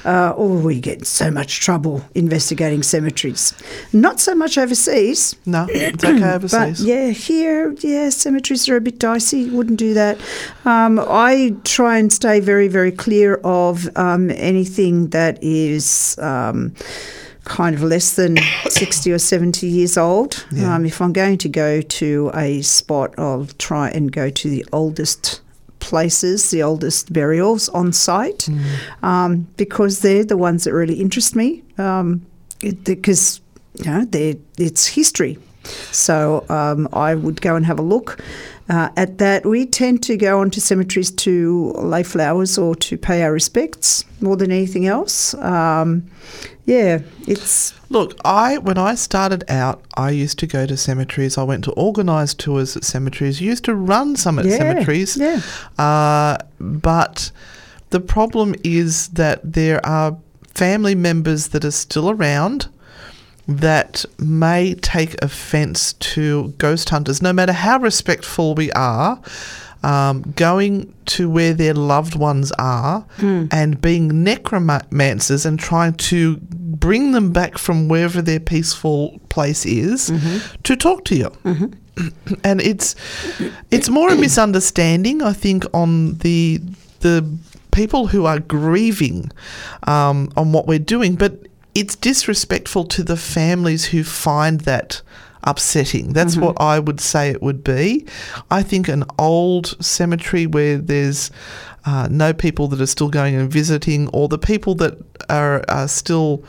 uh, 0.04 0.32
oh, 0.36 0.58
we 0.58 0.80
get 0.80 0.98
in 1.00 1.04
so 1.04 1.30
much 1.30 1.60
trouble 1.60 2.02
investigating 2.14 2.82
cemeteries. 2.82 3.52
Not 3.92 4.20
so 4.20 4.34
much 4.34 4.56
overseas. 4.56 5.36
No, 5.44 5.66
it's 5.70 6.02
okay 6.02 6.18
But 6.18 6.34
overseas. 6.34 6.82
yeah, 6.84 7.10
here, 7.10 7.72
yeah, 7.80 8.08
cemeteries 8.08 8.68
are 8.70 8.76
a 8.76 8.80
bit 8.80 8.98
dicey. 8.98 9.50
Wouldn't 9.50 9.78
do 9.78 9.92
that. 9.94 10.18
Um, 10.64 10.98
I 10.98 11.54
try 11.64 11.98
and 11.98 12.10
stay 12.12 12.40
very, 12.40 12.68
very 12.68 12.90
clear 12.92 13.34
of 13.44 13.86
um, 13.96 14.30
anything 14.30 15.08
that 15.08 15.38
is. 15.42 16.18
Um, 16.18 16.74
Kind 17.44 17.74
of 17.74 17.82
less 17.82 18.14
than 18.14 18.38
60 18.68 19.12
or 19.12 19.18
70 19.18 19.66
years 19.66 19.96
old. 19.96 20.44
Yeah. 20.52 20.74
Um, 20.74 20.86
if 20.86 21.00
I'm 21.00 21.12
going 21.12 21.38
to 21.38 21.48
go 21.48 21.80
to 21.80 22.30
a 22.34 22.62
spot, 22.62 23.14
I'll 23.18 23.46
try 23.58 23.90
and 23.90 24.12
go 24.12 24.30
to 24.30 24.50
the 24.50 24.64
oldest 24.72 25.40
places, 25.80 26.50
the 26.50 26.62
oldest 26.62 27.12
burials 27.12 27.68
on 27.70 27.92
site, 27.92 28.48
um, 29.02 29.48
because 29.56 30.00
they're 30.00 30.24
the 30.24 30.36
ones 30.36 30.64
that 30.64 30.72
really 30.72 31.00
interest 31.00 31.34
me. 31.34 31.62
Um, 31.78 32.24
it, 32.62 32.84
because 32.84 33.40
you 33.74 33.84
know, 33.86 34.06
it's 34.12 34.86
history. 34.86 35.38
So 35.64 36.44
um, 36.48 36.88
I 36.92 37.14
would 37.14 37.40
go 37.40 37.56
and 37.56 37.66
have 37.66 37.78
a 37.78 37.82
look 37.82 38.18
uh, 38.72 38.88
at 38.96 39.18
that. 39.18 39.44
We 39.44 39.66
tend 39.66 40.02
to 40.04 40.16
go 40.16 40.40
onto 40.40 40.58
cemeteries 40.60 41.10
to 41.10 41.72
lay 41.76 42.02
flowers 42.02 42.56
or 42.58 42.74
to 42.76 42.96
pay 42.96 43.22
our 43.22 43.32
respects 43.32 44.04
more 44.20 44.36
than 44.36 44.50
anything 44.50 44.86
else. 44.86 45.34
Um, 45.34 46.10
yeah, 46.64 47.00
it's 47.28 47.74
Look, 47.90 48.16
I 48.24 48.58
when 48.58 48.78
I 48.78 48.94
started 48.94 49.44
out, 49.50 49.82
I 49.96 50.10
used 50.10 50.38
to 50.38 50.46
go 50.46 50.64
to 50.66 50.76
cemeteries. 50.76 51.36
I 51.36 51.42
went 51.42 51.64
to 51.64 51.72
organised 51.76 52.38
tours 52.38 52.76
at 52.76 52.84
cemeteries. 52.84 53.40
Used 53.40 53.64
to 53.64 53.74
run 53.74 54.16
some 54.16 54.38
at 54.38 54.46
Yeah, 54.46 54.56
cemeteries. 54.56 55.16
yeah. 55.16 55.40
Uh, 55.78 56.38
but 56.58 57.30
the 57.90 58.00
problem 58.00 58.54
is 58.64 59.08
that 59.08 59.40
there 59.44 59.84
are 59.84 60.16
family 60.54 60.94
members 60.94 61.48
that 61.48 61.64
are 61.64 61.70
still 61.72 62.08
around 62.10 62.68
that 63.56 64.04
may 64.18 64.74
take 64.74 65.20
offence 65.22 65.92
to 65.94 66.48
ghost 66.58 66.88
hunters, 66.90 67.20
no 67.22 67.32
matter 67.32 67.52
how 67.52 67.78
respectful 67.78 68.54
we 68.54 68.70
are. 68.72 69.20
Um, 69.84 70.22
going 70.36 70.94
to 71.06 71.28
where 71.28 71.52
their 71.54 71.74
loved 71.74 72.14
ones 72.14 72.52
are 72.56 73.04
and 73.50 73.80
being 73.80 74.22
necromancers 74.22 75.44
and 75.44 75.58
trying 75.58 75.94
to 75.94 76.36
bring 76.36 77.10
them 77.10 77.32
back 77.32 77.58
from 77.58 77.88
wherever 77.88 78.22
their 78.22 78.38
peaceful 78.38 79.18
place 79.28 79.66
is 79.66 80.12
to 80.62 80.76
talk 80.76 81.04
to 81.06 81.16
you. 81.16 81.32
And 82.44 82.60
it's 82.60 82.94
it's 83.72 83.88
more 83.88 84.10
a 84.10 84.16
misunderstanding, 84.16 85.20
I 85.20 85.32
think, 85.32 85.64
on 85.74 86.14
the 86.18 86.60
the 87.00 87.28
people 87.72 88.06
who 88.06 88.24
are 88.24 88.38
grieving 88.38 89.32
um, 89.88 90.30
on 90.36 90.52
what 90.52 90.68
we're 90.68 90.78
doing, 90.78 91.16
but 91.16 91.32
it's 91.74 91.96
disrespectful 91.96 92.84
to 92.84 93.02
the 93.02 93.16
families 93.16 93.86
who 93.86 94.04
find 94.04 94.62
that 94.62 95.02
upsetting. 95.44 96.12
That's 96.12 96.36
what 96.36 96.60
I 96.60 96.78
would 96.78 97.00
say 97.00 97.30
it 97.30 97.42
would 97.42 97.64
be. 97.64 98.06
I 98.50 98.62
think 98.62 98.88
an 98.88 99.04
old 99.18 99.82
cemetery 99.84 100.46
where 100.46 100.78
there's 100.78 101.30
uh, 101.84 102.06
no 102.10 102.32
people 102.32 102.68
that 102.68 102.80
are 102.80 102.86
still 102.86 103.08
going 103.08 103.34
and 103.34 103.50
visiting, 103.50 104.08
or 104.10 104.28
the 104.28 104.38
people 104.38 104.74
that 104.76 104.98
are, 105.28 105.64
are 105.68 105.88
still 105.88 106.44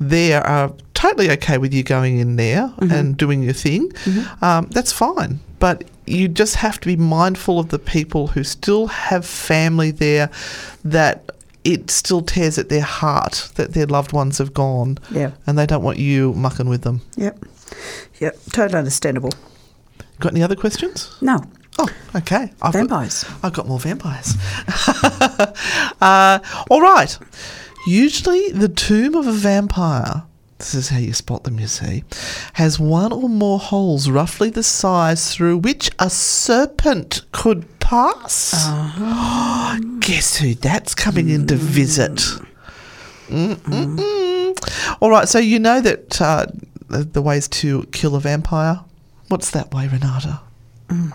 there 0.00 0.46
are 0.46 0.72
totally 0.94 1.30
okay 1.30 1.58
with 1.58 1.74
you 1.74 1.82
going 1.82 2.18
in 2.18 2.36
there 2.36 2.72
and 2.80 3.16
doing 3.16 3.42
your 3.42 3.52
thing. 3.52 3.92
Um, 4.40 4.66
that's 4.70 4.92
fine. 4.92 5.40
But 5.58 5.84
you 6.06 6.28
just 6.28 6.54
have 6.54 6.80
to 6.80 6.86
be 6.86 6.96
mindful 6.96 7.58
of 7.58 7.68
the 7.68 7.78
people 7.78 8.28
who 8.28 8.44
still 8.44 8.86
have 8.86 9.26
family 9.26 9.90
there 9.90 10.30
that 10.84 11.30
it 11.72 11.90
still 11.90 12.22
tears 12.22 12.58
at 12.58 12.68
their 12.68 12.82
heart 12.82 13.50
that 13.56 13.74
their 13.74 13.86
loved 13.86 14.12
ones 14.12 14.38
have 14.38 14.52
gone 14.54 14.98
Yeah. 15.10 15.32
and 15.46 15.58
they 15.58 15.66
don't 15.66 15.82
want 15.82 15.98
you 15.98 16.32
mucking 16.34 16.68
with 16.68 16.82
them. 16.82 17.00
yep, 17.16 17.38
yep, 18.20 18.36
totally 18.52 18.78
understandable. 18.78 19.30
Got 20.20 20.32
any 20.32 20.42
other 20.42 20.56
questions? 20.56 21.16
No, 21.20 21.38
Oh, 21.80 21.88
okay. 22.16 22.50
I've 22.60 22.72
Vampires. 22.72 23.22
Got, 23.22 23.38
I've 23.44 23.52
got 23.52 23.68
more 23.68 23.78
vampires. 23.78 24.34
uh, 26.00 26.38
all 26.70 26.80
right. 26.80 27.16
Usually, 27.86 28.50
the 28.50 28.68
tomb 28.68 29.14
of 29.14 29.28
a 29.28 29.32
vampire, 29.32 30.24
this 30.58 30.74
is 30.74 30.88
how 30.88 30.98
you 30.98 31.12
spot 31.12 31.44
them, 31.44 31.60
you 31.60 31.68
see, 31.68 32.02
has 32.54 32.80
one 32.80 33.12
or 33.12 33.28
more 33.28 33.60
holes 33.60 34.10
roughly 34.10 34.50
the 34.50 34.64
size 34.64 35.32
through 35.32 35.58
which 35.58 35.88
a 36.00 36.10
serpent 36.10 37.22
could 37.30 37.77
pass. 37.88 38.66
Uh-huh. 38.66 39.78
Guess 40.00 40.36
who 40.36 40.54
that's 40.54 40.94
coming 40.94 41.30
in 41.30 41.46
to 41.46 41.54
mm. 41.54 41.58
visit? 41.58 42.16
Mm-mm-mm. 43.28 44.98
All 45.00 45.08
right, 45.08 45.26
so 45.26 45.38
you 45.38 45.58
know 45.58 45.80
that 45.80 46.20
uh, 46.20 46.46
the, 46.88 47.04
the 47.04 47.22
ways 47.22 47.48
to 47.48 47.84
kill 47.92 48.14
a 48.14 48.20
vampire. 48.20 48.80
What's 49.28 49.50
that 49.52 49.72
way, 49.72 49.88
Renata? 49.88 50.40
Mm. 50.88 51.12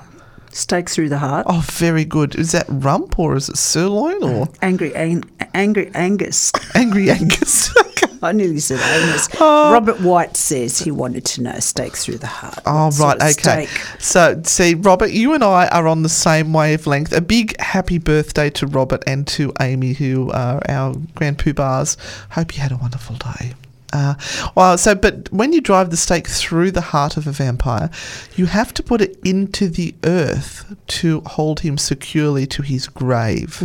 Stake 0.54 0.90
through 0.90 1.10
the 1.10 1.18
heart. 1.20 1.46
Oh, 1.50 1.64
very 1.72 2.06
good. 2.06 2.36
Is 2.36 2.52
that 2.52 2.66
rump 2.70 3.18
or 3.20 3.36
is 3.36 3.50
it 3.50 3.58
sirloin 3.58 4.24
or 4.24 4.48
Angry, 4.62 4.96
ang- 4.96 5.24
angry 5.54 5.92
Angus. 5.94 6.52
angry 6.76 7.10
Angus? 7.10 7.74
I 8.24 8.32
nearly 8.32 8.60
said 8.60 8.80
Angus. 8.80 9.28
Oh. 9.40 9.74
Robert 9.74 10.00
White 10.00 10.38
says 10.38 10.80
he 10.80 10.92
wanted 10.92 11.26
to 11.26 11.42
know 11.44 11.60
stake 11.60 11.98
through 11.98 12.20
the 12.20 12.28
heart. 12.28 12.60
Oh, 12.66 12.90
right. 12.92 13.18
Okay. 13.18 13.32
steak? 13.66 13.70
So, 14.00 14.42
see, 14.46 14.76
Robert, 14.76 15.12
you 15.12 15.34
and 15.34 15.44
I 15.44 15.68
are 15.68 15.88
on 15.88 16.04
the 16.04 16.10
same 16.10 16.54
wavelength. 16.54 17.12
A 17.12 17.20
big 17.20 17.60
happy 17.60 17.98
birthday 17.98 18.50
to 18.52 18.68
Robert 18.68 19.04
and 19.06 19.28
to 19.28 19.52
Amy, 19.60 19.92
who 19.94 20.32
are 20.32 20.62
our 20.70 20.96
grand 21.16 21.38
poobahs. 21.38 21.98
Hope 22.32 22.56
you 22.56 22.62
had 22.62 22.72
a 22.72 22.78
wonderful 22.78 23.18
day. 23.18 23.54
Uh, 23.94 24.16
well, 24.56 24.76
so, 24.78 24.96
but 24.96 25.32
when 25.32 25.54
you 25.54 25.62
drive 25.62 25.92
the 25.92 25.98
stake 25.98 26.28
through 26.28 26.72
the 26.72 26.82
heart 26.82 27.16
of 27.16 27.28
a 27.28 27.32
vampire, 27.32 27.92
you 28.36 28.48
have 28.48 28.74
to 28.74 28.82
put 28.84 29.02
it 29.02 29.20
into 29.24 29.70
the 29.70 29.94
earth 30.04 30.76
to 30.88 31.22
hold 31.28 31.60
him 31.60 31.78
securely 31.78 32.48
to 32.48 32.64
his 32.64 32.88
grave. 32.88 33.62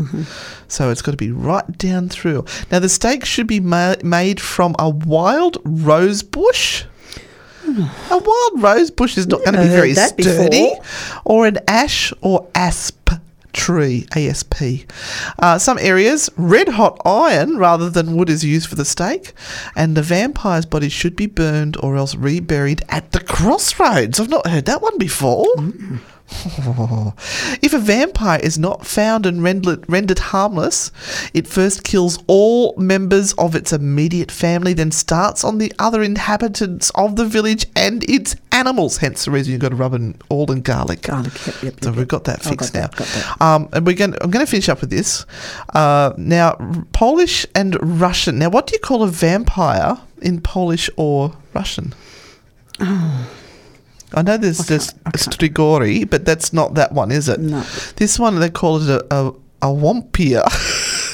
So 0.68 0.90
it's 0.90 1.00
got 1.00 1.12
to 1.12 1.16
be 1.16 1.32
right 1.32 1.78
down 1.78 2.10
through. 2.10 2.44
Now, 2.70 2.78
the 2.78 2.90
stake 2.90 3.24
should 3.24 3.46
be 3.46 3.58
ma- 3.58 3.94
made 4.04 4.38
from 4.38 4.76
a 4.78 4.90
wild 4.90 5.56
rose 5.64 6.22
bush. 6.22 6.84
A 7.66 8.18
wild 8.18 8.62
rose 8.62 8.90
bush 8.90 9.18
is 9.18 9.26
not 9.26 9.40
going 9.44 9.54
to 9.54 9.62
be 9.62 9.68
very 9.68 9.94
sturdy. 9.94 10.24
before. 10.24 10.82
Or 11.24 11.46
an 11.46 11.58
ash 11.68 12.12
or 12.22 12.46
asp 12.54 13.10
tree, 13.52 14.06
ASP. 14.14 14.86
Uh, 15.38 15.58
some 15.58 15.78
areas, 15.78 16.30
red 16.36 16.68
hot 16.68 17.00
iron 17.04 17.56
rather 17.56 17.90
than 17.90 18.16
wood 18.16 18.30
is 18.30 18.44
used 18.44 18.68
for 18.68 18.74
the 18.74 18.84
stake. 18.84 19.32
And 19.76 19.96
the 19.96 20.02
vampire's 20.02 20.66
body 20.66 20.88
should 20.88 21.16
be 21.16 21.26
burned 21.26 21.76
or 21.82 21.96
else 21.96 22.14
reburied 22.14 22.82
at 22.88 23.12
the 23.12 23.20
crossroads. 23.20 24.20
I've 24.20 24.28
not 24.28 24.46
heard 24.46 24.66
that 24.66 24.82
one 24.82 24.98
before. 24.98 25.46
If 27.62 27.72
a 27.74 27.78
vampire 27.78 28.38
is 28.40 28.58
not 28.58 28.86
found 28.86 29.26
and 29.26 29.42
rendered, 29.42 29.84
rendered 29.90 30.18
harmless, 30.18 30.92
it 31.34 31.46
first 31.46 31.84
kills 31.84 32.18
all 32.26 32.74
members 32.76 33.32
of 33.34 33.54
its 33.54 33.72
immediate 33.72 34.30
family, 34.30 34.72
then 34.74 34.90
starts 34.90 35.42
on 35.44 35.58
the 35.58 35.72
other 35.78 36.02
inhabitants 36.02 36.90
of 36.94 37.16
the 37.16 37.24
village 37.24 37.66
and 37.74 38.08
its 38.08 38.36
animals. 38.52 38.98
Hence 38.98 39.24
the 39.24 39.30
reason 39.30 39.52
you've 39.52 39.60
got 39.62 39.70
to 39.70 39.76
rub 39.76 39.94
in 39.94 40.16
oil 40.30 40.50
and 40.50 40.62
garlic. 40.62 41.02
Garlic, 41.02 41.46
yep, 41.46 41.62
yep, 41.62 41.74
So 41.82 41.92
we've 41.92 42.06
got 42.08 42.24
that 42.24 42.46
Oh, 42.46 42.50
fixed 42.50 42.72
got 42.74 42.80
now. 42.80 42.86
that, 42.88 43.06
that. 43.06 43.40
Um, 43.42 43.68
and 43.72 43.86
we're 43.86 43.96
going. 43.96 44.14
I'm 44.20 44.30
going 44.30 44.44
to 44.44 44.50
finish 44.50 44.68
up 44.68 44.80
with 44.80 44.90
this. 44.90 45.24
Uh, 45.74 46.12
now, 46.16 46.52
Polish 46.92 47.46
and 47.54 47.76
Russian. 48.00 48.38
Now, 48.38 48.50
what 48.50 48.66
do 48.66 48.74
you 48.74 48.80
call 48.80 49.02
a 49.02 49.08
vampire 49.08 49.98
in 50.22 50.40
Polish 50.40 50.88
or 50.96 51.34
Russian? 51.54 51.94
I 54.14 54.22
know 54.22 54.36
there's 54.36 54.66
just 54.66 55.02
Strigoi, 55.04 56.08
but 56.08 56.24
that's 56.24 56.52
not 56.52 56.74
that 56.74 56.92
one, 56.92 57.10
is 57.10 57.28
it? 57.28 57.40
No. 57.40 57.60
This 57.96 58.18
one 58.18 58.40
they 58.40 58.50
call 58.50 58.82
it 58.82 58.88
a 58.88 59.14
a, 59.14 59.32
a 59.62 59.72
wampir. 59.72 60.42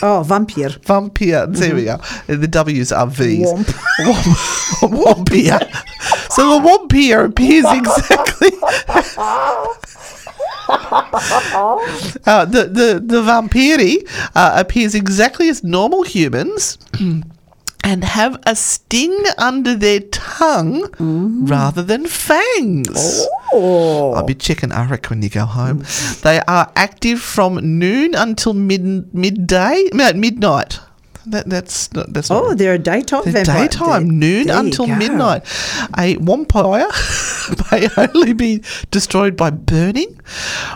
Oh, 0.02 0.22
vampire. 0.22 0.68
Vampire. 0.68 1.46
There 1.46 1.74
we 1.74 1.84
go. 1.84 1.96
The 2.26 2.46
W's 2.46 2.92
are 2.92 3.06
V's. 3.06 3.50
Womp. 3.50 3.64
Womp. 4.82 4.92
Wampir. 4.92 5.58
So 6.28 6.50
the 6.50 6.66
wampir 6.66 7.24
appears 7.24 7.64
exactly. 7.70 8.50
Uh, 12.26 12.44
the 12.46 12.64
the 12.64 13.02
the 13.04 13.20
vampiri 13.22 14.08
uh, 14.34 14.52
appears 14.56 14.94
exactly 14.94 15.48
as 15.50 15.62
normal 15.62 16.02
humans. 16.02 16.78
And 17.84 18.02
have 18.02 18.40
a 18.46 18.56
sting 18.56 19.16
under 19.36 19.76
their 19.76 20.00
tongue 20.00 20.82
mm. 20.94 21.48
rather 21.48 21.82
than 21.82 22.06
fangs. 22.06 23.26
Oh. 23.52 24.14
I'll 24.14 24.24
be 24.24 24.34
checking 24.34 24.70
Arik 24.70 25.10
when 25.10 25.22
you 25.22 25.28
go 25.28 25.44
home. 25.44 25.84
They 26.22 26.40
are 26.48 26.72
active 26.74 27.20
from 27.20 27.78
noon 27.78 28.14
until 28.14 28.54
mid 28.54 29.14
midday, 29.14 29.90
no, 29.92 30.12
midnight. 30.14 30.80
That, 31.26 31.48
that's 31.48 31.92
not, 31.92 32.12
that's 32.12 32.28
not 32.30 32.44
Oh, 32.44 32.54
they're 32.54 32.74
a 32.74 32.78
daytime 32.78 33.22
they're 33.24 33.44
vampire. 33.44 33.62
daytime, 33.68 34.06
There- 34.06 34.12
noon 34.44 34.50
until 34.50 34.86
go. 34.86 34.94
midnight. 34.96 35.42
A 35.98 36.16
vampire 36.16 36.88
may 37.72 37.88
only 37.96 38.32
be 38.34 38.62
destroyed 38.90 39.36
by 39.36 39.50
burning. 39.50 40.20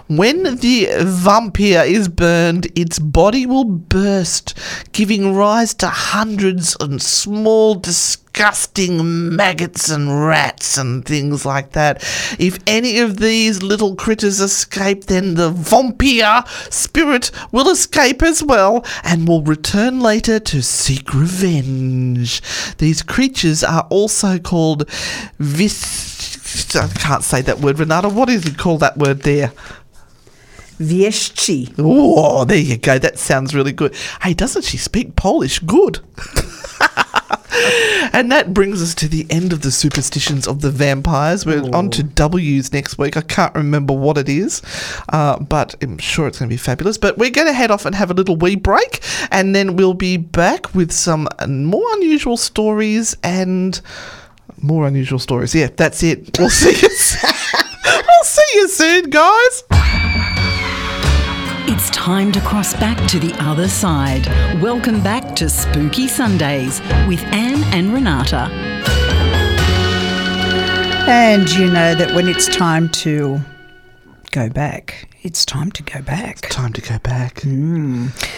When 0.06 0.42
the 0.42 0.88
vampire 1.00 1.84
is 1.86 2.08
burned, 2.08 2.66
its 2.78 2.98
body 2.98 3.46
will 3.46 3.64
burst, 3.64 4.54
giving 4.92 5.34
rise 5.34 5.74
to 5.74 5.88
hundreds 5.88 6.74
of 6.76 7.02
small, 7.02 7.74
disgusting 7.74 8.27
maggots 8.36 9.90
and 9.90 10.26
rats 10.26 10.76
and 10.76 11.04
things 11.04 11.44
like 11.44 11.72
that. 11.72 12.02
If 12.38 12.58
any 12.66 12.98
of 12.98 13.18
these 13.18 13.62
little 13.62 13.94
critters 13.96 14.40
escape, 14.40 15.04
then 15.04 15.34
the 15.34 15.50
vampire 15.50 16.44
spirit 16.70 17.30
will 17.52 17.68
escape 17.68 18.22
as 18.22 18.42
well 18.42 18.84
and 19.04 19.26
will 19.26 19.42
return 19.42 20.00
later 20.00 20.40
to 20.40 20.62
seek 20.62 21.12
revenge. 21.14 22.42
These 22.78 23.02
creatures 23.02 23.64
are 23.64 23.86
also 23.90 24.38
called 24.38 24.88
vis. 25.38 26.76
I 26.76 26.88
can't 26.88 27.24
say 27.24 27.42
that 27.42 27.60
word, 27.60 27.78
Renata. 27.78 28.08
What 28.08 28.28
is 28.28 28.46
it 28.46 28.58
called? 28.58 28.80
That 28.80 28.96
word 28.96 29.22
there. 29.22 29.52
Wieszczy. 30.78 31.74
Oh, 31.78 32.44
there 32.44 32.56
you 32.56 32.76
go. 32.76 32.98
That 32.98 33.18
sounds 33.18 33.54
really 33.54 33.72
good. 33.72 33.94
Hey, 34.22 34.34
doesn't 34.34 34.64
she 34.64 34.76
speak 34.76 35.16
Polish? 35.16 35.58
Good. 35.60 36.00
and 38.12 38.30
that 38.30 38.52
brings 38.52 38.82
us 38.82 38.94
to 38.96 39.08
the 39.08 39.26
end 39.30 39.52
of 39.52 39.62
the 39.62 39.70
superstitions 39.70 40.46
of 40.46 40.60
the 40.60 40.70
vampires. 40.70 41.46
We're 41.46 41.62
on 41.74 41.90
to 41.90 42.02
W's 42.02 42.72
next 42.72 42.98
week. 42.98 43.16
I 43.16 43.22
can't 43.22 43.54
remember 43.54 43.94
what 43.94 44.18
it 44.18 44.28
is, 44.28 44.62
uh, 45.10 45.38
but 45.38 45.74
I'm 45.82 45.98
sure 45.98 46.26
it's 46.26 46.38
going 46.38 46.48
to 46.48 46.52
be 46.52 46.58
fabulous. 46.58 46.98
But 46.98 47.18
we're 47.18 47.30
going 47.30 47.46
to 47.46 47.52
head 47.52 47.70
off 47.70 47.86
and 47.86 47.94
have 47.94 48.10
a 48.10 48.14
little 48.14 48.36
wee 48.36 48.56
break, 48.56 49.00
and 49.30 49.54
then 49.54 49.76
we'll 49.76 49.94
be 49.94 50.16
back 50.16 50.74
with 50.74 50.92
some 50.92 51.28
more 51.46 51.86
unusual 51.94 52.36
stories 52.36 53.16
and 53.22 53.80
more 54.60 54.86
unusual 54.86 55.18
stories. 55.18 55.54
Yeah, 55.54 55.68
that's 55.74 56.02
it. 56.02 56.38
We'll 56.38 56.50
see 56.50 56.70
you. 56.70 56.88
soon. 56.90 57.30
I'll 57.84 58.24
see 58.24 58.42
you 58.54 58.68
soon, 58.68 59.10
guys. 59.10 60.07
It's 61.70 61.90
time 61.90 62.32
to 62.32 62.40
cross 62.40 62.72
back 62.72 62.96
to 63.08 63.18
the 63.18 63.34
other 63.40 63.68
side. 63.68 64.26
Welcome 64.62 65.02
back 65.02 65.36
to 65.36 65.50
Spooky 65.50 66.08
Sundays 66.08 66.80
with 67.06 67.22
Anne 67.24 67.62
and 67.74 67.92
Renata. 67.92 68.48
And 71.06 71.46
you 71.50 71.66
know 71.66 71.94
that 71.94 72.14
when 72.14 72.26
it's 72.26 72.46
time 72.46 72.88
to 73.04 73.40
go 74.30 74.48
back, 74.48 75.14
it's 75.22 75.44
time 75.44 75.70
to 75.72 75.82
go 75.82 76.00
back. 76.00 76.40
Time 76.48 76.72
to 76.72 76.80
go 76.80 76.98
back. 77.00 77.42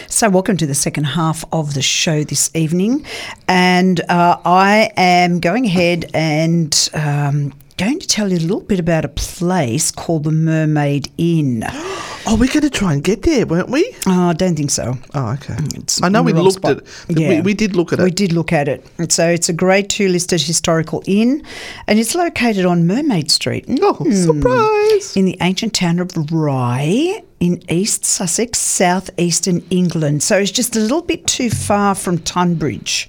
So, 0.08 0.28
welcome 0.28 0.56
to 0.56 0.66
the 0.66 0.74
second 0.74 1.04
half 1.04 1.44
of 1.52 1.74
the 1.74 1.82
show 1.82 2.24
this 2.24 2.50
evening. 2.56 3.06
And 3.46 4.00
uh, 4.08 4.38
I 4.44 4.90
am 4.96 5.38
going 5.38 5.66
ahead 5.66 6.10
and 6.14 6.90
um, 6.94 7.52
going 7.80 7.98
to 7.98 8.06
tell 8.06 8.30
you 8.30 8.36
a 8.36 8.40
little 8.40 8.60
bit 8.60 8.78
about 8.78 9.06
a 9.06 9.08
place 9.08 9.90
called 9.90 10.24
the 10.24 10.30
Mermaid 10.30 11.10
Inn. 11.16 11.64
Oh, 12.26 12.36
we're 12.38 12.52
going 12.52 12.60
to 12.60 12.68
try 12.70 12.92
and 12.92 13.02
get 13.02 13.22
there, 13.22 13.46
weren't 13.46 13.70
we? 13.70 13.96
Oh, 14.06 14.28
I 14.28 14.32
don't 14.34 14.54
think 14.54 14.70
so. 14.70 14.98
Oh, 15.14 15.32
okay. 15.32 15.54
Mm, 15.54 15.78
it's 15.78 16.02
I 16.02 16.10
know 16.10 16.22
we 16.22 16.34
looked 16.34 16.56
spot. 16.56 16.72
at 16.72 16.82
it. 17.08 17.16
We, 17.16 17.40
we 17.40 17.54
did 17.54 17.74
look 17.74 17.94
at 17.94 17.98
it. 17.98 18.02
We 18.02 18.10
did 18.10 18.32
look 18.32 18.52
at 18.52 18.68
it. 18.68 18.86
And 18.98 19.10
so 19.10 19.26
it's 19.26 19.48
a 19.48 19.54
grade 19.54 19.88
two 19.88 20.08
listed 20.08 20.42
historical 20.42 21.02
inn 21.06 21.42
and 21.86 21.98
it's 21.98 22.14
located 22.14 22.66
on 22.66 22.86
Mermaid 22.86 23.30
Street. 23.30 23.64
Oh, 23.80 23.94
hmm. 23.94 24.12
surprise! 24.12 25.16
in 25.16 25.24
the 25.24 25.38
ancient 25.40 25.72
town 25.72 26.00
of 26.00 26.12
Rye 26.30 27.22
in 27.40 27.62
East 27.72 28.04
Sussex, 28.04 28.58
southeastern 28.58 29.66
England. 29.70 30.22
So 30.22 30.36
it's 30.36 30.50
just 30.50 30.76
a 30.76 30.80
little 30.80 31.00
bit 31.00 31.26
too 31.26 31.48
far 31.48 31.94
from 31.94 32.18
Tunbridge 32.18 33.08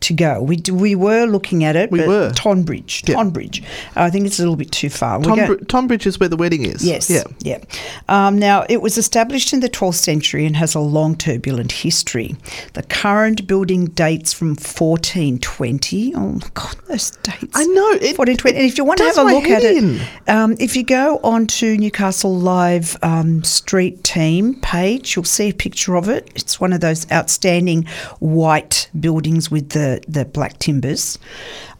to 0.00 0.14
go. 0.14 0.40
We 0.42 0.56
d- 0.56 0.72
we 0.72 0.94
were 0.94 1.26
looking 1.26 1.62
at 1.64 1.76
it. 1.76 1.90
We 1.90 1.98
but 2.00 2.08
were. 2.08 2.30
Tonbridge. 2.34 3.04
Yeah. 3.06 3.14
Tonbridge. 3.16 3.62
I 3.96 4.10
think 4.10 4.26
it's 4.26 4.38
a 4.38 4.42
little 4.42 4.56
bit 4.56 4.70
too 4.72 4.88
far. 4.90 5.18
We're 5.18 5.24
Tonbr- 5.34 5.46
go- 5.46 5.56
Tonbridge 5.66 6.06
is 6.06 6.18
where 6.18 6.28
the 6.28 6.36
wedding 6.36 6.64
is. 6.64 6.84
Yes. 6.84 7.10
Yeah. 7.10 7.24
Yeah. 7.40 7.58
Um, 8.08 8.38
now, 8.38 8.64
it 8.68 8.80
was 8.82 8.96
established 8.98 9.52
in 9.52 9.60
the 9.60 9.68
12th 9.68 9.94
century 9.96 10.46
and 10.46 10.56
has 10.56 10.74
a 10.74 10.80
long, 10.80 11.16
turbulent 11.16 11.72
history. 11.72 12.36
The 12.74 12.82
current 12.84 13.46
building 13.46 13.86
dates 13.86 14.32
from 14.32 14.56
1420. 14.56 16.14
Oh, 16.14 16.20
my 16.32 16.46
God, 16.54 16.76
those 16.88 17.10
dates. 17.22 17.54
I 17.54 17.64
know, 17.66 17.90
it- 17.92 18.16
1420. 18.18 18.56
And 18.56 18.66
if 18.66 18.78
you 18.78 18.84
want 18.84 18.98
to 18.98 19.04
have 19.04 19.18
a 19.18 19.24
look 19.24 19.44
at 19.44 19.62
head 19.62 19.76
it, 19.84 20.28
um, 20.28 20.56
if 20.58 20.76
you 20.76 20.82
go 20.84 21.18
onto 21.22 21.76
Newcastle 21.76 22.34
Live 22.36 22.96
um, 23.02 23.42
Street 23.44 24.02
Team 24.04 24.54
page, 24.60 25.14
you'll 25.16 25.24
see 25.24 25.50
a 25.50 25.54
picture 25.54 25.96
of 25.96 26.08
it. 26.08 26.30
It's 26.34 26.60
one 26.60 26.72
of 26.72 26.80
those 26.80 27.10
outstanding 27.12 27.84
white 28.18 28.88
buildings 28.98 29.50
with 29.50 29.70
the, 29.70 29.89
the 30.06 30.24
black 30.24 30.58
timbers. 30.58 31.18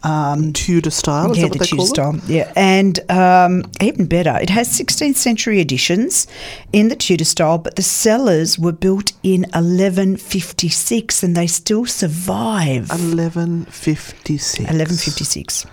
Um, 0.03 0.53
Tudor 0.55 0.91
style. 0.91 1.37
Yeah, 1.37 1.49
the 1.49 1.59
Tudor 1.59 1.83
it? 1.83 1.87
style. 1.87 2.19
Yeah, 2.27 2.51
and 2.57 2.99
um, 3.11 3.65
even 3.83 4.07
better, 4.07 4.39
it 4.41 4.49
has 4.49 4.67
16th 4.69 5.17
century 5.17 5.61
additions 5.61 6.27
in 6.73 6.89
the 6.89 6.97
Tudor 6.97 7.27
style, 7.27 7.59
but 7.59 7.77
the 7.77 7.83
cellars 7.83 8.59
were 8.59 8.73
built 8.73 9.13
in 9.23 9.43
1156 9.53 11.23
and 11.23 11.37
they 11.37 11.47
still 11.47 11.85
survive. 11.85 12.89
1156. 12.89 14.59
1156. 14.61 15.67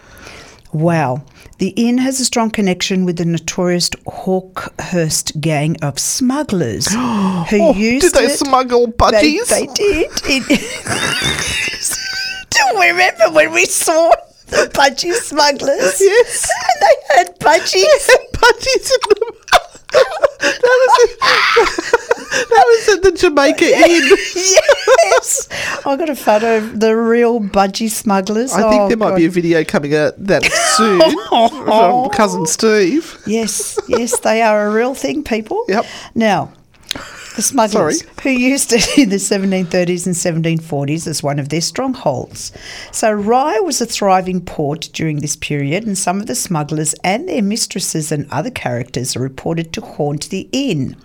Wow. 0.74 1.24
The 1.60 1.70
inn 1.70 1.98
has 2.00 2.20
a 2.20 2.26
strong 2.26 2.52
connection 2.52 3.06
with 3.06 3.16
the 3.18 3.26
notorious 3.26 3.90
Hawkhurst 4.06 5.40
gang 5.40 5.78
of 5.82 5.98
smugglers 5.98 6.88
who 6.92 6.98
Oh, 7.62 7.74
used 7.74 8.02
did 8.08 8.14
they 8.14 8.26
it. 8.26 8.38
smuggle 8.38 8.88
They, 8.88 9.40
they 9.50 9.66
did. 9.68 10.12
It- 10.50 11.94
Do 12.50 12.60
you 12.60 12.82
remember 12.92 13.32
when 13.32 13.54
we 13.54 13.66
saw 13.66 14.12
the 14.48 14.70
budgie 14.74 15.14
smugglers? 15.14 16.00
Yes. 16.02 16.50
And 16.70 16.82
they 16.82 17.16
had 17.16 17.40
budgies. 17.40 18.10
budgies 18.34 18.92
in 18.94 19.02
them. 19.10 19.34
that, 20.40 20.62
was 20.62 20.94
at, 21.04 21.20
that 22.50 22.66
was 22.68 22.96
at 22.96 23.04
the 23.04 23.12
Jamaica 23.12 23.66
Inn. 23.66 24.18
yes. 24.36 25.48
I 25.86 25.96
got 25.96 26.10
a 26.10 26.16
photo 26.16 26.58
of 26.58 26.80
the 26.80 26.96
real 26.96 27.40
budgie 27.40 27.90
smugglers. 27.90 28.52
I 28.54 28.70
think 28.70 28.82
Oh, 28.84 28.88
there 28.90 28.98
might 28.98 29.10
God. 29.10 29.16
be 29.18 29.26
a 29.26 29.30
video 29.30 29.64
coming 29.64 29.96
out 29.96 30.14
that 30.18 30.44
soon 30.78 31.00
from 31.66 32.10
cousin 32.12 32.46
Steve. 32.46 33.18
Yes, 33.26 33.78
yes, 33.88 34.20
they 34.20 34.42
are 34.42 34.68
a 34.68 34.72
real 34.72 34.94
thing, 34.94 35.24
people. 35.24 35.66
Yep. 35.68 35.86
Now, 36.16 36.52
the 37.38 37.44
smugglers 37.44 38.00
Sorry. 38.00 38.14
who 38.24 38.30
used 38.32 38.74
it 38.74 38.98
in 38.98 39.10
the 39.10 39.18
1730s 39.18 40.08
and 40.08 40.60
1740s 40.60 41.08
as 41.08 41.22
one 41.22 41.38
of 41.38 41.50
their 41.50 41.62
strongholds. 41.62 42.52
So 42.92 43.14
Rye 43.14 43.60
was 43.60 43.80
a 43.80 43.86
thriving 43.86 44.42
port 44.42 44.90
during 44.92 45.20
this 45.20 45.36
period, 45.36 45.86
and 45.86 45.96
some 45.96 46.20
of 46.20 46.26
the 46.26 46.36
smugglers 46.36 46.96
and 47.04 47.30
their 47.30 47.44
mistresses 47.44 48.12
and 48.12 48.28
other 48.32 48.50
characters 48.50 49.16
are 49.16 49.22
reported 49.22 49.72
to 49.74 49.82
haunt 49.82 50.30
the 50.30 50.50
inn. 50.52 50.98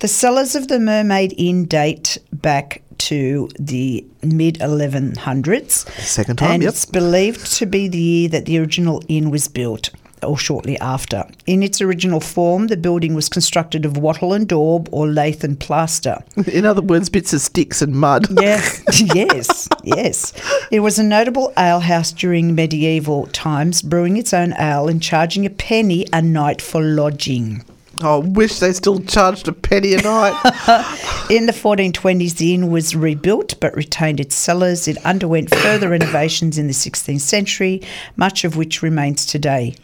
The 0.00 0.08
cellars 0.08 0.54
of 0.54 0.68
the 0.68 0.78
Mermaid 0.78 1.34
Inn 1.36 1.64
date 1.64 2.16
back 2.32 2.82
to 2.98 3.48
the 3.58 4.06
mid 4.22 4.60
1100s. 4.60 5.90
Second 6.00 6.36
time, 6.36 6.50
and 6.52 6.62
yep. 6.62 6.70
it's 6.70 6.84
believed 6.84 7.52
to 7.56 7.66
be 7.66 7.88
the 7.88 7.98
year 7.98 8.28
that 8.28 8.46
the 8.46 8.58
original 8.60 9.02
inn 9.08 9.30
was 9.30 9.48
built 9.48 9.90
or 10.22 10.38
shortly 10.38 10.78
after. 10.78 11.24
In 11.46 11.62
its 11.62 11.80
original 11.80 12.20
form, 12.20 12.68
the 12.68 12.76
building 12.76 13.14
was 13.14 13.28
constructed 13.28 13.84
of 13.84 13.96
wattle 13.96 14.32
and 14.32 14.48
daub 14.48 14.88
or 14.92 15.08
lath 15.08 15.44
and 15.44 15.58
plaster. 15.58 16.22
In 16.46 16.64
other 16.64 16.82
words, 16.82 17.08
bits 17.08 17.32
of 17.32 17.40
sticks 17.40 17.82
and 17.82 17.94
mud. 17.94 18.26
Yes, 18.46 19.02
yes, 19.14 19.68
yes. 19.82 20.32
It 20.70 20.80
was 20.80 20.98
a 20.98 21.02
notable 21.02 21.52
alehouse 21.56 22.12
during 22.12 22.54
medieval 22.54 23.26
times, 23.28 23.82
brewing 23.82 24.16
its 24.18 24.32
own 24.32 24.52
ale 24.58 24.88
and 24.88 25.02
charging 25.02 25.46
a 25.46 25.50
penny 25.50 26.06
a 26.12 26.22
night 26.22 26.62
for 26.62 26.80
lodging. 26.82 27.64
I 28.02 28.16
wish 28.16 28.58
they 28.58 28.72
still 28.72 29.00
charged 29.00 29.48
a 29.48 29.52
penny 29.52 29.94
a 29.94 30.02
night. 30.02 30.34
In 31.30 31.46
the 31.46 31.52
1420s, 31.52 32.36
the 32.36 32.54
inn 32.54 32.70
was 32.70 32.94
rebuilt 32.94 33.58
but 33.60 33.74
retained 33.74 34.20
its 34.20 34.34
cellars. 34.34 34.86
It 34.86 34.98
underwent 35.04 35.54
further 35.54 35.88
renovations 35.96 36.58
in 36.58 36.66
the 36.66 36.72
16th 36.72 37.20
century, 37.20 37.82
much 38.16 38.44
of 38.44 38.56
which 38.56 38.82
remains 38.82 39.26
today. 39.26 39.74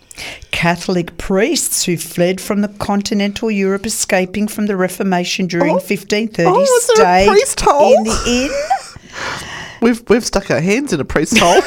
Catholic 0.50 1.16
priests 1.18 1.84
who 1.84 1.96
fled 1.96 2.40
from 2.40 2.60
the 2.60 2.68
continental 2.68 3.50
Europe, 3.50 3.86
escaping 3.86 4.46
from 4.48 4.66
the 4.66 4.76
Reformation 4.76 5.46
during 5.46 5.70
Oh. 5.72 5.74
1530, 5.74 6.44
Oh, 6.48 6.60
is 6.60 6.90
there 6.96 7.06
a 7.06 7.46
stayed 7.46 7.96
in 7.96 8.04
the 8.04 8.22
inn. 8.26 9.48
we've 9.80 10.02
we've 10.08 10.24
stuck 10.24 10.50
our 10.50 10.60
hands 10.60 10.92
in 10.92 11.00
a 11.00 11.04
priest 11.04 11.36
hole. 11.38 11.60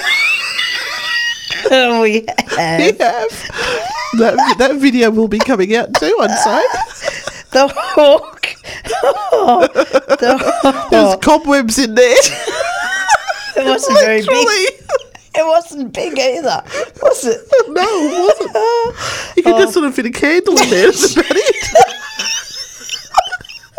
we 2.01 2.21
we 2.21 2.25
have 2.57 2.97
have. 2.99 3.51
That, 4.17 4.55
that 4.59 4.75
video 4.77 5.11
will 5.11 5.27
be 5.27 5.39
coming 5.39 5.75
out 5.75 5.93
too, 5.95 6.15
I'd 6.21 6.37
say. 6.37 6.63
the 7.51 7.67
hawk. 7.75 8.47
Oh, 9.33 9.67
the 9.73 10.87
There's 10.91 11.15
cobwebs 11.17 11.77
in 11.79 11.95
there. 11.95 12.15
It 13.57 13.65
wasn't 13.65 13.99
very 13.99 14.21
big. 14.21 14.69
It 15.37 15.45
wasn't 15.45 15.93
big 15.93 16.17
either, 16.17 16.63
was 17.01 17.25
it? 17.25 17.41
No, 17.67 17.83
it 17.83 18.39
wasn't. 18.39 19.37
You 19.37 19.43
could 19.43 19.57
just 19.57 19.69
oh. 19.69 19.71
sort 19.71 19.85
of 19.87 19.95
fit 19.95 20.05
a 20.05 20.11
candle 20.11 20.57
in 20.57 20.69
there. 20.69 20.85
That's 20.87 21.13
about 21.13 21.25
it. 21.31 22.01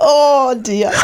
Oh 0.09 0.57
dear. 0.63 0.91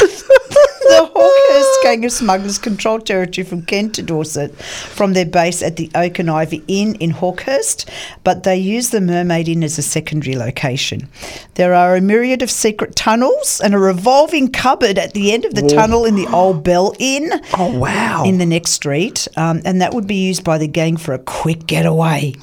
the 0.82 1.11
Hawkhurst 1.12 1.82
gang 1.82 2.05
of 2.05 2.12
smugglers 2.12 2.59
controlled 2.59 3.05
territory 3.05 3.44
from 3.44 3.62
Kent 3.62 3.96
to 3.96 4.03
Dorset 4.03 4.55
from 4.55 5.12
their 5.12 5.26
base 5.26 5.62
at 5.62 5.76
the 5.76 5.90
Oak 5.94 6.18
and 6.18 6.30
Ivy 6.30 6.62
Inn 6.68 6.94
in 6.96 7.11
Hawkhurst, 7.11 7.88
but 8.22 8.44
they 8.44 8.57
use 8.57 8.90
the 8.90 9.00
Mermaid 9.00 9.48
Inn 9.48 9.64
as 9.64 9.78
a 9.78 9.82
secondary 9.82 10.36
location. 10.36 11.09
There 11.55 11.74
are 11.74 11.96
a 11.96 12.00
myriad 12.00 12.42
of 12.42 12.50
secret 12.50 12.94
tunnels 12.94 13.61
and 13.62 13.74
a 13.74 13.78
revolving 13.78 14.53
cupboard 14.53 14.98
at 14.98 15.14
the 15.14 15.32
end 15.32 15.44
of 15.44 15.55
the 15.55 15.66
tunnel 15.66 16.05
in 16.05 16.14
the 16.14 16.28
Old 16.28 16.62
Bell 16.62 16.94
Inn. 16.98 17.30
Oh, 17.59 17.76
wow. 17.78 18.24
In 18.24 18.38
the 18.38 18.46
next 18.46 18.70
street, 18.70 19.26
um, 19.36 19.62
and 19.64 19.80
that 19.80 19.94
would 19.94 20.07
be 20.07 20.26
used 20.26 20.44
by 20.44 20.59
the 20.59 20.68
gang 20.68 20.96
for 20.96 21.12
a 21.12 21.18
quick 21.18 21.66
getaway. 21.66 22.34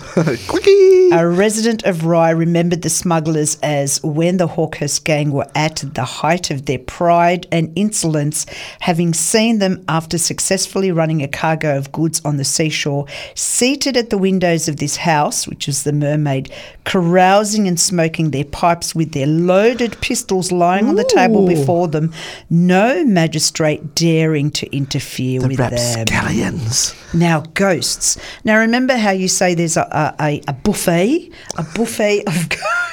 Quickie. 0.48 1.10
A 1.12 1.28
resident 1.28 1.84
of 1.84 2.06
Rye 2.06 2.30
remembered 2.32 2.82
the 2.82 2.90
smugglers 2.90 3.58
as 3.62 4.02
when 4.04 4.38
the 4.38 4.48
Hawkhurst 4.48 5.04
gang 5.06 5.32
were 5.32 5.48
at 5.56 5.84
the 5.94 6.04
height 6.04 6.49
of 6.52 6.66
their 6.66 6.80
pride 6.80 7.48
and 7.52 7.72
insolence, 7.76 8.46
having 8.80 9.14
seen 9.14 9.60
them 9.60 9.84
after 9.88 10.18
successfully 10.18 10.92
running 10.92 11.22
a 11.22 11.28
cargo 11.28 11.78
of 11.78 11.92
goods 11.92 12.22
on 12.26 12.38
the 12.38 12.44
seashore, 12.44 13.06
seated 13.36 13.96
at 13.98 14.10
the 14.10 14.18
windows 14.18 14.68
of 14.68 14.78
this 14.78 14.98
house, 14.98 15.48
which 15.48 15.68
is 15.68 15.84
the 15.84 15.94
Mermaid, 15.94 16.52
carousing 16.86 17.68
and 17.68 17.80
smoking 17.80 18.32
their 18.32 18.46
pipes 18.46 18.96
with 18.96 19.12
their 19.14 19.28
loaded 19.28 20.00
pistols 20.02 20.52
lying 20.52 20.88
on 20.88 20.96
the 20.96 21.04
table 21.04 21.46
before 21.48 21.88
them, 21.88 22.12
no 22.50 23.04
magistrate 23.06 23.96
daring 23.96 24.50
to 24.52 24.66
interfere 24.76 25.40
The 25.42 25.48
with 25.50 25.58
them. 25.58 25.72
rapscallions. 25.72 26.94
Now, 27.14 27.42
ghosts. 27.54 28.18
Now, 28.44 28.60
remember 28.60 28.96
how 28.96 29.12
you 29.12 29.28
say 29.28 29.54
there's 29.56 29.78
a, 29.78 29.82
a, 30.20 30.24
a, 30.24 30.42
a 30.48 30.54
buffet? 30.54 31.32
A 31.58 31.64
buffet 31.64 32.24
of 32.28 32.50
ghosts. 32.50 32.89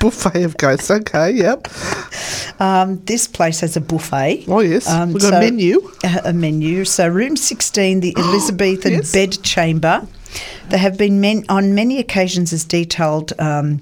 Buffet 0.00 0.42
of 0.44 0.56
ghosts. 0.56 0.90
Okay, 0.90 1.32
yep. 1.32 1.68
Um, 2.60 3.02
this 3.04 3.26
place 3.26 3.60
has 3.60 3.76
a 3.76 3.80
buffet. 3.80 4.44
Oh, 4.48 4.60
yes. 4.60 4.88
Um, 4.88 5.12
We've 5.12 5.22
got 5.22 5.34
a 5.34 5.40
menu. 5.40 5.90
A, 6.04 6.20
a 6.26 6.32
menu. 6.32 6.84
So, 6.84 7.08
room 7.08 7.36
16, 7.36 8.00
the 8.00 8.14
Elizabethan 8.18 8.92
Yes. 8.92 9.12
bed 9.12 9.38
There 10.68 10.78
have 10.78 10.98
been 10.98 11.20
men, 11.20 11.44
on 11.48 11.74
many 11.74 11.98
occasions 11.98 12.52
as 12.52 12.64
detailed 12.64 13.32
um, 13.38 13.80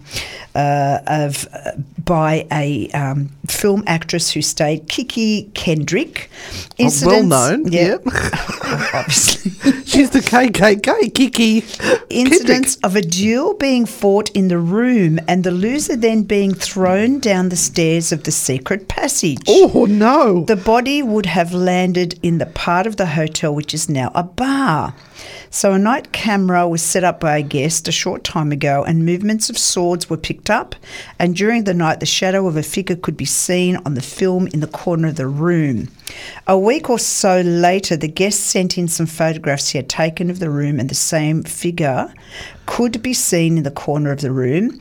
uh, 0.54 1.00
of 1.06 1.48
uh, 1.52 1.72
by 2.04 2.46
a 2.52 2.88
um, 2.90 3.30
film 3.48 3.82
actress 3.88 4.30
who 4.30 4.40
stayed, 4.42 4.88
Kiki 4.88 5.50
Kendrick. 5.54 6.30
Oh, 6.78 6.90
well 7.04 7.24
known, 7.24 7.66
yeah, 7.72 7.96
Yep. 7.96 8.02
obviously. 8.94 9.50
She's 9.84 10.10
the 10.10 10.20
KKK, 10.20 11.12
Kiki. 11.14 11.64
incidents 12.10 12.76
of 12.84 12.94
a 12.96 13.02
duel 13.02 13.54
being 13.54 13.86
fought 13.86 14.30
in 14.30 14.48
the 14.48 14.58
room 14.58 15.18
and 15.26 15.42
the 15.42 15.50
loser 15.50 15.96
then 15.96 16.22
being 16.22 16.54
thrown 16.54 17.18
down 17.18 17.48
the 17.48 17.56
stairs 17.56 18.12
of 18.12 18.24
the 18.24 18.30
secret 18.32 18.88
passage. 18.88 19.42
Oh, 19.48 19.86
no. 19.88 20.44
The 20.44 20.56
body 20.56 21.02
would 21.02 21.26
have 21.26 21.52
landed 21.52 22.18
in 22.22 22.38
the 22.38 22.46
part 22.46 22.86
of 22.86 22.96
the 22.96 23.06
hotel 23.06 23.54
which 23.54 23.74
is 23.74 23.88
now 23.88 24.12
a 24.14 24.22
bar. 24.22 24.94
So 25.50 25.72
a 25.72 25.78
night 25.78 26.12
camera 26.36 26.68
was 26.68 26.82
set 26.82 27.02
up 27.02 27.18
by 27.18 27.38
a 27.38 27.42
guest 27.42 27.88
a 27.88 27.92
short 27.92 28.22
time 28.22 28.52
ago 28.52 28.84
and 28.86 29.06
movements 29.06 29.48
of 29.48 29.56
swords 29.56 30.10
were 30.10 30.18
picked 30.18 30.50
up 30.50 30.74
and 31.18 31.34
during 31.34 31.64
the 31.64 31.72
night 31.72 31.98
the 31.98 32.04
shadow 32.04 32.46
of 32.46 32.58
a 32.58 32.62
figure 32.62 32.94
could 32.94 33.16
be 33.16 33.24
seen 33.24 33.76
on 33.86 33.94
the 33.94 34.02
film 34.02 34.46
in 34.48 34.60
the 34.60 34.66
corner 34.66 35.08
of 35.08 35.16
the 35.16 35.26
room. 35.26 35.88
A 36.46 36.58
week 36.58 36.90
or 36.90 36.98
so 36.98 37.40
later 37.40 37.96
the 37.96 38.06
guest 38.06 38.40
sent 38.40 38.76
in 38.76 38.86
some 38.86 39.06
photographs 39.06 39.70
he 39.70 39.78
had 39.78 39.88
taken 39.88 40.28
of 40.28 40.38
the 40.38 40.50
room 40.50 40.78
and 40.78 40.90
the 40.90 40.94
same 40.94 41.42
figure 41.42 42.12
could 42.66 43.00
be 43.00 43.14
seen 43.14 43.56
in 43.56 43.62
the 43.62 43.70
corner 43.70 44.12
of 44.12 44.20
the 44.20 44.30
room. 44.30 44.78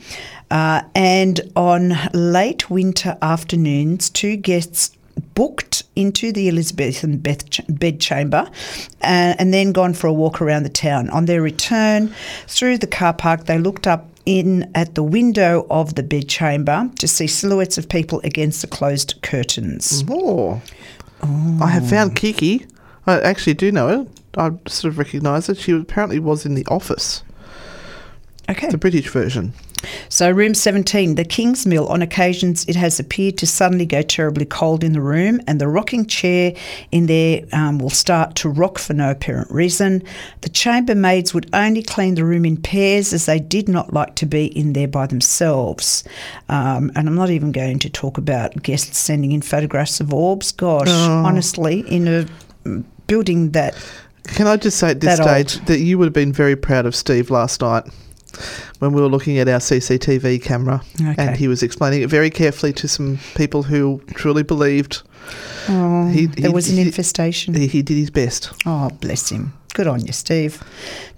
Uh, 0.50 0.82
and 0.94 1.40
on 1.56 1.94
late 2.12 2.68
winter 2.68 3.16
afternoons, 3.22 4.10
two 4.10 4.36
guests 4.36 4.95
booked 5.34 5.82
into 5.94 6.30
the 6.32 6.48
Elizabethan 6.48 7.18
beth 7.18 7.48
ch- 7.50 7.60
bed 7.68 8.00
chamber 8.00 8.48
uh, 9.02 9.34
and 9.38 9.52
then 9.52 9.72
gone 9.72 9.94
for 9.94 10.06
a 10.06 10.12
walk 10.12 10.40
around 10.42 10.62
the 10.64 10.68
town. 10.68 11.08
On 11.10 11.24
their 11.26 11.40
return 11.42 12.14
through 12.46 12.78
the 12.78 12.86
car 12.86 13.12
park, 13.14 13.44
they 13.46 13.58
looked 13.58 13.86
up 13.86 14.08
in 14.26 14.70
at 14.74 14.94
the 14.94 15.02
window 15.02 15.66
of 15.70 15.94
the 15.94 16.02
bed 16.02 16.28
chamber 16.28 16.90
to 16.98 17.06
see 17.08 17.26
silhouettes 17.26 17.78
of 17.78 17.88
people 17.88 18.20
against 18.24 18.60
the 18.60 18.66
closed 18.66 19.14
curtains. 19.22 20.04
Oh. 20.08 20.60
I 21.22 21.68
have 21.68 21.88
found 21.88 22.14
Kiki. 22.16 22.66
I 23.06 23.20
actually 23.20 23.54
do 23.54 23.72
know 23.72 23.88
her. 23.88 24.06
I 24.36 24.50
sort 24.68 24.92
of 24.92 24.98
recognise 24.98 25.46
her. 25.46 25.54
She 25.54 25.72
apparently 25.72 26.18
was 26.18 26.44
in 26.44 26.54
The 26.54 26.66
Office, 26.66 27.22
Okay. 28.50 28.68
the 28.68 28.76
British 28.78 29.08
version. 29.08 29.54
So, 30.08 30.30
room 30.30 30.54
17, 30.54 31.14
the 31.16 31.24
King's 31.24 31.66
Mill. 31.66 31.86
On 31.88 32.02
occasions, 32.02 32.64
it 32.66 32.76
has 32.76 32.98
appeared 32.98 33.38
to 33.38 33.46
suddenly 33.46 33.86
go 33.86 34.02
terribly 34.02 34.46
cold 34.46 34.82
in 34.82 34.92
the 34.92 35.00
room, 35.00 35.40
and 35.46 35.60
the 35.60 35.68
rocking 35.68 36.06
chair 36.06 36.54
in 36.92 37.06
there 37.06 37.42
um, 37.52 37.78
will 37.78 37.90
start 37.90 38.34
to 38.36 38.48
rock 38.48 38.78
for 38.78 38.94
no 38.94 39.10
apparent 39.10 39.50
reason. 39.50 40.02
The 40.40 40.48
chambermaids 40.48 41.34
would 41.34 41.48
only 41.52 41.82
clean 41.82 42.14
the 42.14 42.24
room 42.24 42.44
in 42.44 42.56
pairs 42.56 43.12
as 43.12 43.26
they 43.26 43.38
did 43.38 43.68
not 43.68 43.92
like 43.92 44.14
to 44.16 44.26
be 44.26 44.46
in 44.46 44.72
there 44.72 44.88
by 44.88 45.06
themselves. 45.06 46.04
Um, 46.48 46.90
and 46.94 47.08
I'm 47.08 47.14
not 47.14 47.30
even 47.30 47.52
going 47.52 47.78
to 47.80 47.90
talk 47.90 48.18
about 48.18 48.62
guests 48.62 48.98
sending 48.98 49.32
in 49.32 49.42
photographs 49.42 50.00
of 50.00 50.12
orbs. 50.12 50.52
Gosh, 50.52 50.88
honestly, 50.88 51.80
in 51.80 52.08
a 52.08 52.26
building 53.06 53.50
that 53.50 53.74
Can 54.24 54.46
I 54.46 54.56
just 54.56 54.78
say 54.78 54.90
at 54.90 55.00
this 55.00 55.16
stage 55.16 55.58
old. 55.58 55.66
that 55.66 55.78
you 55.78 55.98
would 55.98 56.06
have 56.06 56.12
been 56.12 56.32
very 56.32 56.56
proud 56.56 56.86
of 56.86 56.96
Steve 56.96 57.30
last 57.30 57.60
night 57.60 57.84
when 58.80 58.92
we 58.92 59.00
were 59.00 59.08
looking 59.08 59.38
at 59.38 59.48
our 59.48 59.58
CCTV 59.60 60.42
camera 60.42 60.82
Okay. 61.00 61.14
and 61.18 61.36
he 61.36 61.48
was 61.48 61.62
explaining 61.62 62.02
it 62.02 62.08
very 62.10 62.28
carefully 62.30 62.72
to 62.74 62.86
some 62.88 63.18
people 63.34 63.62
who 63.62 64.02
truly 64.14 64.42
believed 64.42 65.02
oh, 65.68 66.08
He- 66.08 66.26
there 66.26 66.48
he- 66.50 66.54
was 66.54 66.68
an 66.70 66.78
infestation. 66.78 67.54
he, 67.54 67.66
he 67.66 67.82
did 67.82 67.96
his 67.96 68.10
best. 68.10 68.52
Oh, 68.66 68.90
bless 69.00 69.30
him. 69.30 69.52
Good 69.74 69.86
on 69.86 70.04
you, 70.06 70.12
Steve. 70.12 70.62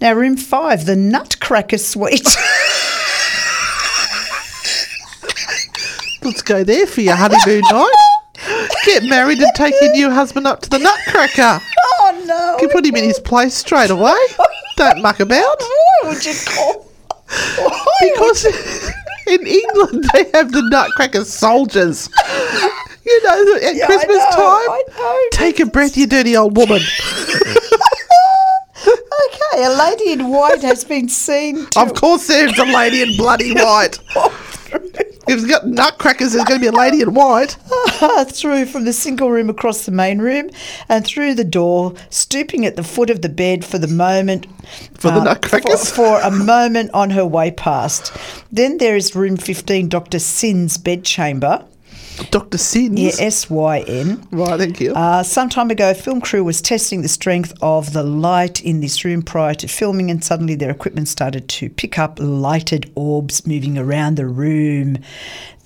Now, 0.01 0.13
room 0.15 0.37
five, 0.37 0.85
the 0.87 0.97
Nutcracker 0.97 1.79
Suite. 1.79 2.27
Let's 6.23 6.43
go 6.43 6.65
there 6.65 6.87
for 6.87 7.01
your 7.01 7.15
honeymoon 7.17 7.63
night. 7.71 7.93
Get 8.85 9.05
married 9.05 9.39
and 9.39 9.53
take 9.55 9.75
your 9.81 9.93
new 9.93 10.11
husband 10.11 10.47
up 10.47 10.61
to 10.63 10.71
the 10.71 10.79
Nutcracker. 10.79 11.61
oh, 12.01 12.25
no. 12.27 12.57
You 12.61 12.69
put 12.69 12.85
him 12.85 12.97
in 12.97 13.05
his 13.05 13.19
place 13.21 13.55
straight 13.55 13.91
away. 13.91 14.17
Don't 14.77 15.01
muck 15.03 15.21
about. 15.21 15.57
Why 16.03 16.11
would 16.11 16.25
you 16.25 16.35
call? 16.47 16.88
Because 18.01 18.45
in 19.27 19.47
England 19.47 20.05
they 20.13 20.31
have 20.35 20.53
the 20.53 20.63
Nutcracker 20.71 21.25
soldiers. 21.25 22.09
You 23.05 23.23
know, 23.25 23.57
at 23.57 23.75
Yeah, 23.75 23.85
I 23.85 23.87
Christmas 23.87 24.17
know, 24.19 24.31
time. 24.31 24.71
I 24.71 24.83
know. 24.99 25.19
Take 25.33 25.61
a 25.61 25.67
breath, 25.67 25.97
you 25.97 26.07
dirty 26.07 26.37
old 26.37 26.57
woman. 26.57 26.81
Okay, 28.87 29.65
a 29.65 29.71
lady 29.71 30.13
in 30.13 30.29
white 30.29 30.63
has 30.63 30.85
been 30.85 31.09
seen 31.09 31.67
to 31.71 31.81
of 31.81 31.95
course, 31.95 32.29
there's 32.29 32.57
a 32.59 32.65
lady 32.65 33.03
in 33.03 33.17
bloody 33.17 33.53
white. 33.53 33.99
If 35.29 35.41
it's 35.41 35.47
got 35.47 35.67
nutcrackers, 35.67 36.33
there's 36.33 36.45
going 36.45 36.59
to 36.59 36.65
be 36.65 36.75
a 36.75 36.79
lady 36.79 37.03
in 37.03 37.13
white. 37.13 37.57
through 38.29 38.65
from 38.65 38.87
the 38.87 38.95
single 38.95 39.31
room 39.31 39.51
across 39.51 39.85
the 39.85 39.93
main 39.93 40.21
room 40.21 40.49
and 40.89 41.05
through 41.05 41.35
the 41.35 41.45
door, 41.45 41.95
stooping 42.09 42.65
at 42.65 42.77
the 42.77 42.83
foot 42.83 43.11
of 43.11 43.21
the 43.21 43.29
bed 43.29 43.63
for 43.65 43.79
the 43.79 43.89
moment. 43.89 44.47
For 44.95 45.11
the 45.11 45.21
uh, 45.21 45.25
nutcrackers? 45.25 45.91
For, 45.91 45.97
for 45.97 46.21
a 46.23 46.31
moment 46.31 46.93
on 46.95 47.11
her 47.11 47.27
way 47.27 47.51
past. 47.51 48.11
Then 48.51 48.79
there 48.79 48.97
is 48.97 49.15
room 49.15 49.37
15, 49.37 49.91
Dr. 49.91 50.19
Syn's 50.19 50.79
bedchamber. 50.79 51.65
Dr. 52.31 52.59
Syn's. 52.59 52.99
Yeah, 52.99 53.27
S 53.27 53.49
Y 53.49 53.81
N. 53.87 54.27
Right, 54.31 54.59
thank 54.59 54.81
you. 54.81 54.93
Uh, 54.93 55.23
some 55.23 55.49
time 55.49 55.71
ago, 55.71 55.91
a 55.91 55.95
film 55.95 56.21
crew 56.21 56.45
was 56.45 56.61
testing 56.61 57.03
the 57.03 57.09
strength 57.09 57.53
of 57.63 57.93
the 57.93 58.03
light 58.03 58.63
in 58.65 58.81
this 58.81 59.05
room 59.05 59.23
prior 59.23 59.55
to 59.55 59.69
filming, 59.69 60.11
and 60.11 60.23
suddenly 60.23 60.55
their 60.55 60.71
equipment 60.71 61.09
started 61.09 61.49
to 61.49 61.71
pick 61.71 61.99
up 61.99 62.19
lighted 62.21 62.91
orbs 62.95 63.47
moving 63.47 63.79
around 63.79 64.17
the 64.17 64.27
room. 64.27 64.99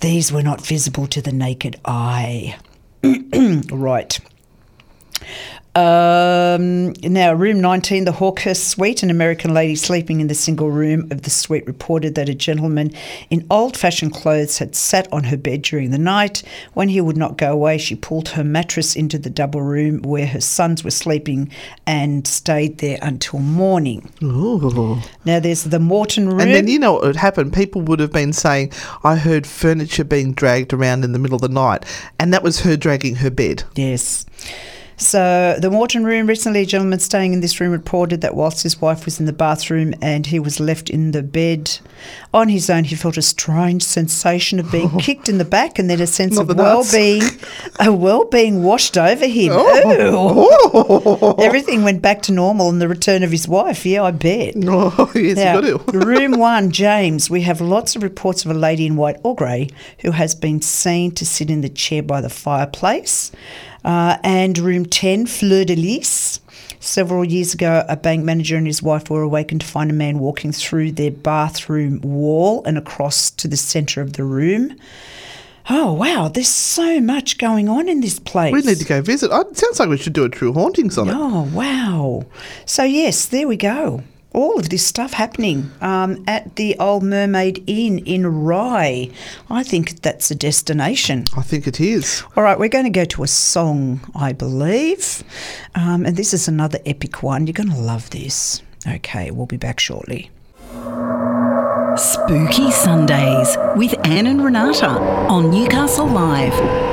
These 0.01 0.33
were 0.33 0.43
not 0.43 0.65
visible 0.65 1.07
to 1.09 1.23
the 1.23 1.33
naked 1.33 1.79
eye. 1.85 2.57
right. 3.71 4.19
Um, 5.75 6.93
now, 7.03 7.33
room 7.33 7.61
19, 7.61 8.05
the 8.05 8.13
Hawkhurst 8.13 8.63
suite. 8.63 9.03
An 9.03 9.09
American 9.09 9.55
lady 9.55 9.75
sleeping 9.75 10.21
in 10.21 10.27
the 10.27 10.35
single 10.35 10.71
room 10.71 11.09
of 11.11 11.23
the 11.23 11.31
suite 11.31 11.67
reported 11.67 12.15
that 12.15 12.29
a 12.29 12.35
gentleman 12.35 12.93
in 13.31 13.47
old 13.51 13.77
fashioned 13.77 14.13
clothes 14.13 14.59
had 14.59 14.75
sat 14.75 15.11
on 15.11 15.25
her 15.25 15.37
bed 15.37 15.63
during 15.63 15.91
the 15.91 15.99
night. 15.99 16.43
When 16.75 16.89
he 16.89 17.01
would 17.01 17.17
not 17.17 17.39
go 17.39 17.53
away, 17.53 17.79
she 17.79 17.95
pulled 17.95 18.29
her 18.31 18.45
mattress 18.45 18.95
into 18.95 19.19
the 19.19 19.31
double 19.31 19.63
room 19.63 20.03
where 20.03 20.27
her 20.27 20.43
sons 20.43 20.85
were 20.85 20.91
sleeping 20.91 21.51
and 21.87 22.27
stayed 22.27 22.79
there 22.79 22.99
until 23.01 23.39
morning. 23.39 24.13
Ooh. 24.23 25.01
Now, 25.25 25.41
there's 25.41 25.65
the 25.65 25.81
Morton 25.81 26.29
room. 26.29 26.41
And 26.41 26.51
then 26.51 26.69
you 26.69 26.79
know 26.79 26.93
what 26.93 27.03
would 27.03 27.17
happen? 27.17 27.51
People 27.51 27.81
would 27.83 28.01
have 28.01 28.13
been 28.13 28.35
saying, 28.35 28.73
I 29.05 29.17
heard 29.17 29.47
furniture 29.47 30.05
being 30.05 30.35
dragged 30.35 30.75
around 30.75 31.03
in 31.03 31.13
the 31.13 31.19
middle 31.19 31.37
of 31.37 31.43
the 31.43 31.49
night. 31.49 31.87
And 32.19 32.33
that 32.35 32.43
was 32.43 32.61
her 32.61 32.77
dragging 32.77 33.17
her 33.17 33.31
bed. 33.31 33.65
Yes. 33.75 34.27
So, 35.03 35.57
the 35.59 35.71
Morton 35.71 36.05
room 36.05 36.27
recently, 36.27 36.61
a 36.63 36.67
gentleman 36.67 37.01
staying 37.01 37.33
in 37.33 37.41
this 37.41 37.61
room 37.61 37.73
reported 37.73 38.21
that 38.21 38.35
whilst 38.35 38.63
his 38.63 38.81
wife 38.81 39.05
was 39.05 39.19
in 39.19 39.27
the 39.27 39.33
bathroom 39.33 39.95
and 40.01 40.27
he 40.27 40.39
was 40.39 40.61
left 40.61 40.89
in 40.89 41.11
the 41.11 41.23
bed 41.23 41.79
on 42.33 42.49
his 42.49 42.71
own, 42.71 42.85
he 42.85 42.95
felt 42.95 43.17
a 43.17 43.23
strange 43.23 43.83
sensation 43.83 44.59
of 44.61 44.71
being 44.71 44.89
kicked 44.99 45.29
in 45.29 45.39
the 45.39 45.45
back 45.45 45.79
and 45.79 45.91
then 45.91 46.01
a 46.01 46.07
sense 46.07 46.37
Not 46.37 46.49
of 46.51 46.57
well-being, 46.57 47.23
a 47.81 47.93
well-being 47.93 48.63
washed 48.63 48.97
over 48.97 49.27
him. 49.27 49.53
Oh. 49.55 51.35
Everything 51.39 51.83
went 51.83 52.01
back 52.01 52.23
to 52.23 52.33
normal 52.33 52.69
and 52.69 52.81
the 52.81 52.89
return 52.89 53.23
of 53.23 53.31
his 53.31 53.49
wife. 53.49 53.85
Yeah, 53.85 54.05
I 54.05 54.13
bet. 54.13 54.55
Oh, 54.65 55.11
yes, 55.17 55.37
Now, 55.37 55.61
you 55.61 55.79
got 55.79 55.93
to. 55.93 55.99
room 55.99 56.39
one, 56.39 56.71
James, 56.71 57.29
we 57.29 57.43
have 57.43 57.61
lots 57.61 57.97
of 57.97 58.03
reports 58.03 58.45
of 58.45 58.51
a 58.51 58.55
lady 58.55 58.87
in 58.87 58.97
white 58.97 59.19
or 59.23 59.35
grey 59.35 59.69
who 60.01 60.13
has 60.13 60.35
been 60.35 60.63
seen 60.63 61.11
to 61.13 61.27
sit 61.27 61.51
in 61.51 61.61
the 61.61 61.69
chair 61.69 62.03
by 62.03 62.21
the 62.21 62.31
fireplace. 62.31 63.33
Uh, 63.85 64.17
and 64.23 64.59
room 64.59 64.87
10, 64.87 65.27
Fleur 65.27 65.65
de 65.65 65.75
Lis. 65.75 66.41
Several 66.81 67.25
years 67.25 67.55
ago, 67.55 67.85
a 67.89 67.97
bank 67.97 68.25
manager 68.25 68.57
and 68.57 68.67
his 68.67 68.83
wife 68.83 69.09
were 69.09 69.23
awakened 69.23 69.61
to 69.61 69.67
find 69.67 69.91
a 69.91 69.95
man 69.95 70.19
walking 70.19 70.53
through 70.53 70.93
their 70.93 71.11
bathroom 71.13 72.01
wall 72.01 72.65
and 72.65 72.77
across 72.77 73.31
to 73.31 73.47
the 73.47 73.57
centre 73.57 74.01
of 74.01 74.15
the 74.15 74.25
room. 74.25 74.77
Oh, 75.71 75.93
wow, 75.93 76.27
there's 76.29 76.49
so 76.49 77.01
much 77.01 77.39
going 77.39 77.69
on 77.69 77.89
in 77.89 78.01
this 78.01 78.19
place. 78.19 78.53
We 78.53 78.63
need 78.63 78.79
to 78.79 78.85
go 78.85 79.01
visit. 79.01 79.31
It 79.33 79.57
sounds 79.57 79.79
like 79.79 79.89
we 79.89 79.97
should 79.97 80.13
do 80.13 80.25
a 80.25 80.29
true 80.29 80.53
hauntings 80.53 80.99
on 80.99 81.09
it. 81.09 81.15
Oh, 81.17 81.49
wow. 81.53 82.25
So, 82.67 82.83
yes, 82.83 83.27
there 83.27 83.47
we 83.47 83.57
go. 83.57 84.03
All 84.35 84.59
of 84.59 84.71
this 84.71 84.87
stuff 84.87 85.13
happening 85.13 85.71
um, 85.81 86.25
at 86.27 86.57
the 86.57 86.77
Old 86.79 87.03
Mermaid 87.03 87.63
Inn 87.67 87.99
in 88.01 88.27
Rye. 88.45 89.11
I 89.51 89.63
think 89.63 90.01
that's 90.03 90.31
a 90.31 90.35
destination. 90.35 91.25
I 91.37 91.43
think 91.43 91.67
it 91.67 91.81
is. 91.81 92.23
All 92.37 92.43
right, 92.43 92.59
we're 92.59 92.69
going 92.69 92.85
to 92.85 92.91
go 92.91 93.05
to 93.05 93.23
a 93.23 93.29
song, 93.29 94.01
I 94.15 94.33
believe. 94.33 95.23
Um, 95.75 96.07
and 96.07 96.17
this 96.17 96.33
is 96.33 96.49
another 96.49 96.79
epic 96.87 97.23
one. 97.23 97.47
You're 97.47 97.53
going 97.53 97.71
to 97.71 97.77
love 97.77 98.11
this. 98.11 98.63
Okay, 98.87 99.31
we'll 99.31 99.47
be 99.47 99.57
back 99.57 99.79
shortly. 99.79 100.31
Spooky 101.97 102.71
Sundays 102.71 103.57
with 103.77 103.95
Anne 104.07 104.27
and 104.27 104.43
Renata 104.43 104.89
on 104.89 105.51
Newcastle 105.51 106.07
Live. 106.07 106.92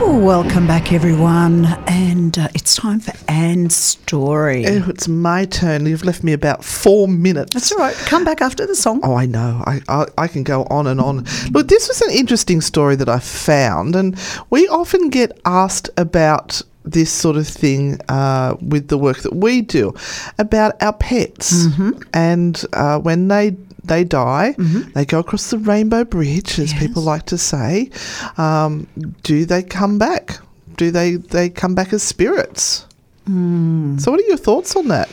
Oh, 0.00 0.16
welcome 0.24 0.68
back, 0.68 0.92
everyone. 0.92 1.66
And 1.88 2.38
uh, 2.38 2.48
it's 2.54 2.76
time 2.76 3.00
for 3.00 3.12
Anne's 3.26 3.74
story. 3.74 4.64
Oh, 4.64 4.84
it's 4.88 5.08
my 5.08 5.44
turn. 5.44 5.86
You've 5.86 6.04
left 6.04 6.22
me 6.22 6.32
about 6.32 6.64
four 6.64 7.08
minutes. 7.08 7.52
That's 7.52 7.72
all 7.72 7.78
right. 7.78 7.94
Come 8.06 8.24
back 8.24 8.40
after 8.40 8.64
the 8.64 8.76
song. 8.76 9.00
Oh, 9.02 9.14
I 9.14 9.26
know. 9.26 9.62
I, 9.66 9.80
I 9.88 10.06
I 10.16 10.28
can 10.28 10.44
go 10.44 10.62
on 10.70 10.86
and 10.86 11.00
on. 11.00 11.26
Look, 11.50 11.66
this 11.66 11.88
was 11.88 12.00
an 12.00 12.10
interesting 12.12 12.60
story 12.60 12.94
that 12.94 13.08
I 13.08 13.18
found, 13.18 13.96
and 13.96 14.16
we 14.50 14.68
often 14.68 15.10
get 15.10 15.38
asked 15.44 15.90
about 15.96 16.62
this 16.84 17.10
sort 17.12 17.36
of 17.36 17.46
thing 17.48 18.00
uh, 18.08 18.56
with 18.62 18.88
the 18.88 18.98
work 18.98 19.18
that 19.18 19.34
we 19.34 19.62
do 19.62 19.92
about 20.38 20.80
our 20.80 20.92
pets, 20.92 21.66
and 22.14 22.64
uh, 22.72 22.98
when 23.00 23.26
they 23.28 23.56
they 23.88 24.04
die, 24.04 24.54
they 24.94 25.04
go 25.04 25.18
across 25.18 25.50
the 25.50 25.58
rainbow 25.58 26.04
bridge, 26.04 26.58
as 26.58 26.72
people 26.74 27.02
like 27.02 27.26
to 27.26 27.38
say. 27.38 27.90
Um, 28.36 28.86
do 29.22 29.44
they 29.44 29.62
come 29.62 29.98
back? 29.98 30.38
Do 30.76 30.90
they 30.90 31.16
they 31.16 31.50
come 31.50 31.74
back 31.74 31.92
as 31.92 32.02
spirits? 32.02 32.86
So, 33.26 34.10
what 34.10 34.20
are 34.20 34.24
your 34.26 34.38
thoughts 34.38 34.74
on 34.76 34.88
that? 34.88 35.08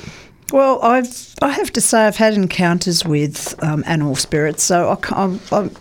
Well, 0.54 0.80
I've 0.82 1.34
I 1.42 1.50
have 1.50 1.72
to 1.74 1.82
say 1.82 2.06
I've 2.06 2.16
had 2.18 2.34
encounters 2.36 3.04
with 3.04 3.56
um, 3.64 3.84
animal 3.88 4.16
spirits, 4.16 4.64
so 4.64 4.90
I 4.90 4.96
can't, 4.96 5.42
I'm, 5.52 5.72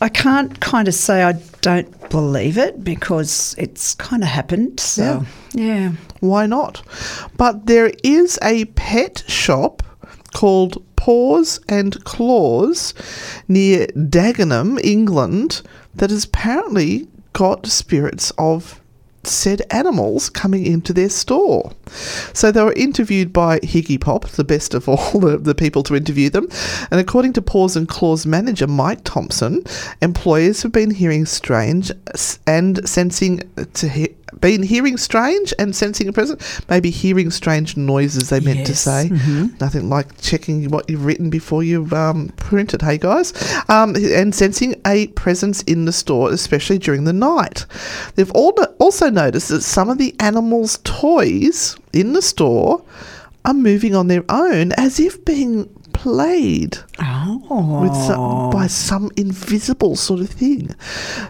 I 0.00 0.08
can't 0.08 0.60
kind 0.60 0.88
of 0.88 0.94
say 0.94 1.22
I 1.24 1.32
don't 1.60 2.08
believe 2.10 2.56
it 2.56 2.82
because 2.84 3.54
it's 3.58 3.94
kind 3.96 4.22
of 4.22 4.28
happened. 4.28 4.78
So 4.80 5.26
yeah, 5.52 5.92
Why 6.20 6.46
not? 6.46 6.82
But 7.36 7.66
there 7.66 7.92
is 8.04 8.38
a 8.42 8.66
pet 8.76 9.24
shop 9.26 9.82
called 10.32 10.82
Paws 11.06 11.60
and 11.68 12.02
Claws 12.02 12.92
near 13.46 13.86
Dagenham, 13.94 14.76
England, 14.82 15.62
that 15.94 16.10
has 16.10 16.24
apparently 16.24 17.06
got 17.32 17.64
spirits 17.68 18.32
of 18.38 18.80
said 19.22 19.62
animals 19.70 20.28
coming 20.28 20.66
into 20.66 20.92
their 20.92 21.08
store. 21.08 21.70
So 22.32 22.50
they 22.50 22.60
were 22.60 22.72
interviewed 22.72 23.32
by 23.32 23.60
Higgy 23.60 24.00
Pop, 24.00 24.26
the 24.30 24.42
best 24.42 24.74
of 24.74 24.88
all 24.88 25.20
the, 25.20 25.38
the 25.38 25.54
people 25.54 25.84
to 25.84 25.94
interview 25.94 26.28
them. 26.28 26.48
And 26.90 26.98
according 26.98 27.34
to 27.34 27.42
Paws 27.42 27.76
and 27.76 27.88
Claws 27.88 28.26
manager 28.26 28.66
Mike 28.66 29.04
Thompson, 29.04 29.62
employers 30.02 30.62
have 30.62 30.72
been 30.72 30.90
hearing 30.90 31.24
strange 31.24 31.92
and 32.48 32.88
sensing 32.88 33.48
to 33.74 33.88
he- 33.88 34.16
been 34.40 34.62
hearing 34.62 34.96
strange 34.96 35.54
and 35.58 35.74
sensing 35.74 36.08
a 36.08 36.12
presence, 36.12 36.60
maybe 36.68 36.90
hearing 36.90 37.30
strange 37.30 37.76
noises. 37.76 38.28
They 38.30 38.40
meant 38.40 38.66
to 38.66 38.72
Yes, 38.72 38.80
say 38.80 39.10
nothing 39.60 39.88
like 39.88 40.20
checking 40.20 40.68
what 40.70 40.90
you've 40.90 41.04
written 41.04 41.30
before 41.30 41.62
you 41.62 41.88
um, 41.92 42.28
printed. 42.36 42.82
Hey 42.82 42.98
guys, 42.98 43.32
um, 43.68 43.94
and 43.96 44.34
sensing 44.34 44.74
a 44.84 45.06
presence 45.08 45.62
in 45.62 45.84
the 45.84 45.92
store, 45.92 46.30
especially 46.32 46.78
during 46.78 47.04
the 47.04 47.12
night. 47.12 47.66
They've 48.14 48.30
all 48.32 48.52
also 48.78 49.10
noticed 49.10 49.48
that 49.48 49.62
some 49.62 49.88
of 49.88 49.98
the 49.98 50.14
animals' 50.20 50.78
toys 50.84 51.76
in 51.92 52.12
the 52.12 52.22
store 52.22 52.84
are 53.44 53.54
moving 53.54 53.94
on 53.94 54.08
their 54.08 54.24
own, 54.28 54.72
as 54.72 54.98
if 54.98 55.24
being 55.24 55.66
played 55.92 56.78
oh, 56.98 57.80
with 57.82 57.94
some, 57.94 58.50
by 58.50 58.66
some 58.66 59.10
invisible 59.16 59.96
sort 59.96 60.20
of 60.20 60.30
thing. 60.30 60.74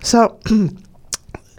So. 0.02 0.38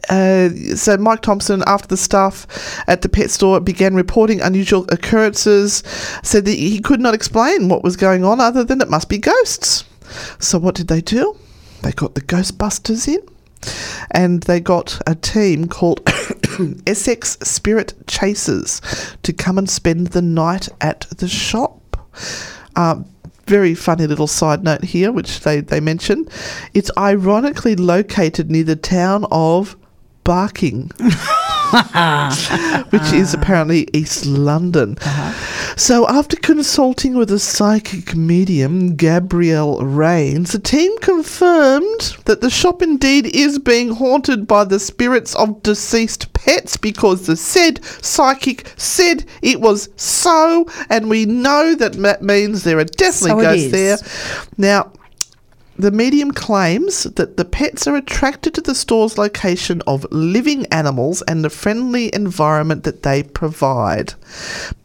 Uh, 0.10 0.50
so 0.76 0.98
Mike 0.98 1.22
Thompson, 1.22 1.64
after 1.68 1.88
the 1.88 1.98
staff 1.98 2.48
at 2.88 3.02
the 3.02 3.10
pet 3.10 3.30
store 3.30 3.60
began 3.60 3.96
reporting 3.96 4.42
unusual 4.42 4.86
occurrences, 4.90 5.84
said 6.24 6.46
that 6.46 6.54
he 6.54 6.80
could 6.80 7.02
not 7.02 7.14
explain 7.14 7.68
what 7.70 7.84
was 7.84 7.98
going 7.98 8.24
on 8.24 8.40
other 8.40 8.64
than 8.64 8.82
it 8.82 8.90
must 8.90 9.10
be 9.10 9.18
ghosts. 9.18 9.84
So 10.40 10.58
what 10.58 10.76
did 10.76 10.88
they 10.88 11.02
do? 11.02 11.38
They 11.84 11.92
got 11.92 12.16
the 12.16 12.22
Ghostbusters 12.22 13.08
in, 13.08 13.22
and 14.12 14.44
they 14.44 14.60
got 14.60 15.00
a 15.06 15.16
team 15.16 15.68
called 15.68 16.02
Essex 16.88 17.38
Spirit 17.44 17.94
Chasers 18.08 18.82
to 19.24 19.34
come 19.34 19.58
and 19.58 19.70
spend 19.70 20.08
the 20.08 20.22
night 20.22 20.70
at 20.82 21.02
the 21.18 21.28
shop. 21.28 21.98
Um, 22.76 23.06
very 23.46 23.74
funny 23.74 24.06
little 24.08 24.28
side 24.28 24.64
note 24.64 24.84
here, 24.84 25.12
which 25.12 25.40
they, 25.42 25.62
they 25.62 25.80
mention. 25.80 26.28
It's 26.74 26.92
ironically 26.98 27.76
located 27.76 28.52
near 28.52 28.66
the 28.66 28.76
town 28.76 29.26
of 29.32 29.77
Barking, 30.28 30.92
which 32.90 33.14
is 33.14 33.34
apparently 33.34 33.88
East 33.94 34.26
London. 34.26 34.98
Uh-huh. 35.00 35.76
So, 35.78 36.06
after 36.10 36.36
consulting 36.36 37.16
with 37.16 37.32
a 37.32 37.40
psychic 37.40 38.14
medium, 38.14 38.98
Gabrielle 38.98 39.80
Rains, 39.86 40.52
the 40.52 40.60
team 40.60 40.98
confirmed 40.98 42.18
that 42.26 42.42
the 42.42 42.50
shop 42.50 42.82
indeed 42.82 43.28
is 43.28 43.58
being 43.58 43.92
haunted 43.92 44.48
by 44.48 44.66
the 44.66 44.82
spirits 44.82 45.34
of 45.36 45.64
deceased 45.64 46.34
pets 46.34 46.76
because 46.76 47.26
the 47.26 47.38
said 47.38 47.82
psychic 47.86 48.74
said 48.76 49.24
it 49.42 49.62
was 49.62 49.88
so, 49.96 50.68
and 50.90 51.10
we 51.10 51.26
know 51.26 51.74
that 51.74 51.94
that 51.94 52.22
means 52.22 52.66
there 52.66 52.80
are 52.80 52.84
definitely 52.84 53.46
So 53.46 53.50
ghosts 53.50 53.72
there. 53.72 53.98
Now, 54.58 54.92
the 55.78 55.92
medium 55.92 56.32
claims 56.32 57.04
that 57.04 57.38
the 57.38 57.46
pets 57.46 57.86
are 57.88 57.96
attracted 57.96 58.56
to 58.56 58.62
the 58.62 58.74
store's 58.74 59.18
location 59.18 59.82
of 59.86 60.06
living 60.12 60.66
animals 60.68 61.22
and 61.24 61.44
the 61.44 61.50
friendly 61.50 62.14
environment 62.16 62.84
that 62.84 63.04
they 63.04 63.24
provide. 63.24 64.16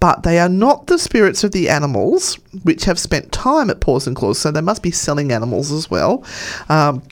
But 0.01 0.23
they 0.23 0.39
are 0.39 0.49
not 0.49 0.87
the 0.87 0.99
spirits 0.99 1.45
of 1.45 1.53
the 1.53 1.71
animals, 1.71 2.35
which 2.63 2.85
have 2.85 2.99
spent 2.99 3.33
time 3.33 3.71
at 3.71 3.81
Paws 3.81 4.07
and 4.07 4.15
Claws, 4.15 4.39
so 4.39 4.51
they 4.51 4.61
must 4.61 4.83
be 4.83 4.91
selling 4.91 5.33
animals 5.33 5.73
as 5.73 5.91
well. 5.91 6.25
Um, 6.69 7.03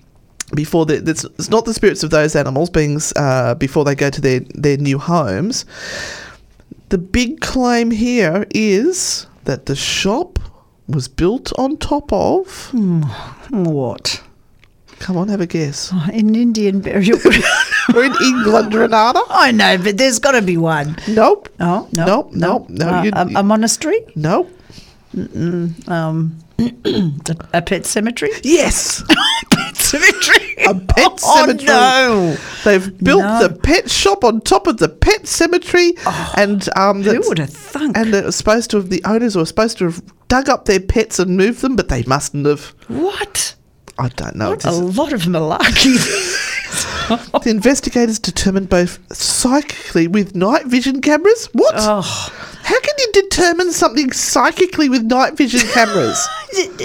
before 0.54 0.84
the, 0.84 0.96
it's, 0.96 1.48
not 1.48 1.64
the 1.64 1.74
spirits 1.74 2.02
of 2.02 2.10
those 2.10 2.36
animals 2.36 2.70
being 2.70 3.00
uh, 3.16 3.54
before 3.54 3.84
they 3.84 3.94
go 3.94 4.10
to 4.10 4.20
their, 4.20 4.40
their 4.54 4.76
new 4.76 4.98
homes. 4.98 5.64
The 6.90 6.98
big 6.98 7.40
claim 7.40 7.90
here 7.92 8.46
is 8.50 9.26
that 9.44 9.66
the 9.66 9.76
shop 9.76 10.38
was 10.90 11.08
built 11.08 11.52
on 11.58 11.76
top 11.76 12.12
of. 12.12 12.70
what? 13.50 14.22
Come 14.98 15.16
on, 15.16 15.28
have 15.28 15.40
a 15.40 15.46
guess. 15.46 15.90
Oh, 15.94 16.08
An 16.12 16.34
Indian 16.34 16.80
burial. 16.80 17.18
We're 17.94 18.04
in 18.04 18.14
England, 18.22 18.74
Renata. 18.74 19.22
I 19.30 19.50
know, 19.50 19.78
but 19.78 19.96
there's 19.96 20.18
got 20.18 20.32
to 20.32 20.42
be 20.42 20.56
one. 20.58 20.96
Nope. 21.08 21.48
Oh 21.58 21.88
no, 21.92 22.04
Nope, 22.06 22.30
nope, 22.32 22.66
no, 22.68 22.88
Uh, 22.88 23.02
you- 23.04 23.12
a, 23.14 23.40
a 23.40 23.42
monastery, 23.42 24.00
Nope. 24.14 24.50
um, 25.88 26.36
a, 27.52 27.62
pet 27.62 27.86
cemetery. 27.86 28.30
Yes. 28.42 29.02
pet 29.50 29.76
cemetery. 29.76 30.54
A 30.66 30.74
pet 30.74 31.18
Oh, 31.22 31.36
cemetery. 31.46 31.66
no. 31.66 32.36
They've 32.64 32.98
built 33.02 33.22
No. 33.22 33.48
the 33.48 33.54
pet 33.54 33.90
shop 33.90 34.24
on 34.24 34.40
top 34.40 34.66
of 34.66 34.76
the 34.78 34.88
pet 34.88 35.26
cemetery, 35.26 35.94
and 36.36 36.68
um, 36.76 37.02
Who 37.02 37.20
would 37.28 37.38
have 37.38 37.50
thunk? 37.50 37.96
and 37.96 38.14
it 38.14 38.24
was 38.24 38.36
supposed 38.36 38.70
to 38.70 38.76
have 38.78 38.90
the 38.90 39.02
owners 39.04 39.36
were 39.36 39.46
supposed 39.46 39.78
to 39.78 39.84
have 39.86 40.02
dug 40.28 40.48
up 40.48 40.66
their 40.66 40.80
pets 40.80 41.18
and 41.18 41.36
moved 41.36 41.60
them, 41.62 41.76
but 41.76 41.88
they 41.88 42.02
mustn't 42.04 42.46
have. 42.46 42.74
what? 42.88 43.54
I 43.98 44.08
don't 44.08 44.36
know. 44.36 44.50
What 44.50 44.64
a 44.64 44.70
lot 44.70 45.12
of 45.12 45.22
malarkey. 45.22 45.96
the 47.42 47.50
investigators 47.50 48.18
determined 48.18 48.68
both 48.70 48.98
psychically 49.14 50.06
with 50.06 50.34
night 50.34 50.66
vision 50.66 51.02
cameras. 51.02 51.48
What? 51.52 51.74
Oh, 51.76 52.49
How 52.70 52.78
can 52.80 52.94
you 52.98 53.12
determine 53.14 53.72
something 53.72 54.12
psychically 54.12 54.88
with 54.88 55.02
night 55.02 55.36
vision 55.36 55.68
cameras? 55.72 56.24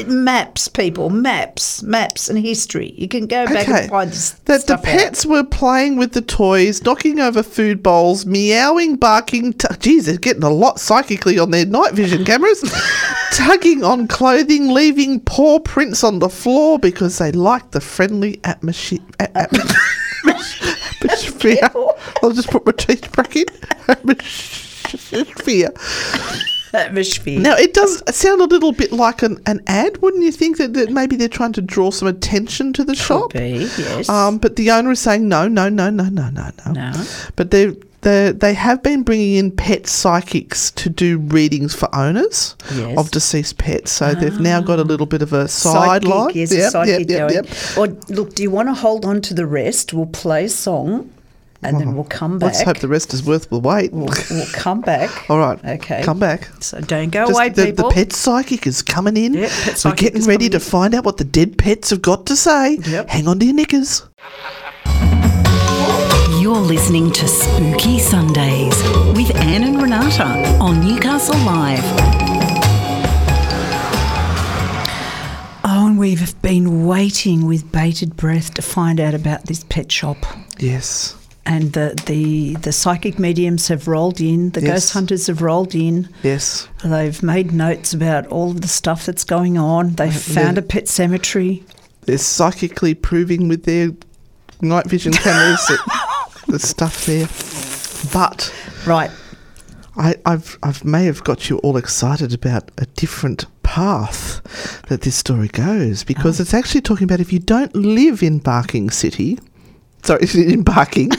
maps, 0.08 0.68
people, 0.68 1.12
maps, 1.12 1.84
maps, 1.84 2.28
and 2.28 2.40
history. 2.40 2.94
You 2.98 3.08
can 3.08 3.28
go 3.28 3.46
back 3.46 3.68
and 3.68 3.90
find 3.90 4.10
this 4.10 4.32
that 4.46 4.66
the 4.66 4.78
pets 4.78 5.28
were 5.28 5.44
playing 5.44 5.98
with 5.98 6.14
the 6.14 6.22
toys, 6.22 6.84
knocking 6.84 7.20
over 7.20 7.44
food 7.44 7.84
bowls, 7.84 8.26
meowing, 8.26 8.96
barking. 8.96 9.54
T- 9.54 9.68
Geez, 9.80 10.08
they're 10.08 10.18
getting 10.18 10.44
a 10.44 10.50
lot 10.50 10.80
psychically 10.80 11.38
on 11.38 11.52
their 11.52 11.68
night 11.68 11.94
vision 11.94 12.26
cameras. 12.26 12.62
tugging 13.32 13.84
on 13.84 14.08
clothing, 14.08 14.70
leaving 14.70 15.20
paw 15.20 15.60
prints 15.60 16.04
on 16.04 16.18
the 16.18 16.30
floor 16.30 16.80
because 16.80 17.20
they 17.20 17.32
like 17.32 17.70
the 17.72 17.82
friendly 17.82 18.40
atmosphere. 18.44 19.00
atmosphere. 19.36 19.76
I'll 22.24 22.32
just 22.32 22.50
put 22.50 22.66
my 22.66 22.72
teeth 22.72 23.16
back 23.16 23.36
in. 23.36 23.46
Atmosphere. 26.74 27.40
Now, 27.40 27.56
it 27.56 27.74
does 27.74 28.04
sound 28.14 28.42
a 28.42 28.46
little 28.46 28.74
bit 28.74 28.92
like 28.92 29.24
an, 29.24 29.42
an 29.46 29.62
ad, 29.68 30.02
wouldn't 30.02 30.24
you 30.24 30.32
think? 30.32 30.58
That, 30.58 30.74
that 30.74 30.90
maybe 30.92 31.16
they're 31.16 31.30
trying 31.30 31.54
to 31.54 31.62
draw 31.62 31.90
some 31.90 32.08
attention 32.08 32.74
to 32.74 32.84
the 32.84 32.96
shop? 32.96 33.32
be, 33.32 33.70
yes. 33.78 34.10
Um, 34.10 34.40
but 34.40 34.58
the 34.58 34.72
owner 34.72 34.92
is 34.92 35.00
saying 35.00 35.28
no, 35.28 35.48
no, 35.48 35.70
no, 35.70 35.90
no, 35.90 36.10
no, 36.10 36.30
no, 36.30 36.50
no. 36.66 36.72
No. 36.74 37.06
But 37.38 37.52
they 37.52 37.76
they 38.02 38.32
they 38.34 38.54
have 38.54 38.84
been 38.84 39.04
bringing 39.04 39.36
in 39.36 39.52
pet 39.52 39.88
psychics 39.88 40.70
to 40.72 40.90
do 40.90 41.18
readings 41.18 41.74
for 41.74 41.94
owners 41.96 42.56
Yes. 42.74 42.98
of 42.98 43.10
deceased 43.10 43.58
pets. 43.58 43.92
So 43.94 44.14
they've 44.14 44.40
now 44.40 44.62
got 44.62 44.78
a 44.80 44.84
little 44.84 45.08
bit 45.08 45.22
of 45.22 45.32
a 45.34 45.48
sideline. 45.48 46.32
yes, 46.36 46.52
a 46.52 46.70
psychic 46.72 47.10
yep, 47.10 47.32
yep, 47.32 47.46
yep. 47.46 47.78
Or 47.78 47.88
look, 48.14 48.36
do 48.36 48.44
you 48.44 48.52
want 48.52 48.68
to 48.68 48.74
hold 48.74 49.06
on 49.06 49.22
to 49.22 49.34
the 49.34 49.46
rest? 49.48 49.94
We'll 49.94 50.06
play 50.08 50.46
a 50.46 50.50
song, 50.50 51.10
and 51.64 51.80
then 51.80 51.94
we'll 51.94 52.02
uh-huh. 52.02 52.10
come 52.10 52.40
back. 52.40 52.54
Let's 52.54 52.62
hope 52.62 52.78
the 52.80 52.88
rest 52.88 53.14
is 53.14 53.24
worth 53.24 53.50
the 53.50 53.60
wait. 53.60 53.92
we'll, 53.92 54.10
we'll 54.30 54.46
come 54.54 54.82
back. 54.82 55.30
All 55.30 55.40
right. 55.40 55.64
Okay. 55.64 56.04
Come 56.04 56.20
back. 56.20 56.50
So 56.62 56.80
don't 56.82 57.10
go 57.10 57.28
Just 57.28 57.34
away, 57.34 57.50
the, 57.50 57.66
people. 57.66 57.90
the 57.90 57.96
pet 57.96 58.14
psychic 58.14 58.68
is 58.68 58.82
coming 58.82 59.18
in. 59.18 59.34
Yep, 59.34 59.50
pet 59.50 59.86
We're 59.86 59.96
getting 59.96 60.20
is 60.20 60.28
ready 60.28 60.50
to 60.50 60.58
in. 60.58 60.62
find 60.62 60.94
out 60.94 61.06
what 61.06 61.18
the 61.18 61.24
dead 61.24 61.58
pets 61.58 61.90
have 61.90 62.02
got 62.02 62.26
to 62.28 62.36
say. 62.36 62.76
Yep. 62.76 63.10
Hang 63.10 63.28
on 63.28 63.40
to 63.40 63.46
your 63.46 63.56
knickers. 63.56 64.04
You're 66.40 66.56
listening 66.58 67.12
to 67.14 67.28
Spooky 67.28 67.98
Sundays 67.98 68.76
with 69.16 69.36
Anne 69.36 69.64
and 69.64 69.82
Renata 69.82 70.24
on 70.60 70.80
Newcastle 70.86 71.38
Live. 71.40 71.84
oh, 75.64 75.88
and 75.88 75.98
we've 75.98 76.40
been 76.44 76.86
waiting 76.86 77.48
with 77.48 77.72
bated 77.72 78.16
breath 78.16 78.54
to 78.54 78.62
find 78.62 79.00
out 79.00 79.16
about 79.16 79.46
this 79.46 79.64
pet 79.64 79.92
shop. 79.92 80.18
Yes. 80.60 81.16
And 81.48 81.74
the, 81.74 82.02
the, 82.08 82.56
the 82.56 82.72
psychic 82.72 83.20
mediums 83.20 83.68
have 83.68 83.88
rolled 83.88 84.20
in, 84.20 84.50
the 84.52 84.62
Yes. 84.62 84.70
ghost 84.72 84.94
hunters 84.94 85.28
have 85.28 85.42
rolled 85.44 85.76
in. 85.76 86.10
Yes. 86.24 86.68
They've 86.84 87.22
made 87.22 87.52
notes 87.52 87.94
about 87.94 88.26
all 88.28 88.50
of 88.52 88.62
the 88.62 88.68
stuff 88.68 89.06
that's 89.06 89.24
going 89.24 89.58
on. 89.58 89.92
They've 89.94 90.12
found 90.14 90.58
a 90.58 90.64
pet 90.64 90.88
cemetery. 90.88 91.64
They're 92.02 92.18
psychically 92.18 92.96
proving 92.96 93.48
with 93.48 93.66
their 93.66 93.92
night 94.62 94.88
vision 94.88 95.14
cameras 95.14 95.64
that 95.68 96.36
there's 96.48 96.64
stuff 96.64 97.06
there. 97.06 97.28
But 98.12 98.54
Right. 98.88 99.12
I, 99.98 100.16
I've 100.26 100.58
I've 100.62 100.84
may 100.84 101.06
have 101.06 101.24
got 101.24 101.50
you 101.50 101.58
all 101.60 101.78
excited 101.78 102.34
about 102.34 102.70
a 102.78 102.86
different 102.86 103.46
path 103.64 104.42
that 104.90 105.02
this 105.02 105.16
story 105.16 105.48
goes 105.48 106.04
because 106.04 106.40
oh. 106.40 106.44
it's 106.44 106.54
actually 106.54 106.82
talking 106.82 107.06
about 107.06 107.20
if 107.20 107.32
you 107.32 107.40
don't 107.40 107.74
live 107.76 108.22
in 108.22 108.40
Barking 108.40 108.90
City, 108.90 109.40
sorry, 110.06 110.26
in 110.54 110.64
Barking, 110.64 111.12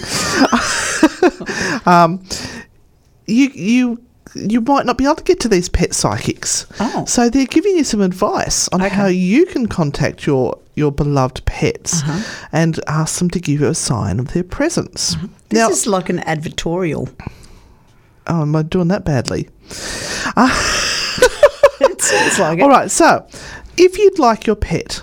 um, 1.87 2.23
you 3.27 3.49
you 3.55 4.03
you 4.35 4.61
might 4.61 4.85
not 4.85 4.99
be 4.99 5.05
able 5.05 5.15
to 5.17 5.25
get 5.25 5.41
to 5.41 5.49
these 5.49 5.69
pet 5.69 5.95
psychics. 5.95 6.67
Oh. 6.79 7.05
So 7.07 7.31
they're 7.31 7.47
giving 7.47 7.77
you 7.77 7.85
some 7.85 8.03
advice 8.03 8.69
on 8.69 8.83
Okay. 8.83 8.95
how 8.95 9.07
you 9.07 9.47
can 9.47 9.67
contact 9.67 10.27
your 10.27 10.59
your 10.75 10.93
beloved 10.93 11.45
pets 11.47 12.03
Uh-huh. 12.03 12.49
and 12.53 12.79
ask 12.87 13.19
them 13.19 13.31
to 13.31 13.41
give 13.41 13.61
you 13.61 13.67
a 13.69 13.75
sign 13.75 14.19
of 14.21 14.29
their 14.35 14.45
presence. 14.45 15.17
This 15.49 15.59
Now, 15.59 15.71
is 15.71 15.87
like 15.87 16.11
an 16.11 16.19
advertorial. 16.21 17.09
oh, 18.27 18.43
am 18.43 18.55
I 18.57 18.63
doing 18.63 18.89
that 18.89 19.05
badly? 19.05 19.49
It 21.79 22.01
sounds 22.01 22.39
like 22.39 22.59
it. 22.59 22.63
All 22.63 22.69
right, 22.71 22.91
so 22.91 23.27
if 23.77 23.99
you'd 23.99 24.19
like 24.19 24.47
your 24.47 24.57
pet, 24.57 25.03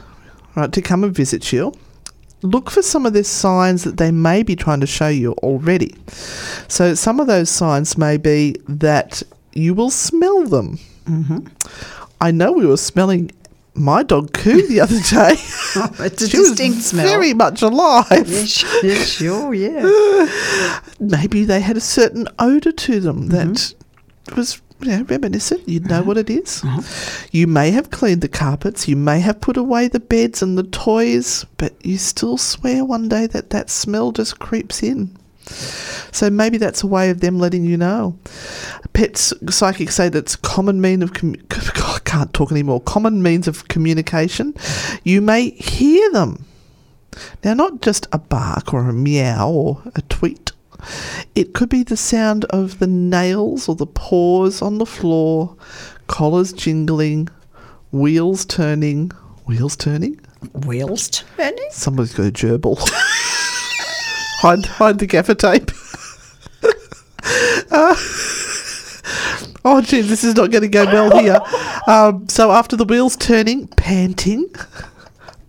right, 0.55 0.71
to 0.71 0.81
come 0.81 1.03
and 1.03 1.13
visit 1.13 1.51
you, 1.53 1.71
look 2.43 2.69
for 2.69 2.81
some 2.81 3.05
of 3.05 3.13
the 3.13 3.23
signs 3.23 3.83
that 3.83 3.97
they 3.97 4.11
may 4.11 4.43
be 4.43 4.55
trying 4.55 4.79
to 4.81 4.87
show 4.87 5.07
you 5.07 5.31
already. 5.43 5.95
So 6.67 6.93
some 6.93 7.19
of 7.19 7.27
those 7.27 7.49
signs 7.49 7.97
may 7.97 8.17
be 8.17 8.55
that 8.67 9.23
you 9.53 9.73
will 9.73 9.89
smell 9.89 10.43
them. 10.45 10.77
Mm-hmm. 11.05 11.47
I 12.21 12.31
know 12.31 12.51
we 12.51 12.65
were 12.65 12.77
smelling 12.77 13.31
my 13.75 14.03
dog 14.03 14.33
Coo 14.33 14.67
the 14.67 14.79
other 14.81 14.99
day. 15.09 15.33
It's 16.05 16.21
a 16.21 16.29
she 16.29 16.37
distinct 16.37 16.81
smell. 16.81 17.05
very 17.07 17.33
much 17.33 17.61
alive. 17.61 18.27
Yes, 18.27 18.63
yes, 18.83 19.07
sure, 19.09 19.53
yeah. 19.53 20.27
Maybe 20.99 21.43
they 21.43 21.59
had 21.59 21.77
a 21.77 21.81
certain 21.81 22.27
odour 22.39 22.71
to 22.71 22.99
them 22.99 23.27
that 23.27 23.47
Mm-hmm. 23.47 24.35
was 24.37 24.61
you 24.85 24.97
know, 24.97 25.03
reminiscent. 25.03 25.67
You'd 25.67 25.87
know 25.87 26.03
what 26.03 26.17
it 26.17 26.29
is. 26.29 26.63
Uh-huh. 26.63 27.27
You 27.31 27.47
may 27.47 27.71
have 27.71 27.91
cleaned 27.91 28.21
the 28.21 28.27
carpets, 28.27 28.87
you 28.87 28.95
may 28.95 29.19
have 29.19 29.41
put 29.41 29.57
away 29.57 29.87
the 29.87 29.99
beds 29.99 30.41
and 30.41 30.57
the 30.57 30.63
toys, 30.63 31.45
but 31.57 31.73
you 31.85 31.97
still 31.97 32.37
swear 32.37 32.85
one 32.85 33.09
day 33.09 33.27
that 33.27 33.49
that 33.51 33.69
smell 33.69 34.11
just 34.11 34.39
creeps 34.39 34.83
in. 34.83 35.15
So 36.11 36.29
maybe 36.29 36.57
that's 36.57 36.83
a 36.83 36.87
way 36.87 37.09
of 37.09 37.19
them 37.19 37.39
letting 37.39 37.65
you 37.65 37.77
know. 37.77 38.17
Pets 38.93 39.33
psychics 39.49 39.95
say 39.95 40.09
that's 40.09 40.35
a 40.35 40.39
common 40.39 40.79
mean 40.79 41.01
of 41.01 41.11
I 41.51 41.99
can't 42.05 42.33
talk 42.33 42.51
anymore. 42.51 42.81
Common 42.81 43.23
means 43.23 43.47
of 43.47 43.67
communication. 43.67 44.53
You 45.03 45.21
may 45.21 45.49
hear 45.51 46.11
them. 46.11 46.45
Now, 47.43 47.53
not 47.53 47.81
just 47.81 48.07
a 48.11 48.17
bark 48.17 48.73
or 48.73 48.89
a 48.89 48.93
meow 48.93 49.49
or 49.49 49.81
a 49.95 50.01
tweet. 50.03 50.51
It 51.35 51.53
could 51.53 51.69
be 51.69 51.83
the 51.83 51.97
sound 51.97 52.45
of 52.45 52.79
the 52.79 52.87
nails 52.87 53.67
or 53.67 53.75
the 53.75 53.87
paws 53.87 54.61
on 54.61 54.77
the 54.77 54.85
floor, 54.85 55.55
collars 56.07 56.53
jingling, 56.53 57.29
wheels 57.91 58.45
turning. 58.45 59.11
Wheels 59.45 59.75
turning? 59.75 60.19
Wheels 60.65 61.09
turning? 61.09 61.67
Somebody's 61.71 62.13
got 62.13 62.27
a 62.27 62.31
gerbil. 62.31 62.77
hide, 64.41 64.65
hide 64.65 64.99
the 64.99 65.07
gaffer 65.07 65.35
tape. 65.35 65.71
Uh, 67.71 67.95
oh, 69.65 69.81
geez, 69.81 70.07
this 70.07 70.23
is 70.23 70.35
not 70.35 70.51
going 70.51 70.61
to 70.61 70.67
go 70.67 70.85
well 70.85 71.19
here. 71.19 71.39
Um, 71.87 72.29
so 72.29 72.51
after 72.51 72.75
the 72.75 72.85
wheels 72.85 73.15
turning, 73.15 73.67
panting, 73.67 74.53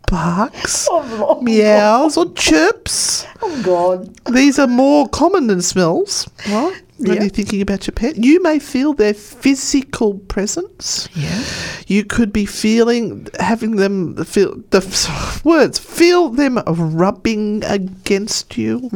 barks, 0.07 0.89
meows, 1.43 2.17
or 2.17 2.33
chirps. 2.35 3.27
Oh, 3.43 3.63
God. 3.63 4.15
These 4.33 4.59
are 4.59 4.67
more 4.67 5.09
common 5.09 5.47
than 5.49 5.63
smells, 5.63 6.29
right? 6.49 6.81
When 6.99 7.15
Yeah. 7.17 7.21
you're 7.23 7.29
thinking 7.31 7.61
about 7.61 7.89
your 7.89 7.93
pet, 7.93 8.17
you 8.17 8.41
may 8.41 8.61
feel 8.61 8.93
their 8.93 9.15
physical 9.15 10.15
presence. 10.29 11.09
Yeah. 11.15 11.43
You 11.89 12.05
could 12.05 12.33
be 12.33 12.47
feeling, 12.47 13.27
having 13.41 13.77
them 13.77 14.15
feel 14.25 14.63
the 14.71 15.41
words, 15.45 15.77
feel 15.79 16.29
them 16.31 16.59
rubbing 16.69 17.65
against 17.65 18.57
you. 18.57 18.89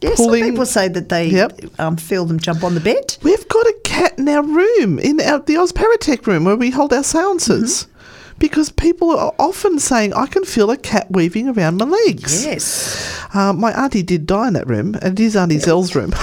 Yes, 0.00 0.14
Pulling- 0.16 0.44
some 0.44 0.50
people 0.52 0.66
say 0.66 0.86
that 0.88 1.08
they 1.08 1.26
Yep. 1.26 1.60
um, 1.80 1.96
feel 1.96 2.24
them 2.24 2.38
jump 2.38 2.62
on 2.62 2.74
the 2.74 2.80
bed. 2.80 3.16
We've 3.22 3.48
got 3.48 3.66
a 3.66 3.74
cat 3.82 4.16
in 4.16 4.28
our 4.28 4.42
room, 4.44 5.00
in 5.00 5.20
our, 5.20 5.40
the 5.40 5.56
Oz 5.56 5.72
Paratech 5.72 6.26
room 6.28 6.44
where 6.44 6.56
we 6.56 6.70
hold 6.70 6.92
our 6.92 7.02
seances. 7.02 7.88
Because 8.38 8.70
people 8.70 9.10
are 9.16 9.32
often 9.38 9.78
saying, 9.78 10.12
I 10.14 10.26
can 10.26 10.44
feel 10.44 10.70
a 10.70 10.76
cat 10.76 11.10
weaving 11.10 11.48
around 11.48 11.76
my 11.76 11.86
legs. 11.86 12.44
Yes. 12.44 13.26
Uh, 13.32 13.52
my 13.52 13.72
auntie 13.72 14.02
did 14.02 14.26
die 14.26 14.48
in 14.48 14.54
that 14.54 14.68
room, 14.68 14.96
and 15.02 15.18
it 15.18 15.22
is 15.22 15.36
Auntie 15.36 15.58
Zell's 15.58 15.94
room. 15.94 16.12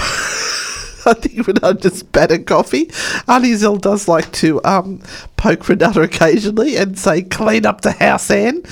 I 1.04 1.14
think 1.14 1.46
Renata 1.46 1.74
just 1.80 2.16
at 2.16 2.46
coffee. 2.46 2.90
Auntie 3.28 3.54
Zell 3.54 3.76
does 3.76 4.08
like 4.08 4.30
to 4.32 4.62
um, 4.64 5.00
poke 5.36 5.68
Renata 5.68 6.02
occasionally 6.02 6.76
and 6.76 6.98
say, 6.98 7.22
clean 7.22 7.66
up 7.66 7.80
the 7.80 7.92
house, 7.92 8.30
Anne. 8.30 8.62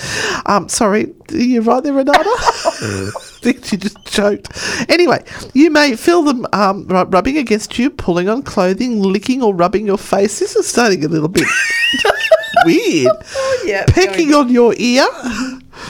Um, 0.47 0.69
sorry, 0.69 1.13
you're 1.31 1.63
right 1.63 1.83
there, 1.83 1.93
Renata? 1.93 2.19
I 2.25 3.11
think 3.43 3.65
she 3.65 3.77
just 3.77 4.05
choked. 4.07 4.49
Anyway, 4.89 5.25
you 5.55 5.71
may 5.71 5.97
feel 5.97 6.23
them 6.23 6.47
um, 6.53 6.87
ru- 6.87 7.05
rubbing 7.05 7.37
against 7.39 7.79
you, 7.79 7.91
pulling 7.91 8.29
on 8.29 8.43
clothing, 8.43 9.03
licking 9.03 9.43
or 9.43 9.55
rubbing 9.55 9.87
your 9.87 9.99
face. 9.99 10.39
This 10.39 10.55
is 10.55 10.67
starting 10.69 11.05
a 11.05 11.09
little 11.09 11.29
bit 11.29 11.45
weird. 12.65 13.13
yeah. 13.65 13.85
Pecking 13.89 14.35
on 14.35 14.49
your 14.49 14.75
ear 14.77 15.07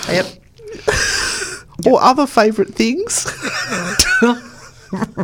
Yep. 0.09 0.27
or 1.87 2.03
other 2.03 2.27
favourite 2.27 2.75
things. 2.75 3.27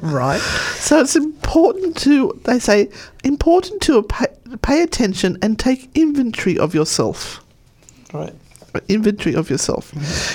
Right. 0.02 0.40
So 0.78 1.00
it's 1.00 1.16
important 1.16 1.96
to, 1.98 2.40
they 2.44 2.60
say, 2.60 2.88
important 3.24 3.82
to 3.82 4.02
pay, 4.04 4.26
pay 4.62 4.82
attention 4.82 5.38
and 5.42 5.58
take 5.58 5.90
inventory 5.96 6.56
of 6.56 6.72
yourself. 6.72 7.44
Right. 8.12 8.32
inventory 8.88 9.34
of 9.34 9.50
yourself. 9.50 9.92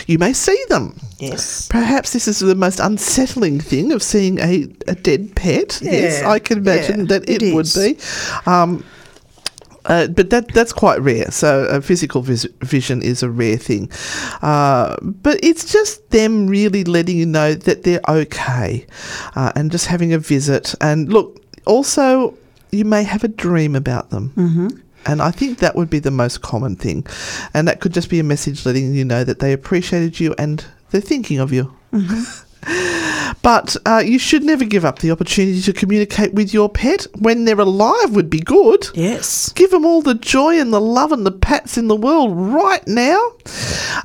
You 0.08 0.20
may 0.20 0.34
see 0.34 0.62
them. 0.68 1.00
Yes. 1.20 1.70
Perhaps 1.70 2.12
this 2.12 2.28
is 2.28 2.40
the 2.40 2.56
most 2.56 2.82
unsettling 2.82 3.62
thing 3.62 3.94
of 3.94 4.04
seeing 4.04 4.40
a, 4.40 4.68
a 4.88 4.96
dead 4.96 5.34
pet. 5.36 5.80
yes, 5.82 6.24
I 6.24 6.40
can 6.40 6.58
imagine 6.58 7.02
yeah, 7.02 7.06
that 7.06 7.30
it, 7.30 7.42
it 7.42 7.54
would 7.56 7.72
be. 7.74 7.98
Um, 8.46 8.84
uh, 9.86 10.08
but 10.08 10.30
that 10.30 10.48
that's 10.54 10.74
quite 10.74 11.02
rare. 11.02 11.32
So 11.32 11.66
uh, 11.66 11.82
physical 11.82 12.22
vis- 12.22 12.48
vision 12.62 13.02
is 13.02 13.24
a 13.24 13.30
rare 13.30 13.58
thing. 13.58 13.90
Uh, 14.42 14.98
but 15.02 15.40
it's 15.44 15.72
just 15.72 16.10
them 16.12 16.48
really 16.48 16.84
letting 16.84 17.18
you 17.18 17.26
know 17.26 17.54
that 17.54 17.84
they're 17.84 18.02
okay, 18.08 18.86
uh, 19.36 19.52
and 19.56 19.72
just 19.72 19.88
having 19.88 20.14
a 20.14 20.20
visit. 20.20 20.76
And 20.82 21.12
look, 21.12 21.44
also 21.66 22.38
you 22.72 22.86
may 22.86 23.04
have 23.04 23.24
a 23.24 23.28
dream 23.28 23.76
about 23.76 24.10
them. 24.10 24.34
Mm-hmm. 24.36 24.68
And 25.06 25.22
I 25.22 25.32
think 25.32 25.60
that 25.60 25.76
would 25.76 25.90
be 25.90 26.00
the 26.00 26.12
most 26.12 26.42
common 26.42 26.76
thing. 26.76 27.06
And 27.54 27.68
that 27.68 27.80
could 27.80 27.94
just 27.94 28.10
be 28.10 28.20
a 28.20 28.24
message 28.24 28.66
letting 28.66 28.94
you 28.94 29.04
know 29.04 29.24
that 29.24 29.40
they 29.40 29.52
appreciated 29.52 30.20
you 30.20 30.36
and 30.38 30.64
they're 30.92 31.02
thinking 31.02 31.40
of 31.40 31.52
you. 31.52 31.74
But 33.42 33.76
uh, 33.86 34.04
you 34.06 34.20
should 34.20 34.44
never 34.44 34.66
give 34.66 34.86
up 34.86 35.00
the 35.00 35.12
opportunity 35.12 35.62
to 35.62 35.74
communicate 35.74 36.34
with 36.34 36.54
your 36.54 36.70
pet 36.70 37.08
when 37.18 37.46
they're 37.46 37.60
alive, 37.60 38.12
would 38.12 38.30
be 38.30 38.40
good. 38.40 38.88
Yes. 38.94 39.52
Give 39.54 39.72
them 39.72 39.86
all 39.86 40.02
the 40.02 40.16
joy 40.16 40.60
and 40.60 40.72
the 40.72 40.82
love 40.82 41.12
and 41.12 41.26
the 41.26 41.32
pats 41.32 41.78
in 41.78 41.88
the 41.88 41.96
world 41.96 42.36
right 42.36 42.86
now. 42.88 43.32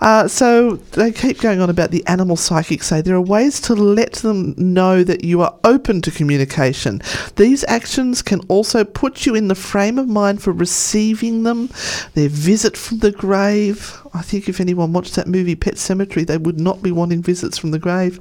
Uh, 0.01 0.27
so 0.29 0.77
they 0.93 1.13
keep 1.13 1.41
going 1.41 1.61
on 1.61 1.69
about 1.69 1.91
the 1.91 2.07
animal 2.07 2.37
psychics 2.37 2.87
say 2.87 3.01
there 3.01 3.17
are 3.17 3.21
ways 3.21 3.61
to 3.61 3.75
let 3.75 4.15
them 4.15 4.55
know 4.57 5.03
that 5.03 5.25
you 5.25 5.43
are 5.43 5.55
open 5.65 6.01
to 6.03 6.11
communication. 6.11 7.03
These 7.37 7.65
actions 7.65 8.23
can 8.23 8.41
also 8.49 8.85
put 8.85 9.27
you 9.27 9.35
in 9.35 9.49
the 9.49 9.55
frame 9.55 9.99
of 9.99 10.09
mind 10.09 10.43
for 10.43 10.53
receiving 10.53 11.43
them, 11.43 11.69
their 12.15 12.29
visit 12.29 12.77
from 12.77 12.99
the 12.99 13.13
grave. 13.13 14.01
I 14.15 14.23
think 14.23 14.49
if 14.49 14.61
anyone 14.61 14.93
watched 14.93 15.15
that 15.17 15.27
movie 15.27 15.55
Pet 15.55 15.75
Sematary, 15.75 16.27
they 16.27 16.39
would 16.39 16.61
not 16.61 16.83
be 16.83 16.93
wanting 16.93 17.23
visits 17.23 17.59
from 17.59 17.71
the 17.71 17.79
grave. 17.79 18.19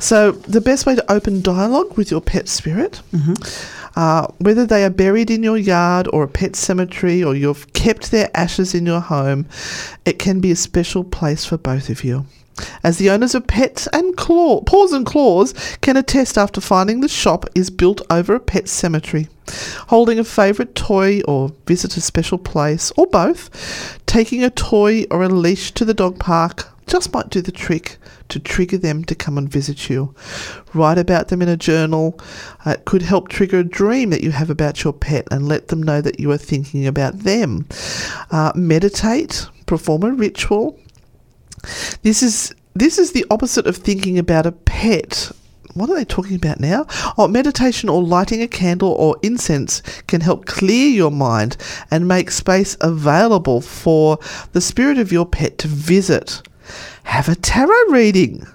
So 0.00 0.32
the 0.32 0.60
best 0.60 0.86
way 0.86 0.94
to 0.94 1.12
open 1.12 1.42
dialogue 1.42 1.96
with 1.96 2.10
your 2.10 2.20
pet 2.20 2.48
spirit 2.48 3.00
uh, 3.96 4.26
whether 4.38 4.66
they 4.66 4.84
are 4.84 4.90
buried 4.90 5.30
in 5.30 5.42
your 5.42 5.56
yard 5.56 6.08
or 6.12 6.24
a 6.24 6.28
pet 6.28 6.56
cemetery 6.56 7.22
or 7.22 7.34
you've 7.34 7.72
kept 7.72 8.10
their 8.10 8.30
ashes 8.34 8.74
in 8.74 8.86
your 8.86 9.00
home, 9.00 9.46
it 10.04 10.18
can 10.18 10.40
be 10.40 10.50
a 10.50 10.56
special 10.56 11.04
place 11.04 11.44
for 11.44 11.56
both 11.56 11.88
of 11.88 12.02
you. 12.04 12.26
As 12.82 12.98
the 12.98 13.10
owners 13.10 13.34
of 13.34 13.46
Pets 13.46 13.88
and 13.92 14.16
Claw, 14.16 14.60
Paws 14.62 14.92
and 14.92 15.04
Claws 15.04 15.54
can 15.80 15.96
attest 15.96 16.38
after 16.38 16.60
finding 16.60 17.00
the 17.00 17.08
shop 17.08 17.46
is 17.54 17.70
built 17.70 18.00
over 18.10 18.34
a 18.34 18.40
pet 18.40 18.68
cemetery. 18.68 19.28
Holding 19.88 20.18
a 20.18 20.24
favourite 20.24 20.74
toy 20.74 21.20
or 21.22 21.52
visit 21.66 21.96
a 21.96 22.00
special 22.00 22.38
place, 22.38 22.92
or 22.96 23.06
both, 23.06 23.98
taking 24.06 24.44
a 24.44 24.50
toy 24.50 25.04
or 25.10 25.22
a 25.22 25.28
leash 25.28 25.72
to 25.72 25.84
the 25.84 25.94
dog 25.94 26.18
park 26.18 26.68
just 26.86 27.12
might 27.12 27.30
do 27.30 27.40
the 27.40 27.52
trick 27.52 27.96
to 28.28 28.38
trigger 28.38 28.78
them 28.78 29.04
to 29.04 29.14
come 29.14 29.38
and 29.38 29.48
visit 29.48 29.88
you. 29.88 30.14
Write 30.72 30.98
about 30.98 31.28
them 31.28 31.42
in 31.42 31.48
a 31.48 31.56
journal. 31.56 32.18
Uh, 32.64 32.72
it 32.72 32.84
could 32.84 33.02
help 33.02 33.28
trigger 33.28 33.60
a 33.60 33.64
dream 33.64 34.10
that 34.10 34.22
you 34.22 34.30
have 34.30 34.50
about 34.50 34.84
your 34.84 34.92
pet 34.92 35.26
and 35.30 35.48
let 35.48 35.68
them 35.68 35.82
know 35.82 36.00
that 36.00 36.20
you 36.20 36.30
are 36.30 36.38
thinking 36.38 36.86
about 36.86 37.20
them. 37.20 37.66
Uh, 38.30 38.52
meditate, 38.54 39.46
perform 39.66 40.02
a 40.02 40.12
ritual. 40.12 40.78
This 42.02 42.22
is 42.22 42.54
this 42.74 42.98
is 42.98 43.12
the 43.12 43.24
opposite 43.30 43.66
of 43.66 43.76
thinking 43.76 44.18
about 44.18 44.46
a 44.46 44.52
pet. 44.52 45.30
What 45.74 45.90
are 45.90 45.96
they 45.96 46.04
talking 46.04 46.36
about 46.36 46.60
now? 46.60 46.86
Oh, 47.18 47.26
meditation 47.26 47.88
or 47.88 48.00
lighting 48.02 48.40
a 48.42 48.46
candle 48.48 48.92
or 48.92 49.16
incense 49.22 49.82
can 50.06 50.20
help 50.20 50.46
clear 50.46 50.88
your 50.88 51.10
mind 51.10 51.56
and 51.90 52.06
make 52.06 52.30
space 52.30 52.76
available 52.80 53.60
for 53.60 54.18
the 54.52 54.60
spirit 54.60 54.98
of 54.98 55.10
your 55.10 55.26
pet 55.26 55.58
to 55.58 55.68
visit. 55.68 56.42
Have 57.04 57.28
a 57.28 57.34
tarot 57.34 57.90
reading. 57.90 58.46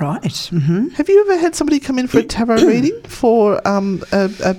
Right. 0.00 0.36
hmm 0.50 0.88
Have 0.88 1.08
you 1.08 1.20
ever 1.22 1.38
had 1.38 1.54
somebody 1.54 1.80
come 1.80 1.98
in 1.98 2.06
for 2.08 2.18
a 2.20 2.22
tarot 2.22 2.56
reading 2.66 2.98
for 3.04 3.66
um, 3.68 4.02
a, 4.12 4.30
a 4.44 4.54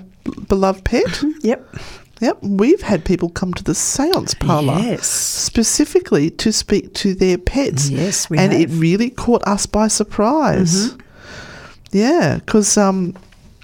beloved 0.48 0.84
pet? 0.86 1.24
Yep. 1.42 1.76
Yep, 2.22 2.40
we've 2.42 2.82
had 2.82 3.06
people 3.06 3.30
come 3.30 3.54
to 3.54 3.64
the 3.64 3.74
seance 3.76 4.34
parlour 4.34 4.78
Yes. 4.80 5.08
specifically 5.08 6.30
to 6.32 6.52
speak 6.52 6.94
to 6.96 7.14
their 7.14 7.38
pets. 7.38 7.90
Yes, 7.90 8.30
we 8.30 8.38
and 8.38 8.52
it 8.54 8.60
have. 8.62 8.70
Mm-hmm. 8.72 8.80
really 8.80 9.10
caught 9.10 9.42
us 9.48 9.66
by 9.66 9.88
surprise. 9.88 10.96
Yeah, 11.92 12.40
because 12.44 12.78
um, 12.78 13.16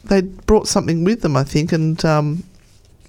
they 0.06 0.22
brought 0.22 0.68
something 0.68 1.04
with 1.04 1.22
them, 1.22 1.36
I 1.36 1.44
think, 1.44 1.72
and 1.74 2.04
um, 2.06 2.44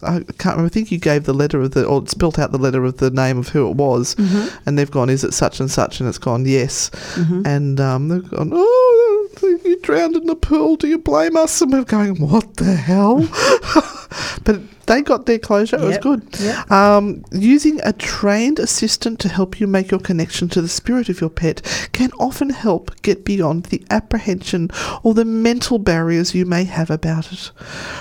I 0.02 0.18
can't 0.38 0.56
remember. 0.56 0.66
I 0.66 0.68
think 0.68 0.90
you 0.92 0.98
gave 0.98 1.24
the 1.24 1.32
letter 1.32 1.60
of 1.60 1.70
the, 1.70 1.84
or 1.86 2.02
it 2.02 2.10
spelt 2.10 2.38
out 2.38 2.52
the 2.52 2.58
letter 2.58 2.84
of 2.84 2.98
the 2.98 3.10
name 3.10 3.38
of 3.38 3.48
who 3.48 3.68
it 3.70 3.76
was, 3.76 4.14
Mm-hmm. 4.16 4.58
and 4.66 4.78
they've 4.78 4.90
gone, 4.90 5.08
"Is 5.08 5.24
it 5.24 5.32
such 5.32 5.58
and 5.60 5.70
such?" 5.70 6.00
And 6.00 6.08
it's 6.08 6.18
gone, 6.18 6.44
"Yes," 6.44 6.90
and 7.16 7.80
um, 7.80 8.08
they've 8.08 8.28
gone, 8.28 8.50
"Oh, 8.52 9.28
you 9.42 9.78
drowned 9.80 10.16
in 10.16 10.26
the 10.26 10.36
pool. 10.36 10.76
Do 10.76 10.86
you 10.88 10.98
blame 10.98 11.36
us?" 11.36 11.62
And 11.62 11.72
we're 11.72 11.84
going, 11.84 12.20
"What 12.20 12.56
the 12.56 12.74
hell?" 12.74 13.20
but 14.44 14.60
they 14.86 15.02
got 15.02 15.26
their 15.26 15.38
closure. 15.38 15.76
It 15.76 15.82
was 15.82 15.98
good. 15.98 16.26
yep. 16.40 16.70
Um, 16.70 17.24
using 17.32 17.80
a 17.84 17.92
trained 17.92 18.58
assistant 18.58 19.18
to 19.20 19.28
help 19.28 19.60
you 19.60 19.66
make 19.66 19.90
your 19.90 20.00
connection 20.00 20.48
to 20.50 20.62
the 20.62 20.68
spirit 20.68 21.08
of 21.08 21.20
your 21.20 21.30
pet 21.30 21.62
can 21.92 22.10
often 22.18 22.50
help 22.50 23.00
get 23.02 23.24
beyond 23.24 23.64
the 23.64 23.84
apprehension 23.90 24.70
or 25.02 25.14
the 25.14 25.24
mental 25.24 25.78
barriers 25.78 26.34
you 26.34 26.46
may 26.46 26.64
have 26.64 26.90
about 26.90 27.32
it. 27.32 27.50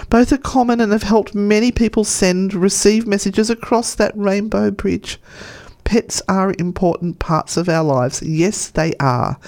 Both 0.10 0.32
are 0.32 0.38
common 0.38 0.80
and 0.80 0.92
have 0.92 1.04
helped 1.04 1.36
many 1.36 1.72
people 1.72 2.04
send, 2.04 2.54
receive 2.54 3.08
messages 3.08 3.50
across 3.50 3.96
that 3.96 4.16
rainbow 4.16 4.72
bridge. 4.72 5.20
Pets 5.86 6.22
are 6.28 6.54
important 6.60 7.20
parts 7.20 7.56
of 7.56 7.70
our 7.70 7.84
lives. 7.84 8.22
Yes, 8.22 8.70
they 8.70 8.94
are. 9.00 9.40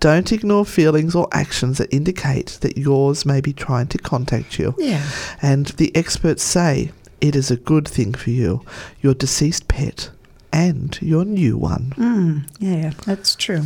Don't 0.00 0.30
ignore 0.30 0.64
feelings 0.64 1.16
or 1.16 1.26
actions 1.32 1.78
that 1.78 1.92
indicate 1.92 2.58
that 2.60 2.78
yours 2.78 3.26
may 3.26 3.40
be 3.40 3.52
trying 3.52 3.88
to 3.88 3.98
contact 3.98 4.58
you. 4.58 4.74
Yeah. 4.78 5.04
And 5.42 5.66
the 5.66 5.94
experts 5.96 6.44
say 6.44 6.92
it 7.20 7.34
is 7.34 7.50
a 7.50 7.56
good 7.56 7.88
thing 7.88 8.14
for 8.14 8.30
you, 8.30 8.62
your 9.00 9.14
deceased 9.14 9.66
pet, 9.66 10.10
and 10.52 10.96
your 11.02 11.24
new 11.24 11.56
one. 11.56 11.94
Mm, 11.96 12.48
yeah, 12.60 12.92
that's 13.04 13.34
true. 13.34 13.64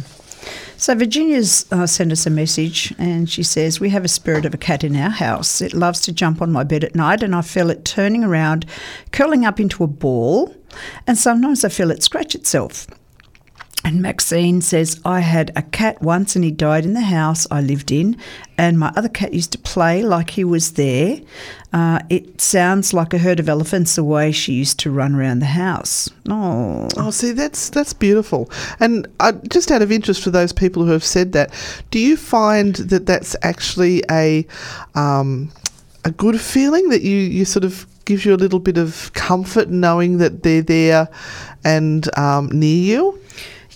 So 0.76 0.94
Virginia's 0.94 1.66
uh, 1.70 1.86
sent 1.86 2.12
us 2.12 2.26
a 2.26 2.30
message, 2.30 2.92
and 2.98 3.30
she 3.30 3.42
says 3.42 3.80
we 3.80 3.90
have 3.90 4.04
a 4.04 4.08
spirit 4.08 4.44
of 4.44 4.54
a 4.54 4.58
cat 4.58 4.82
in 4.82 4.96
our 4.96 5.10
house. 5.10 5.60
It 5.60 5.72
loves 5.74 6.00
to 6.02 6.12
jump 6.12 6.42
on 6.42 6.50
my 6.50 6.64
bed 6.64 6.84
at 6.84 6.94
night, 6.94 7.22
and 7.22 7.34
I 7.34 7.42
feel 7.42 7.70
it 7.70 7.84
turning 7.84 8.24
around, 8.24 8.66
curling 9.12 9.44
up 9.44 9.60
into 9.60 9.84
a 9.84 9.86
ball, 9.86 10.54
and 11.06 11.16
sometimes 11.16 11.64
I 11.64 11.68
feel 11.68 11.90
it 11.90 12.02
scratch 12.02 12.34
itself. 12.34 12.86
And 13.84 14.00
Maxine 14.00 14.60
says, 14.60 15.00
I 15.04 15.20
had 15.20 15.50
a 15.56 15.62
cat 15.62 16.00
once 16.00 16.36
and 16.36 16.44
he 16.44 16.52
died 16.52 16.84
in 16.84 16.94
the 16.94 17.00
house 17.00 17.48
I 17.50 17.60
lived 17.60 17.90
in, 17.90 18.16
and 18.56 18.78
my 18.78 18.92
other 18.94 19.08
cat 19.08 19.34
used 19.34 19.50
to 19.52 19.58
play 19.58 20.02
like 20.04 20.30
he 20.30 20.44
was 20.44 20.72
there. 20.74 21.20
Uh, 21.72 21.98
it 22.08 22.40
sounds 22.40 22.94
like 22.94 23.12
a 23.12 23.18
herd 23.18 23.40
of 23.40 23.48
elephants 23.48 23.96
the 23.96 24.04
way 24.04 24.30
she 24.30 24.52
used 24.52 24.78
to 24.80 24.90
run 24.90 25.14
around 25.16 25.40
the 25.40 25.46
house. 25.46 26.08
Oh, 26.28 26.86
Oh, 26.96 27.10
see, 27.10 27.32
that's 27.32 27.70
that's 27.70 27.92
beautiful. 27.92 28.50
And 28.78 29.08
uh, 29.18 29.32
just 29.50 29.72
out 29.72 29.82
of 29.82 29.90
interest 29.90 30.22
for 30.22 30.30
those 30.30 30.52
people 30.52 30.84
who 30.84 30.92
have 30.92 31.04
said 31.04 31.32
that, 31.32 31.50
do 31.90 31.98
you 31.98 32.16
find 32.16 32.76
that 32.76 33.06
that's 33.06 33.34
actually 33.42 34.04
a 34.10 34.46
um, 34.94 35.50
a 36.04 36.10
good 36.12 36.40
feeling 36.40 36.88
that 36.90 37.02
you 37.02 37.16
you 37.16 37.44
sort 37.44 37.64
of 37.64 37.86
gives 38.04 38.24
you 38.24 38.34
a 38.34 38.36
little 38.36 38.60
bit 38.60 38.78
of 38.78 39.12
comfort 39.14 39.70
knowing 39.70 40.18
that 40.18 40.42
they're 40.42 40.62
there 40.62 41.08
and 41.64 42.16
um, 42.16 42.48
near 42.52 42.76
you? 42.98 43.18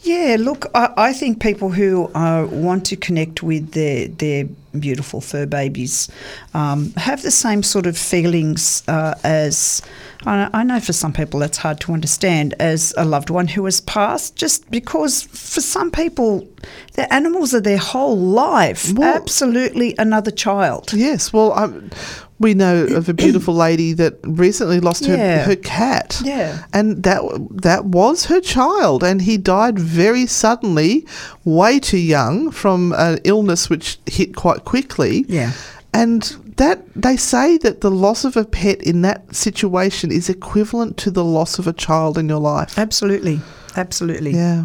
Yeah, 0.07 0.37
look, 0.39 0.67
I, 0.73 0.93
I 0.97 1.13
think 1.13 1.41
people 1.41 1.71
who 1.71 2.07
uh, 2.15 2.47
want 2.49 2.87
to 2.87 2.97
connect 2.97 3.43
with 3.43 3.73
their 3.73 4.07
their 4.07 4.45
beautiful 4.79 5.21
fur 5.21 5.47
babies 5.47 6.09
um, 6.55 6.93
have 6.93 7.23
the 7.23 7.31
same 7.31 7.63
sort 7.63 7.87
of 7.87 7.97
feelings 7.99 8.83
uh, 8.89 9.15
as 9.25 9.83
I 10.27 10.37
know, 10.37 10.51
I 10.53 10.63
know 10.65 10.81
for 10.81 10.93
some 10.93 11.13
people 11.13 11.41
that's 11.41 11.59
hard 11.59 11.81
to 11.81 11.93
understand 11.93 12.55
as 12.61 12.95
a 12.97 13.05
loved 13.05 13.31
one 13.31 13.49
who 13.49 13.65
has 13.65 13.81
passed. 13.81 14.37
Just 14.37 14.71
because 14.71 15.23
for 15.23 15.61
some 15.61 15.91
people, 15.91 16.47
their 16.93 17.13
animals 17.13 17.53
are 17.53 17.61
their 17.61 17.79
whole 17.79 18.17
life, 18.17 18.93
Well- 18.93 19.13
absolutely 19.15 19.97
another 19.99 20.31
child. 20.31 20.93
Yes. 20.93 21.33
Well, 21.33 21.53
um, 21.59 21.91
we 22.39 22.53
know 22.55 22.85
of 22.85 23.09
a 23.09 23.15
beautiful 23.15 23.55
lady 23.55 23.93
that 23.95 24.19
recently 24.25 24.79
lost 24.81 25.07
her 25.07 25.17
Yeah. 25.17 25.45
her 25.45 25.57
cat. 25.57 26.21
Yeah. 26.25 26.65
and 26.73 27.03
that 27.05 27.23
that 27.63 27.87
was 27.87 28.27
her 28.27 28.41
child, 28.41 29.03
and 29.03 29.23
he 29.23 29.37
died 29.39 29.79
very 29.79 30.27
suddenly, 30.27 31.07
way 31.45 31.79
too 31.81 31.99
young 31.99 32.51
from 32.51 32.93
an 32.97 33.19
illness 33.25 33.71
which 33.71 33.99
hit 34.07 34.37
quite 34.37 34.65
quickly. 34.65 35.25
Yeah. 35.29 35.53
and 35.95 36.37
that 36.57 36.79
they 36.95 37.17
say 37.17 37.57
that 37.59 37.81
the 37.81 37.91
loss 37.91 38.25
of 38.25 38.37
a 38.37 38.45
pet 38.45 38.83
in 38.83 39.01
that 39.03 39.35
situation 39.35 40.11
is 40.13 40.29
equivalent 40.29 40.97
to 40.99 41.11
the 41.11 41.25
loss 41.25 41.59
of 41.59 41.67
a 41.67 41.73
child 41.73 42.19
in 42.19 42.29
your 42.29 42.41
life. 42.41 42.79
Absolutely, 42.79 43.41
absolutely. 43.77 44.33
Yeah. 44.35 44.65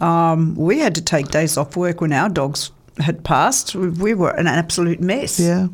Um, 0.00 0.54
we 0.56 0.80
had 0.80 0.94
to 0.96 1.02
take 1.02 1.28
days 1.30 1.56
off 1.56 1.76
work 1.76 2.00
when 2.00 2.12
our 2.12 2.28
dogs 2.28 2.70
had 2.98 3.22
passed. 3.24 3.74
We- 3.76 3.88
We 3.90 4.14
were 4.14 4.30
an 4.30 4.46
absolute 4.48 5.00
mess. 5.00 5.38
Yeah. 5.38 5.68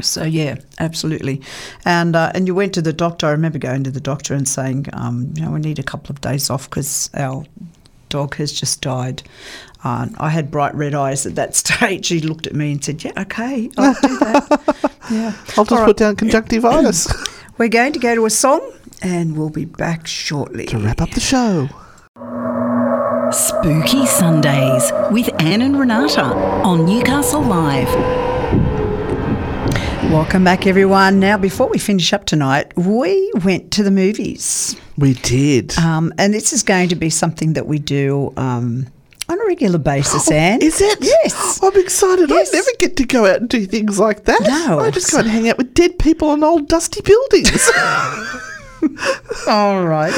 So 0.00 0.22
yeah, 0.24 0.56
absolutely. 0.78 1.40
And 1.84 2.14
uh, 2.14 2.30
and 2.34 2.46
you 2.46 2.54
went 2.54 2.74
to 2.74 2.82
the 2.82 2.92
doctor. 2.92 3.26
I 3.26 3.30
remember 3.30 3.58
going 3.58 3.84
to 3.84 3.90
the 3.90 4.00
doctor 4.00 4.34
and 4.34 4.46
saying, 4.48 4.86
um, 4.92 5.32
you 5.34 5.42
know, 5.42 5.50
we 5.50 5.60
need 5.60 5.78
a 5.78 5.82
couple 5.82 6.12
of 6.12 6.20
days 6.20 6.50
off 6.50 6.68
because 6.68 7.10
our 7.14 7.44
dog 8.08 8.36
has 8.36 8.52
just 8.52 8.80
died. 8.80 9.22
Uh, 9.84 10.08
I 10.18 10.28
had 10.30 10.50
bright 10.50 10.74
red 10.74 10.94
eyes 10.94 11.24
at 11.26 11.34
that 11.36 11.54
stage. 11.62 12.08
He 12.08 12.20
looked 12.20 12.46
at 12.46 12.54
me 12.54 12.72
and 12.72 12.84
said, 12.84 13.02
"Yeah, 13.02 13.12
okay, 13.16 13.70
I'll 13.78 13.94
do 13.94 14.18
that." 14.18 14.92
yeah, 15.10 15.32
I'll 15.56 15.64
just 15.64 15.72
All 15.72 15.78
right. 15.78 15.86
put 15.86 15.96
down 15.96 16.16
conjunctivitis 16.16 17.08
We're 17.58 17.68
going 17.68 17.92
to 17.94 17.98
go 17.98 18.14
to 18.14 18.24
a 18.26 18.30
song, 18.30 18.72
and 19.02 19.36
we'll 19.36 19.50
be 19.50 19.64
back 19.64 20.06
shortly. 20.06 20.66
to 20.66 20.78
wrap 20.78 21.00
up 21.00 21.10
the 21.10 21.20
show. 21.20 21.68
Spooky 23.32 24.06
Sundays 24.06 24.90
with 25.10 25.28
Anne 25.40 25.60
and 25.62 25.78
Renata 25.78 26.22
on 26.64 26.86
Newcastle 26.86 27.42
Live. 27.42 27.88
Welcome 30.10 30.42
back, 30.42 30.66
everyone. 30.66 31.20
Now, 31.20 31.36
before 31.36 31.68
we 31.68 31.78
finish 31.78 32.14
up 32.14 32.24
tonight, 32.24 32.74
we 32.78 33.30
went 33.44 33.70
to 33.72 33.82
the 33.82 33.90
movies. 33.90 34.74
We 34.96 35.12
did. 35.14 35.76
Um, 35.78 36.14
and 36.16 36.32
this 36.32 36.52
is 36.54 36.62
going 36.62 36.88
to 36.88 36.96
be 36.96 37.10
something 37.10 37.52
that 37.52 37.66
we 37.66 37.78
do 37.78 38.32
um, 38.38 38.86
on 39.28 39.38
a 39.38 39.44
regular 39.46 39.78
basis, 39.78 40.30
Anne. 40.30 40.60
Oh, 40.62 40.66
Is 40.66 40.80
it? 40.80 40.98
Yes. 41.02 41.62
I'm 41.62 41.76
excited. 41.78 42.30
Yes. 42.30 42.54
I 42.54 42.56
never 42.56 42.70
get 42.78 42.96
to 42.96 43.04
go 43.04 43.26
out 43.26 43.40
and 43.40 43.48
do 43.50 43.66
things 43.66 43.98
like 43.98 44.24
that. 44.24 44.40
No. 44.42 44.78
I 44.80 44.90
just 44.90 45.12
go 45.12 45.18
and 45.18 45.28
hang 45.28 45.48
out 45.48 45.58
with 45.58 45.74
dead 45.74 45.98
people 45.98 46.32
in 46.32 46.42
old 46.42 46.68
dusty 46.68 47.02
buildings. 47.02 47.70
All 49.46 49.84
right. 49.84 50.14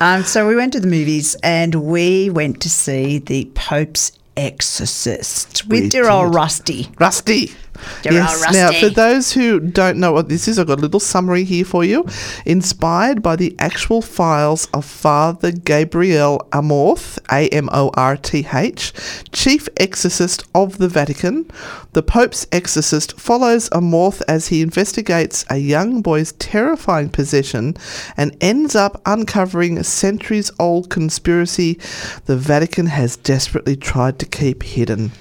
Um, 0.00 0.24
so 0.24 0.48
we 0.48 0.56
went 0.56 0.72
to 0.72 0.80
the 0.80 0.88
movies 0.88 1.36
and 1.44 1.76
we 1.76 2.28
went 2.28 2.60
to 2.62 2.68
see 2.68 3.18
The 3.18 3.44
Pope's 3.54 4.12
Exorcist 4.36 5.66
with 5.66 5.82
We 5.84 5.88
dear 5.88 6.08
old. 6.10 6.34
Rusty. 6.34 6.88
Rusty. 6.98 7.52
Dear 8.02 8.12
yes. 8.12 8.52
Now, 8.52 8.72
for 8.72 8.88
those 8.88 9.32
who 9.32 9.60
don't 9.60 9.98
know 9.98 10.12
what 10.12 10.28
this 10.28 10.48
is, 10.48 10.58
I've 10.58 10.66
got 10.66 10.78
a 10.78 10.82
little 10.82 11.00
summary 11.00 11.44
here 11.44 11.64
for 11.64 11.84
you. 11.84 12.06
Inspired 12.46 13.22
by 13.22 13.36
the 13.36 13.54
actual 13.58 14.02
files 14.02 14.66
of 14.74 14.84
Father 14.84 15.52
Gabriel 15.52 16.46
Amorth, 16.52 17.18
A 17.30 17.48
M 17.48 17.68
O 17.72 17.90
R 17.94 18.16
T 18.16 18.46
H, 18.52 18.92
chief 19.32 19.68
exorcist 19.76 20.44
of 20.54 20.78
the 20.78 20.88
Vatican, 20.88 21.50
the 21.92 22.02
Pope's 22.02 22.46
Exorcist 22.52 23.18
follows 23.18 23.68
Amorth 23.70 24.22
as 24.28 24.48
he 24.48 24.62
investigates 24.62 25.44
a 25.50 25.56
young 25.58 26.02
boy's 26.02 26.32
terrifying 26.32 27.08
possession 27.08 27.76
and 28.16 28.36
ends 28.40 28.74
up 28.76 29.00
uncovering 29.06 29.78
a 29.78 29.84
centuries 29.84 30.50
old 30.58 30.90
conspiracy 30.90 31.78
the 32.26 32.36
Vatican 32.36 32.86
has 32.86 33.16
desperately 33.16 33.76
tried 33.76 34.18
to 34.18 34.26
keep 34.26 34.62
hidden. 34.62 35.12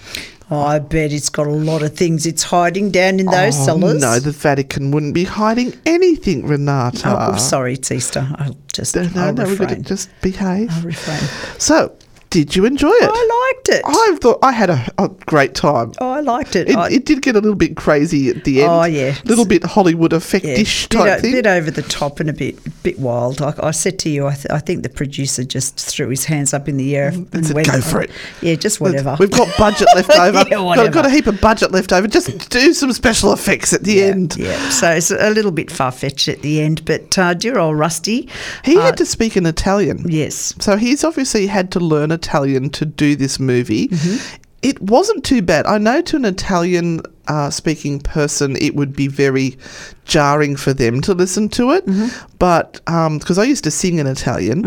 Oh, 0.49 0.61
I 0.61 0.79
bet 0.79 1.11
it's 1.11 1.29
got 1.29 1.47
a 1.47 1.51
lot 1.51 1.83
of 1.83 1.93
things 1.95 2.25
it's 2.25 2.43
hiding 2.43 2.89
down 2.91 3.19
in 3.19 3.25
those 3.25 3.59
Oh, 3.59 3.65
cellars. 3.65 3.99
No, 4.01 4.17
the 4.19 4.31
Vatican 4.31 4.91
wouldn't 4.91 5.13
be 5.13 5.25
hiding 5.25 5.73
anything, 5.85 6.47
Renata. 6.47 7.01
Oh, 7.33 7.35
sorry, 7.37 7.73
it's 7.73 7.91
Easter. 7.91 8.25
I'll 8.37 8.55
just 8.71 8.95
No, 8.95 9.03
no, 9.03 9.21
I'll 9.25 9.33
no, 9.33 9.43
we've 9.45 9.57
got 9.59 9.65
to 9.69 9.75
refrain. 9.75 9.83
just 9.83 10.09
behave. 10.21 10.71
I'll 10.71 10.83
refrain. 10.83 11.19
So, 11.59 11.93
did 12.29 12.55
you 12.55 12.65
enjoy 12.65 12.91
it? 12.91 13.09
I 13.11 13.53
liked 13.53 13.69
it. 13.69 13.81
I 13.85 14.17
thought 14.19 14.39
I 14.43 14.51
had 14.51 14.69
a, 14.69 14.85
a 14.97 15.07
great 15.07 15.55
time. 15.55 15.93
oh, 15.99 16.11
I 16.11 16.19
liked 16.19 16.55
it. 16.55 16.69
It, 16.69 16.75
I, 16.75 16.89
it 16.89 17.05
did 17.05 17.21
get 17.21 17.35
a 17.35 17.39
little 17.39 17.55
bit 17.55 17.77
crazy 17.77 18.29
at 18.29 18.43
the 18.43 18.61
end. 18.63 18.71
Oh, 18.71 18.83
yeah. 18.83 19.15
A 19.23 19.27
little 19.27 19.45
bit 19.45 19.63
Hollywood 19.63 20.11
yeah, 20.11 20.17
effect-ish 20.17 20.87
bit, 20.87 20.97
type 20.97 21.17
o- 21.17 21.21
thing. 21.21 21.31
bit 21.33 21.47
over 21.47 21.71
the 21.71 21.83
top 21.83 22.19
and 22.19 22.29
a 22.29 22.33
bit 22.33 22.57
bit 22.83 22.99
wild. 22.99 23.39
Like 23.39 23.61
I 23.63 23.71
said 23.71 23.99
to 23.99 24.09
you, 24.09 24.27
I, 24.27 24.33
th- 24.33 24.47
I 24.49 24.59
think 24.59 24.83
the 24.83 24.89
producer 24.89 25.43
just 25.43 25.77
threw 25.79 26.09
his 26.09 26.25
hands 26.25 26.53
up 26.53 26.67
in 26.67 26.77
the 26.77 26.95
air 26.95 27.09
and 27.09 27.45
said, 27.45 27.55
went, 27.55 27.67
"Go 27.67 27.81
for 27.81 28.01
it." 28.01 28.11
Yeah, 28.41 28.55
just 28.55 28.81
whatever. 28.81 29.15
We've 29.19 29.31
got 29.31 29.55
budget 29.57 29.87
left 29.95 30.09
over. 30.19 30.39
Yeah, 30.39 30.55
got, 30.57 30.65
whatever. 30.65 30.89
got 30.89 31.05
a 31.05 31.09
heap 31.09 31.27
of 31.27 31.39
budget 31.39 31.71
left 31.71 31.93
over. 31.93 32.07
Just 32.07 32.49
do 32.49 32.73
some 32.73 32.91
special 32.93 33.31
effects 33.33 33.73
at 33.73 33.83
the 33.83 33.93
yeah, 33.93 34.05
end. 34.05 34.35
Yeah, 34.37 34.69
so 34.69 34.91
it's 34.91 35.11
a 35.11 35.29
little 35.29 35.51
bit 35.51 35.71
far 35.71 35.91
fetched 35.91 36.27
at 36.27 36.41
the 36.41 36.61
end, 36.61 36.83
but 36.85 37.17
uh, 37.17 37.33
dear 37.33 37.57
old 37.59 37.77
Rusty. 37.77 38.29
He 38.63 38.77
uh, 38.77 38.81
had 38.81 38.97
to 38.97 39.05
speak 39.05 39.37
in 39.37 39.45
Italian. 39.45 40.03
Yes. 40.09 40.53
So 40.59 40.77
he's 40.77 41.03
obviously 41.03 41.47
had 41.47 41.71
to 41.71 41.79
learn 41.79 42.11
Italian 42.17 42.69
to 42.71 42.85
do 42.85 43.15
this 43.15 43.39
movie. 43.39 43.87
Mm-hmm. 43.87 44.35
It 44.61 44.81
wasn't 44.81 45.23
too 45.23 45.41
bad. 45.41 45.65
I 45.67 45.77
know 45.77 46.01
to 46.01 46.15
an 46.15 46.25
Italian 46.25 47.01
uh, 47.27 47.49
speaking 47.49 47.99
person, 47.99 48.57
it 48.59 48.75
would 48.75 48.95
be 48.95 49.07
very 49.07 49.57
jarring 50.05 50.55
for 50.55 50.73
them 50.73 51.01
to 51.01 51.13
listen 51.13 51.47
to 51.49 51.71
it. 51.71 51.85
Mm-hmm. 51.85 52.07
But 52.39 52.81
because 53.19 53.37
I 53.37 53.43
used 53.43 53.63
to 53.65 53.71
sing 53.71 53.99
in 53.99 54.07
Italian, 54.07 54.59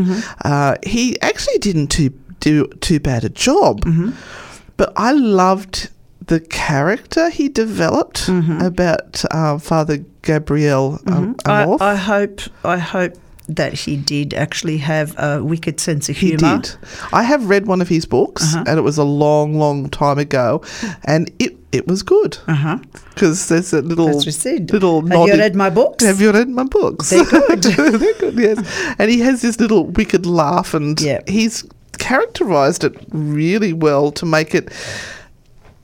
uh, 0.45 0.77
he 0.85 1.21
actually 1.21 1.59
didn't 1.59 1.89
too, 1.89 2.11
do 2.39 2.69
too 2.81 3.01
bad 3.01 3.25
a 3.25 3.29
job. 3.29 3.85
Mm-hmm. 3.85 4.11
But 4.77 4.93
I 4.97 5.13
loved 5.13 5.91
the 6.27 6.41
character 6.41 7.29
he 7.29 7.49
developed 7.49 8.29
about 8.65 9.25
uh, 9.33 9.59
Father 9.59 9.99
Gabriel 10.23 11.01
um, 11.07 11.35
Mm-hmm. 11.35 11.83
I, 11.83 11.93
I 11.93 11.95
hope 11.97 12.41
I 12.65 12.79
hope 12.79 13.15
that 13.49 13.73
he 13.73 13.97
did 13.97 14.33
actually 14.35 14.79
have 14.79 15.15
a 15.19 15.43
wicked 15.43 15.81
sense 15.81 16.09
of 16.09 16.17
humour. 16.17 16.57
He 16.57 16.63
did. 16.63 16.77
I 17.13 17.23
have 17.25 17.49
read 17.49 17.67
one 17.67 17.81
of 17.81 17.89
his 17.89 18.07
books, 18.07 18.43
Uh-huh. 18.55 18.65
and 18.67 18.79
it 18.79 18.83
was 18.83 18.99
a 18.99 19.05
long, 19.05 19.59
long 19.59 19.89
time 19.91 20.19
ago, 20.19 20.63
and 21.05 21.31
it 21.39 21.57
it 21.73 21.87
was 21.87 22.03
good 22.03 22.37
because 23.15 23.47
there's 23.49 23.73
a 23.73 23.81
little 23.81 24.07
little. 24.73 25.03
Have 25.07 25.29
you 25.29 25.35
read 25.39 25.55
my 25.55 25.71
books? 25.71 26.05
Have 26.05 26.21
you 26.21 26.33
read 26.33 26.49
my 26.49 26.65
books? 26.65 27.11
They're 27.11 27.25
good. 27.25 27.63
They're 27.63 28.15
good. 28.15 28.35
Yes, 28.39 28.95
and 28.99 29.11
he 29.11 29.21
has 29.21 29.41
this 29.43 29.59
little 29.61 29.87
wicked 29.87 30.27
laugh, 30.27 30.75
and 30.75 31.01
Yeah. 31.01 31.21
he's 31.29 31.65
characterized 31.99 32.83
it 32.85 32.95
really 33.13 33.73
well 33.73 34.11
to 34.13 34.27
make 34.27 34.55
it 34.55 34.71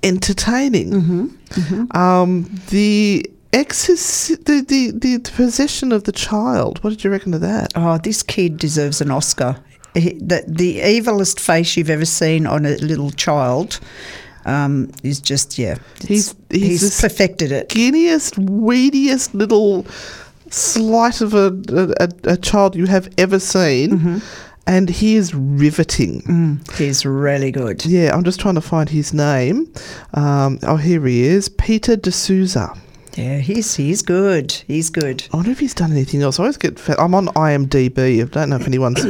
entertaining. 0.02 0.90
Mm-hmm. 0.92 1.96
Um, 1.96 2.50
the 2.70 3.28
exorc- 3.64 4.44
the, 4.44 4.61
the 4.61 4.90
the 4.92 5.18
possession 5.30 5.92
of 5.92 6.04
the 6.04 6.12
child. 6.12 6.82
What 6.82 6.90
did 6.90 7.04
you 7.04 7.11
reckon 7.11 7.34
of 7.34 7.40
that? 7.40 7.72
Oh, 7.74 7.98
this 7.98 8.22
kid 8.22 8.59
deserves 8.59 9.00
an 9.00 9.11
Oscar. 9.11 9.57
He, 9.94 10.11
the, 10.14 10.44
the 10.46 10.80
evilest 10.80 11.40
face 11.40 11.76
you've 11.76 11.88
ever 11.90 12.04
seen 12.04 12.46
on 12.46 12.66
a 12.66 12.76
little 12.76 13.11
child 13.12 13.80
um, 14.44 14.90
is 15.02 15.20
just, 15.20 15.59
yeah. 15.59 15.76
it's- 16.02 16.09
He's- 16.09 16.34
he's 16.50 17.00
perfected 17.00 17.50
it. 17.50 17.68
skinniest, 17.70 18.34
weediest 18.38 19.32
little 19.34 19.86
slight 20.50 21.20
of 21.20 21.34
a, 21.34 21.48
a, 21.98 22.32
a 22.32 22.36
child 22.36 22.76
you 22.76 22.86
have 22.86 23.09
ever 23.18 23.38
seen. 23.40 23.90
Mm-hmm. 23.90 24.18
And 24.68 24.88
he 24.90 25.14
is 25.14 25.32
riveting. 25.32 26.61
He's 26.76 27.07
really 27.07 27.52
good. 27.52 27.86
Yeah, 27.86 28.12
I'm 28.12 28.24
just 28.24 28.40
trying 28.40 28.57
to 28.57 28.61
find 28.61 28.88
his 28.88 29.14
name. 29.14 29.72
Um, 30.14 30.59
oh, 30.64 30.74
here 30.76 31.07
he 31.07 31.22
is 31.22 31.48
Peter 31.48 31.96
DeSouza. 31.96 32.76
Yeah, 33.17 33.39
he's, 33.39 33.75
he's 33.77 34.03
good. 34.03 34.53
He's 34.67 34.91
good. 34.91 35.27
I 35.33 35.37
wonder 35.37 35.51
if 35.51 35.59
he's 35.59 35.73
done 35.73 35.91
anything 35.91 36.21
else. 36.21 36.39
I 36.39 36.43
always 36.43 36.59
get. 36.59 36.79
I'm 36.99 37.14
on 37.14 37.29
IMDb. 37.29 38.21
I 38.21 38.25
don't 38.25 38.51
know 38.51 38.57
if 38.57 38.67
anyone's 38.67 39.03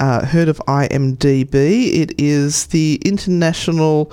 uh, 0.00 0.26
heard 0.26 0.48
of 0.48 0.58
IMDb. 0.66 1.94
It 1.94 2.20
is 2.20 2.66
the 2.66 3.00
international 3.04 4.10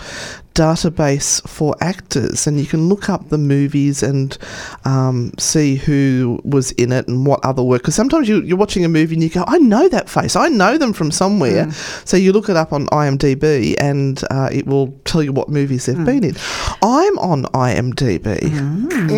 database 0.53 1.47
for 1.47 1.75
actors, 1.81 2.47
and 2.47 2.59
you 2.59 2.65
can 2.65 2.89
look 2.89 3.09
up 3.09 3.29
the 3.29 3.37
movies 3.37 4.03
and 4.03 4.37
um, 4.85 5.31
see 5.39 5.75
who 5.75 6.39
was 6.43 6.71
in 6.73 6.91
it 6.91 7.07
and 7.07 7.25
what 7.25 7.43
other 7.43 7.63
work. 7.63 7.81
Because 7.81 7.95
sometimes 7.95 8.27
you, 8.27 8.41
you're 8.41 8.57
watching 8.57 8.83
a 8.85 8.89
movie 8.89 9.15
and 9.15 9.23
you 9.23 9.29
go, 9.29 9.43
"I 9.47 9.57
know 9.59 9.87
that 9.89 10.09
face. 10.09 10.35
I 10.35 10.47
know 10.49 10.77
them 10.77 10.93
from 10.93 11.11
somewhere." 11.11 11.71
So 12.05 12.17
you 12.17 12.31
look 12.33 12.49
it 12.49 12.57
up 12.57 12.73
on 12.73 12.87
IMDb, 12.87 13.75
and 13.79 14.21
uh, 14.31 14.49
it 14.51 14.65
will 14.67 14.91
tell 15.05 15.23
you 15.23 15.31
what 15.33 15.49
movies 15.49 15.85
they've 15.85 16.05
been 16.05 16.23
in. 16.23 16.35
I'm 16.83 17.17
on 17.19 17.43
IMDb. 17.53 18.41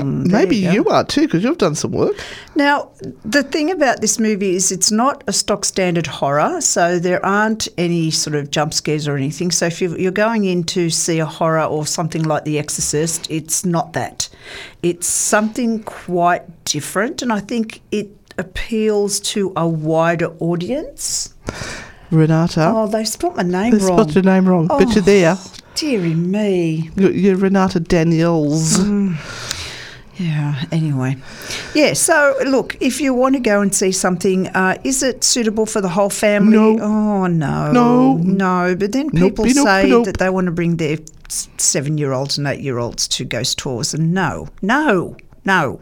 Maybe 0.03 0.55
you 0.57 0.71
you, 0.73 0.85
are 0.85 1.03
too, 1.03 1.21
because 1.21 1.43
you've 1.43 1.57
done 1.59 1.75
some 1.75 1.91
work. 1.91 2.15
Now, 2.55 2.89
the 3.25 3.43
thing 3.43 3.69
about 3.69 4.01
this 4.01 4.19
movie 4.19 4.55
is 4.55 4.71
it's 4.71 4.91
not 4.91 5.23
a 5.27 5.33
stock 5.33 5.65
standard 5.65 6.07
horror, 6.07 6.61
so 6.61 6.97
there 6.99 7.23
aren't 7.23 7.67
any 7.77 8.09
sort 8.11 8.35
of 8.35 8.49
jump 8.49 8.73
scares 8.73 9.07
or 9.07 9.15
anything. 9.17 9.51
So 9.51 9.67
if 9.67 9.81
you- 9.81 9.95
you're 9.97 10.11
going 10.11 10.45
in 10.45 10.63
to 10.65 10.89
see 10.89 11.19
a 11.23 11.25
horror 11.25 11.63
or 11.63 11.85
something 11.87 12.23
like 12.23 12.43
The 12.45 12.59
Exorcist, 12.59 13.29
it's 13.31 13.65
not 13.65 13.93
that. 13.93 14.29
It's 14.83 15.07
something 15.07 15.81
quite 15.83 16.43
different, 16.65 17.21
and 17.23 17.33
I 17.33 17.39
think 17.39 17.81
it 17.91 18.09
appeals 18.37 19.19
to 19.33 19.51
a 19.55 19.67
wider 19.67 20.27
audience. 20.39 21.33
Renata. 22.11 22.71
Oh, 22.75 22.87
they 22.87 23.05
spelled 23.05 23.37
my 23.37 23.43
name 23.43 23.71
they 23.71 23.77
wrong. 23.85 23.97
spelled 23.97 24.15
your 24.15 24.23
name 24.23 24.47
wrong, 24.47 24.67
but 24.67 24.89
you're 24.89 24.99
Oh. 24.99 25.01
there. 25.01 25.37
Deary 25.75 26.13
me. 26.13 26.91
You're, 26.95 27.11
you're 27.11 27.35
Renata 27.35 27.79
Daniels. 27.79 28.77
Mm. 28.77 29.15
Yeah, 30.17 30.63
anyway. 30.71 31.17
Yeah, 31.73 31.93
so 31.93 32.35
look, 32.45 32.77
if 32.79 33.01
you 33.01 33.13
want 33.15 33.33
to 33.35 33.39
go 33.41 33.61
and 33.61 33.73
see 33.73 33.91
something, 33.91 34.47
uh, 34.49 34.77
is 34.83 35.01
it 35.01 35.23
suitable 35.23 35.65
for 35.65 35.81
the 35.81 35.89
whole 35.89 36.09
family? 36.11 36.75
No. 36.75 36.77
Oh, 36.79 37.27
no. 37.27 37.71
No. 37.71 38.13
No, 38.17 38.75
but 38.75 38.91
then 38.91 39.09
people 39.09 39.45
nope, 39.45 39.53
say 39.65 39.89
nope. 39.89 40.05
that 40.05 40.17
they 40.17 40.29
want 40.29 40.45
to 40.45 40.51
bring 40.51 40.77
their 40.77 40.97
seven 41.57 41.97
year 41.97 42.11
olds 42.13 42.37
and 42.37 42.45
eight 42.47 42.59
year 42.61 42.77
olds 42.77 43.07
to 43.07 43.25
ghost 43.25 43.57
tours, 43.57 43.93
and 43.95 44.13
no, 44.13 44.47
no, 44.61 45.15
no. 45.45 45.79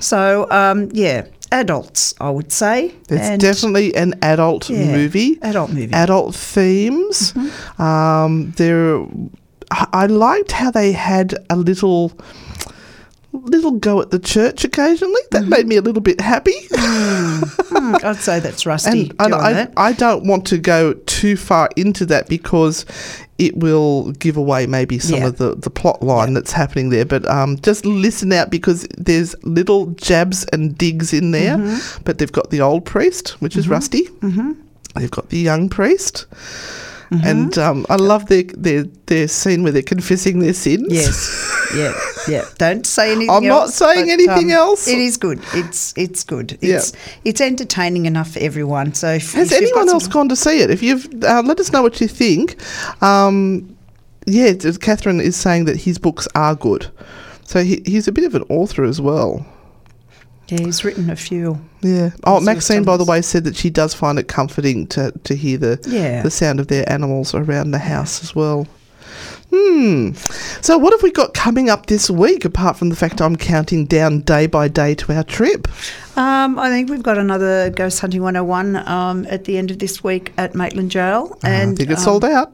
So, 0.00 0.46
um, 0.50 0.88
yeah, 0.92 1.26
adults, 1.52 2.14
I 2.20 2.30
would 2.30 2.52
say. 2.52 2.94
It's 3.10 3.28
And- 3.28 3.40
definitely 3.40 3.94
an 3.96 4.14
adult 4.22 4.70
Yeah, 4.70 4.92
movie. 4.96 5.38
adult 5.42 5.70
movie. 5.72 5.92
Adult 5.92 6.34
themes. 6.34 7.34
Um, 7.78 8.54
there, 8.56 9.00
I 9.70 9.86
I 9.92 10.06
liked 10.06 10.52
how 10.52 10.70
they 10.70 10.92
had 10.92 11.34
a 11.50 11.56
little 11.56 12.12
little 13.32 13.72
go 13.72 14.00
at 14.00 14.10
the 14.10 14.18
church 14.18 14.64
occasionally. 14.64 15.20
That 15.30 15.46
made 15.46 15.66
me 15.66 15.76
a 15.76 15.82
little 15.82 16.00
bit 16.02 16.20
happy. 16.20 16.54
Hmm, 16.74 17.94
I'd 18.02 18.16
say 18.16 18.40
that's 18.40 18.64
Rusty 18.66 19.10
and, 19.10 19.14
and 19.20 19.34
I, 19.34 19.52
that. 19.52 19.72
I 19.76 19.92
don't 19.92 20.26
want 20.26 20.46
to 20.48 20.58
go 20.58 20.94
too 21.06 21.36
far 21.36 21.68
into 21.76 22.06
that 22.06 22.28
because 22.28 22.86
it 23.38 23.56
will 23.56 24.10
give 24.12 24.36
away 24.36 24.66
maybe 24.66 24.98
some 24.98 25.20
Yeah. 25.20 25.26
of 25.28 25.38
the, 25.38 25.54
the 25.54 25.70
plot 25.70 26.02
line 26.02 26.34
that's 26.34 26.52
happening 26.52 26.90
there. 26.90 27.04
But 27.04 27.28
um, 27.28 27.56
just 27.58 27.84
listen 27.84 28.32
out 28.32 28.50
because 28.50 28.86
there's 28.96 29.34
little 29.44 29.86
jabs 29.92 30.44
and 30.52 30.76
digs 30.76 31.12
in 31.12 31.30
there. 31.30 31.56
Mm-hmm. 31.56 32.02
But 32.04 32.18
they've 32.18 32.32
got 32.32 32.50
the 32.50 32.60
old 32.60 32.84
priest, 32.84 33.40
which 33.40 33.56
is 33.56 33.68
Rusty. 33.68 34.04
Mm-hmm. 34.06 34.52
They've 34.96 35.10
got 35.10 35.28
the 35.28 35.38
young 35.38 35.68
priest. 35.68 36.26
Mm-hmm. 37.10 37.26
And 37.26 37.58
um, 37.58 37.86
I 37.88 37.96
love 37.96 38.26
their, 38.26 38.42
their 38.42 38.82
their 39.06 39.28
scene 39.28 39.62
where 39.62 39.72
they're 39.72 39.82
confessing 39.82 40.40
their 40.40 40.52
sins. 40.52 40.88
Yes. 40.90 41.70
yeah. 41.74 41.98
Yeah. 42.28 42.44
Don't 42.58 42.86
say 42.86 43.12
anything 43.12 43.30
I'm 43.30 43.46
not 43.46 43.62
else, 43.62 43.74
saying 43.74 44.06
but, 44.06 44.12
anything 44.12 44.52
um, 44.52 44.58
else. 44.58 44.88
It 44.88 44.98
is 44.98 45.16
good. 45.16 45.40
It's 45.54 45.94
it's 45.96 46.24
good. 46.24 46.58
Yeah. 46.60 46.76
It's 46.76 46.92
it's 47.24 47.40
entertaining 47.40 48.06
enough 48.06 48.32
for 48.32 48.40
everyone. 48.40 48.94
So 48.94 49.12
if, 49.14 49.32
Has 49.32 49.52
if 49.52 49.62
anyone 49.62 49.88
else 49.88 50.06
gone 50.06 50.28
to 50.28 50.36
see 50.36 50.60
it? 50.60 50.70
If 50.70 50.82
you've, 50.82 51.06
uh, 51.24 51.42
let 51.44 51.58
us 51.60 51.72
know 51.72 51.82
what 51.82 52.00
you 52.00 52.08
think. 52.08 52.56
Um, 53.02 53.76
yeah, 54.26 54.46
it's- 54.46 54.78
Catherine 54.78 55.20
is 55.20 55.36
saying 55.36 55.64
that 55.66 55.76
his 55.76 55.98
books 55.98 56.28
are 56.34 56.54
good. 56.54 56.88
So 57.44 57.62
he, 57.64 57.82
he's 57.86 58.06
a 58.06 58.12
bit 58.12 58.24
of 58.24 58.34
an 58.34 58.42
author 58.50 58.84
as 58.84 59.00
well. 59.00 59.46
Yeah, 60.48 60.64
he's 60.64 60.82
written 60.84 61.10
a 61.10 61.16
few. 61.16 61.58
Yeah. 61.82 62.10
Oh, 62.24 62.40
Maxine, 62.40 62.82
by 62.82 62.96
the 62.96 63.04
way, 63.04 63.20
said 63.20 63.44
that 63.44 63.54
she 63.56 63.68
does 63.70 63.92
find 63.94 64.18
it 64.18 64.28
comforting 64.28 64.86
to, 64.88 65.12
to 65.24 65.34
hear 65.34 65.58
the 65.58 65.78
Yeah. 65.86 66.22
the 66.22 66.30
sound 66.30 66.58
of 66.58 66.68
their 66.68 66.90
animals 66.90 67.34
around 67.34 67.70
the 67.70 67.78
house 67.78 68.22
as 68.22 68.34
well. 68.34 68.66
Hmm. 69.50 70.12
So, 70.60 70.76
what 70.76 70.92
have 70.92 71.02
we 71.02 71.10
got 71.10 71.32
coming 71.32 71.70
up 71.70 71.86
this 71.86 72.10
week 72.10 72.44
apart 72.44 72.76
from 72.76 72.90
the 72.90 72.96
fact 72.96 73.22
I'm 73.22 73.36
counting 73.36 73.86
down 73.86 74.20
day 74.20 74.46
by 74.46 74.68
day 74.68 74.94
to 74.96 75.12
our 75.12 75.24
trip? 75.24 75.68
Um, 76.16 76.58
I 76.58 76.68
think 76.68 76.90
we've 76.90 77.02
got 77.02 77.16
another 77.16 77.70
Ghost 77.70 78.00
Hunting 78.00 78.22
101 78.22 78.76
um, 78.88 79.26
at 79.30 79.44
the 79.44 79.56
end 79.56 79.70
of 79.70 79.78
this 79.78 80.04
week 80.04 80.32
at 80.36 80.54
Maitland 80.54 80.90
Jail. 80.90 81.38
And 81.42 81.72
I 81.72 81.74
think 81.76 81.90
it's 81.90 82.00
um, 82.00 82.04
sold 82.04 82.24
out. 82.24 82.52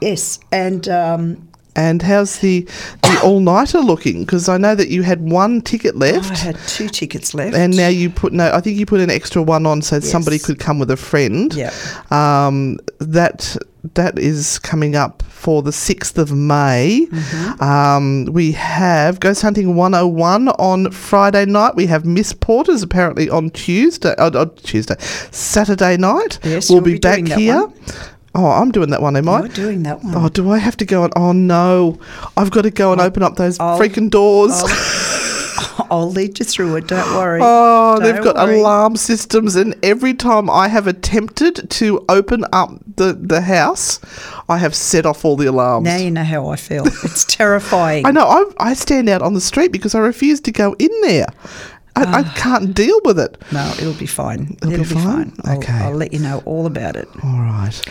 Yes, 0.00 0.38
and 0.52 0.88
um, 0.88 1.47
And 1.76 2.02
how's 2.02 2.40
the 2.40 2.62
the 3.02 3.20
all 3.24 3.40
nighter 3.40 3.80
looking? 3.80 4.24
Because 4.24 4.48
I 4.48 4.56
know 4.56 4.74
that 4.74 4.88
you 4.88 5.02
had 5.02 5.20
one 5.20 5.60
ticket 5.60 5.96
left. 5.96 6.32
I 6.32 6.36
had 6.36 6.58
two 6.66 6.88
tickets 6.88 7.34
left. 7.34 7.56
And 7.56 7.76
now 7.76 7.88
you 7.88 8.10
put 8.10 8.32
no, 8.32 8.50
I 8.52 8.60
think 8.60 8.78
you 8.78 8.86
put 8.86 9.00
an 9.00 9.10
extra 9.10 9.42
one 9.42 9.66
on 9.66 9.82
so 9.82 10.00
somebody 10.00 10.38
could 10.38 10.58
come 10.58 10.78
with 10.78 10.90
a 10.90 10.96
friend. 10.96 11.54
Yeah. 11.54 11.72
Um, 12.10 12.78
that 12.98 13.56
that 13.94 14.18
is 14.18 14.58
coming 14.58 14.96
up 14.96 15.22
for 15.22 15.62
the 15.62 15.72
sixth 15.72 16.18
of 16.18 16.32
May. 16.32 17.06
Mm-hmm. 17.10 17.62
Um, 17.62 18.24
we 18.32 18.52
have 18.52 19.20
Ghost 19.20 19.42
Hunting 19.42 19.76
101 19.76 20.48
on 20.48 20.90
Friday 20.90 21.44
night. 21.44 21.76
We 21.76 21.86
have 21.86 22.04
Miss 22.04 22.32
Porter's 22.32 22.82
apparently 22.82 23.30
on 23.30 23.50
Tuesday. 23.50 24.14
Oh, 24.18 24.30
oh, 24.34 24.46
Tuesday, 24.46 24.96
Saturday 24.98 25.96
night. 25.96 26.40
Yes, 26.42 26.68
we'll 26.68 26.78
you'll 26.78 26.84
be, 26.84 26.92
be 26.94 26.98
back 26.98 27.26
here. 27.26 27.68
Oh, 28.34 28.46
I'm 28.46 28.70
doing 28.70 28.90
that 28.90 29.02
one, 29.02 29.16
am 29.16 29.28
I? 29.28 29.40
You're 29.40 29.48
doing 29.48 29.82
that 29.84 30.04
one. 30.04 30.14
Oh, 30.14 30.28
do 30.28 30.50
I 30.50 30.58
have 30.58 30.76
to 30.78 30.84
go 30.84 31.04
and? 31.04 31.12
Oh 31.16 31.32
no, 31.32 31.98
I've 32.36 32.50
got 32.50 32.62
to 32.62 32.70
go 32.70 32.92
and 32.92 33.00
open 33.00 33.22
up 33.22 33.36
those 33.36 33.58
I'll- 33.58 33.78
freaking 33.78 34.10
doors. 34.10 34.62
I'll 35.90 36.10
lead 36.10 36.38
you 36.38 36.44
through 36.44 36.76
it. 36.76 36.86
Don't 36.86 37.14
worry. 37.16 37.40
Oh, 37.42 37.98
they've 38.00 38.22
got 38.22 38.36
worry. 38.36 38.60
alarm 38.60 38.96
systems, 38.96 39.56
and 39.56 39.74
every 39.82 40.14
time 40.14 40.50
I 40.50 40.68
have 40.68 40.86
attempted 40.86 41.70
to 41.70 42.04
open 42.08 42.44
up 42.52 42.70
the, 42.96 43.12
the 43.14 43.40
house, 43.40 44.00
I 44.48 44.58
have 44.58 44.74
set 44.74 45.06
off 45.06 45.24
all 45.24 45.36
the 45.36 45.46
alarms. 45.46 45.84
Now 45.84 45.96
you 45.96 46.10
know 46.10 46.24
how 46.24 46.48
I 46.48 46.56
feel. 46.56 46.86
It's 46.86 47.24
terrifying. 47.24 48.06
I 48.06 48.10
know. 48.10 48.26
I, 48.26 48.70
I 48.70 48.74
stand 48.74 49.08
out 49.08 49.22
on 49.22 49.34
the 49.34 49.40
street 49.40 49.72
because 49.72 49.94
I 49.94 50.00
refuse 50.00 50.40
to 50.42 50.52
go 50.52 50.74
in 50.78 50.90
there. 51.02 51.26
I, 51.98 52.20
I 52.20 52.22
ah. 52.24 52.34
can't 52.36 52.74
deal 52.74 53.00
with 53.04 53.18
it. 53.18 53.36
No, 53.52 53.66
it'll 53.78 53.94
be 53.94 54.06
fine. 54.06 54.56
It'll 54.62 54.70
be 54.78 54.84
fine? 54.84 55.32
I'll, 55.44 55.58
Okay. 55.58 55.72
I'll 55.72 55.94
let 55.94 56.12
you 56.12 56.18
know 56.18 56.42
all 56.44 56.66
about 56.66 56.96
it. 56.96 57.08
All 57.22 57.40
right. 57.40 57.82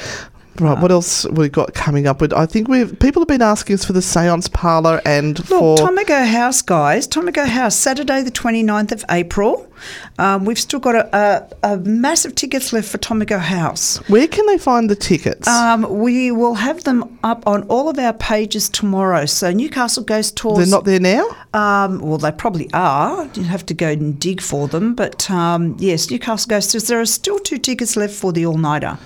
Right, 0.59 0.79
what 0.79 0.91
else 0.91 1.25
we 1.29 1.49
got 1.49 1.73
coming 1.73 2.07
up? 2.07 2.21
With 2.21 2.33
I 2.33 2.45
think 2.45 2.67
we've 2.67 2.97
people 2.99 3.21
have 3.21 3.27
been 3.27 3.41
asking 3.41 3.75
us 3.75 3.85
for 3.85 3.93
the 3.93 4.01
seance 4.01 4.47
parlor 4.47 5.01
and 5.05 5.43
for 5.45 5.77
Tomago 5.77 6.23
House, 6.23 6.61
guys. 6.61 7.07
Tomago 7.07 7.45
House, 7.45 7.75
Saturday, 7.75 8.23
the 8.23 8.31
29th 8.31 8.91
of 8.91 9.05
April. 9.09 9.71
Um, 10.17 10.45
we've 10.45 10.57
still 10.59 10.79
got 10.79 10.95
a, 10.95 11.49
a, 11.63 11.73
a 11.73 11.77
massive 11.77 12.33
tickets 12.33 12.73
left 12.73 12.89
for 12.89 12.97
Tomago 12.97 13.37
House. 13.37 13.97
where 14.09 14.27
can 14.27 14.45
they 14.47 14.57
find 14.57 14.89
the 14.89 14.95
tickets? 14.95 15.47
Um, 15.47 15.99
we 15.99 16.31
will 16.31 16.55
have 16.55 16.83
them 16.83 17.19
up 17.23 17.45
on 17.45 17.63
all 17.63 17.87
of 17.89 17.99
our 17.99 18.13
pages 18.13 18.69
tomorrow. 18.69 19.25
So 19.25 19.51
Newcastle 19.51 20.03
Ghost 20.03 20.35
Tours. 20.35 20.57
They're 20.57 20.67
not 20.67 20.85
there 20.85 20.99
now. 20.99 21.27
Um, 21.53 21.99
well, 21.99 22.17
they 22.17 22.31
probably 22.31 22.69
are. 22.73 23.29
You 23.35 23.43
have 23.43 23.65
to 23.67 23.73
go 23.73 23.89
and 23.89 24.19
dig 24.19 24.41
for 24.41 24.67
them. 24.67 24.95
But 24.95 25.29
um, 25.29 25.75
yes, 25.79 26.09
Newcastle 26.09 26.49
Ghost 26.49 26.71
Tours. 26.71 26.87
There 26.87 26.99
are 26.99 27.05
still 27.05 27.37
two 27.39 27.59
tickets 27.59 27.95
left 27.95 28.15
for 28.15 28.31
the 28.31 28.45
all 28.45 28.57
nighter. 28.57 28.97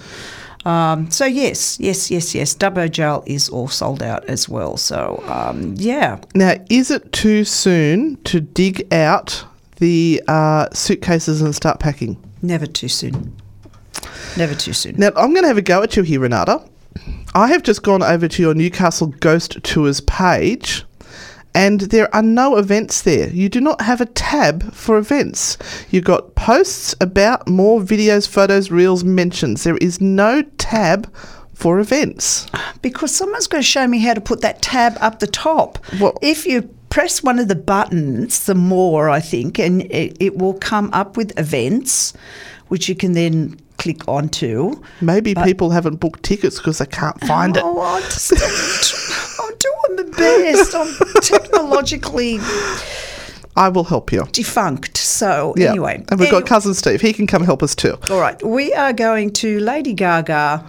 Um, 0.65 1.09
so 1.09 1.25
yes, 1.25 1.79
yes, 1.79 2.11
yes, 2.11 2.35
yes. 2.35 2.53
Dubbo 2.55 2.89
Jail 2.89 3.23
is 3.25 3.49
all 3.49 3.67
sold 3.67 4.03
out 4.03 4.23
as 4.25 4.47
well. 4.47 4.77
So 4.77 5.23
um, 5.27 5.73
yeah, 5.77 6.19
Now, 6.35 6.53
is 6.69 6.91
it 6.91 7.11
too 7.11 7.43
soon 7.45 8.17
to 8.23 8.39
dig 8.41 8.91
out 8.93 9.43
the 9.77 10.21
uh, 10.27 10.67
suitcases 10.73 11.41
and 11.41 11.55
start 11.55 11.79
packing? 11.79 12.17
never 12.43 12.65
too 12.65 12.88
soon. 12.88 13.35
Never 14.38 14.55
too 14.55 14.73
soon. 14.73 14.95
Now, 14.97 15.07
I'm 15.15 15.31
going 15.31 15.43
to 15.43 15.47
have 15.47 15.57
a 15.57 15.61
go 15.61 15.83
at 15.83 15.95
you 15.95 16.03
here, 16.03 16.19
Renata. 16.21 16.63
I 17.35 17.47
have 17.49 17.61
just 17.63 17.83
gone 17.83 18.01
over 18.01 18.27
to 18.27 18.41
your 18.41 18.53
Newcastle 18.53 19.07
Ghost 19.19 19.61
Tours 19.63 20.01
page, 20.01 20.83
and 21.53 21.81
there 21.81 22.13
are 22.15 22.21
no 22.21 22.57
events 22.57 23.01
there. 23.01 23.29
You 23.29 23.49
do 23.49 23.59
not 23.61 23.81
have 23.81 24.01
a 24.01 24.05
tab 24.05 24.73
for 24.73 24.97
events. 24.97 25.57
You've 25.89 26.05
got 26.05 26.35
posts 26.35 26.95
about 27.01 27.47
more 27.47 27.81
videos, 27.81 28.27
photos, 28.27 28.71
reels, 28.71 29.03
mentions. 29.03 29.63
There 29.63 29.77
is 29.77 29.99
no 29.99 30.43
tab 30.57 31.13
for 31.53 31.79
events. 31.79 32.47
Because 32.81 33.13
someone's 33.13 33.47
going 33.47 33.61
to 33.61 33.67
show 33.67 33.85
me 33.87 33.99
how 33.99 34.13
to 34.13 34.21
put 34.21 34.41
that 34.41 34.61
tab 34.61 34.97
up 35.01 35.19
the 35.19 35.27
top. 35.27 35.77
Well- 35.99 36.17
if 36.21 36.45
you 36.45 36.63
press 36.89 37.23
one 37.23 37.39
of 37.39 37.47
the 37.47 37.55
buttons, 37.55 38.45
the 38.45 38.55
more 38.55 39.09
I 39.09 39.19
think, 39.19 39.59
and 39.59 39.81
it, 39.83 40.17
it 40.19 40.37
will 40.37 40.55
come 40.55 40.89
up 40.93 41.17
with 41.17 41.37
events, 41.39 42.13
which 42.67 42.89
you 42.89 42.95
can 42.95 43.13
then 43.13 43.59
click 43.77 44.07
onto. 44.07 44.79
Maybe 45.01 45.33
people 45.33 45.71
haven't 45.71 45.95
booked 45.95 46.21
tickets 46.23 46.57
because 46.57 46.77
they 46.77 46.85
can't 46.85 47.19
find 47.21 47.57
it. 47.57 47.63
Oh, 47.65 47.79
I 47.81 47.99
just, 48.01 48.31
I'm 48.33 49.30
doing 49.61 49.95
the 49.97 50.11
best. 50.17 50.75
I'm 50.75 51.21
technologically 51.21 52.39
I 53.55 53.67
will 53.69 53.83
help 53.83 54.11
you. 54.13 54.23
defunct. 54.31 54.97
So 54.97 55.53
Yeah. 55.57 55.69
anyway, 55.71 56.03
and 56.09 56.19
we've 56.19 56.31
got 56.31 56.45
cousin 56.45 56.73
Steve. 56.73 57.01
He 57.01 57.13
can 57.13 57.27
come 57.27 57.43
help 57.43 57.61
us 57.61 57.75
too. 57.75 57.97
All 58.09 58.19
right, 58.19 58.41
we 58.45 58.73
are 58.73 58.93
going 58.93 59.31
to 59.33 59.59
Lady 59.59 59.93
Gaga 59.93 60.63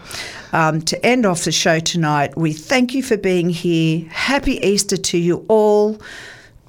um, 0.52 0.82
to 0.82 1.06
end 1.06 1.24
off 1.24 1.44
the 1.44 1.52
show 1.52 1.78
tonight. 1.78 2.36
We 2.36 2.52
thank 2.52 2.92
you 2.92 3.02
for 3.02 3.16
being 3.16 3.50
here. 3.50 4.06
Happy 4.10 4.54
Easter 4.66 4.96
to 4.96 5.18
you 5.18 5.44
all. 5.48 6.00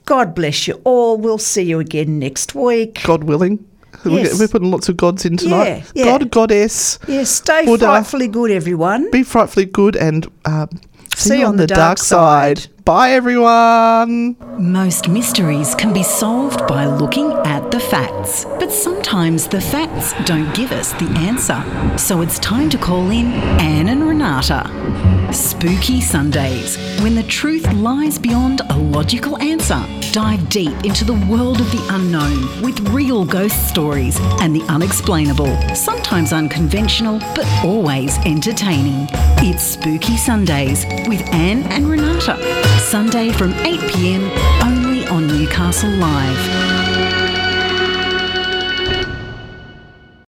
God 0.05 0.35
bless 0.35 0.67
you 0.67 0.79
all. 0.83 1.17
We'll 1.17 1.37
see 1.37 1.63
you 1.63 1.79
again 1.79 2.19
next 2.19 2.53
week. 2.55 3.01
God 3.03 3.23
willing. 3.23 3.65
We're- 4.05 4.23
Yes. 4.23 4.37
We're 4.39 4.49
putting 4.49 4.69
lots 4.69 4.89
of 4.89 4.97
gods 4.97 5.25
in 5.25 5.37
tonight. 5.37 5.65
Yeah, 5.67 5.83
yeah. 5.95 6.05
God, 6.05 6.29
goddess. 6.29 6.99
Yes, 7.07 7.29
stay 7.29 7.65
Buddha. 7.65 7.85
frightfully 7.85 8.27
good, 8.27 8.51
everyone. 8.51 9.09
Be 9.11 9.23
frightfully 9.23 9.65
good 9.65 9.95
and 9.95 10.27
um, 10.45 10.67
See 11.15 11.39
you 11.39 11.45
on 11.45 11.57
the 11.57 11.67
dark 11.67 11.97
side. 11.99 12.67
Bye, 12.85 13.11
everyone. 13.11 14.35
Most 14.59 15.07
mysteries 15.07 15.73
can 15.73 15.93
be 15.93 16.03
solved 16.03 16.67
by 16.67 16.85
looking 16.85 17.31
at 17.45 17.71
the 17.71 17.79
facts. 17.79 18.43
But 18.59 18.73
sometimes 18.73 19.47
the 19.47 19.61
facts 19.61 20.13
don't 20.25 20.53
give 20.53 20.73
us 20.73 20.91
the 20.93 21.07
answer. 21.15 21.63
So 21.97 22.19
it's 22.19 22.37
time 22.39 22.69
to 22.71 22.77
call 22.77 23.09
in 23.09 23.27
Anne 23.61 23.87
and 23.87 24.03
Renata. 24.03 24.69
Spooky 25.31 26.01
Sundays, 26.01 26.77
when 27.01 27.15
the 27.15 27.23
truth 27.23 27.71
lies 27.71 28.19
beyond 28.19 28.59
a 28.69 28.77
logical 28.77 29.37
answer. 29.41 29.81
Dive 30.11 30.47
deep 30.49 30.83
into 30.83 31.05
the 31.05 31.25
world 31.27 31.61
of 31.61 31.71
the 31.71 31.87
unknown 31.89 32.61
with 32.61 32.79
real 32.89 33.23
ghost 33.23 33.67
stories 33.69 34.17
and 34.41 34.53
the 34.53 34.61
unexplainable. 34.63 35.57
Sometimes 35.73 36.33
unconventional, 36.33 37.19
but 37.33 37.47
always 37.63 38.17
entertaining. 38.25 39.07
It's 39.39 39.63
Spooky 39.63 40.17
Sundays 40.17 40.85
with 41.07 41.21
Anne 41.33 41.63
and 41.63 41.89
Renata. 41.89 42.72
Sunday 42.79 43.31
from 43.31 43.53
8 43.53 43.79
pm 43.91 44.23
only 44.63 45.05
on 45.07 45.27
Newcastle 45.27 45.89
Live. 45.91 46.82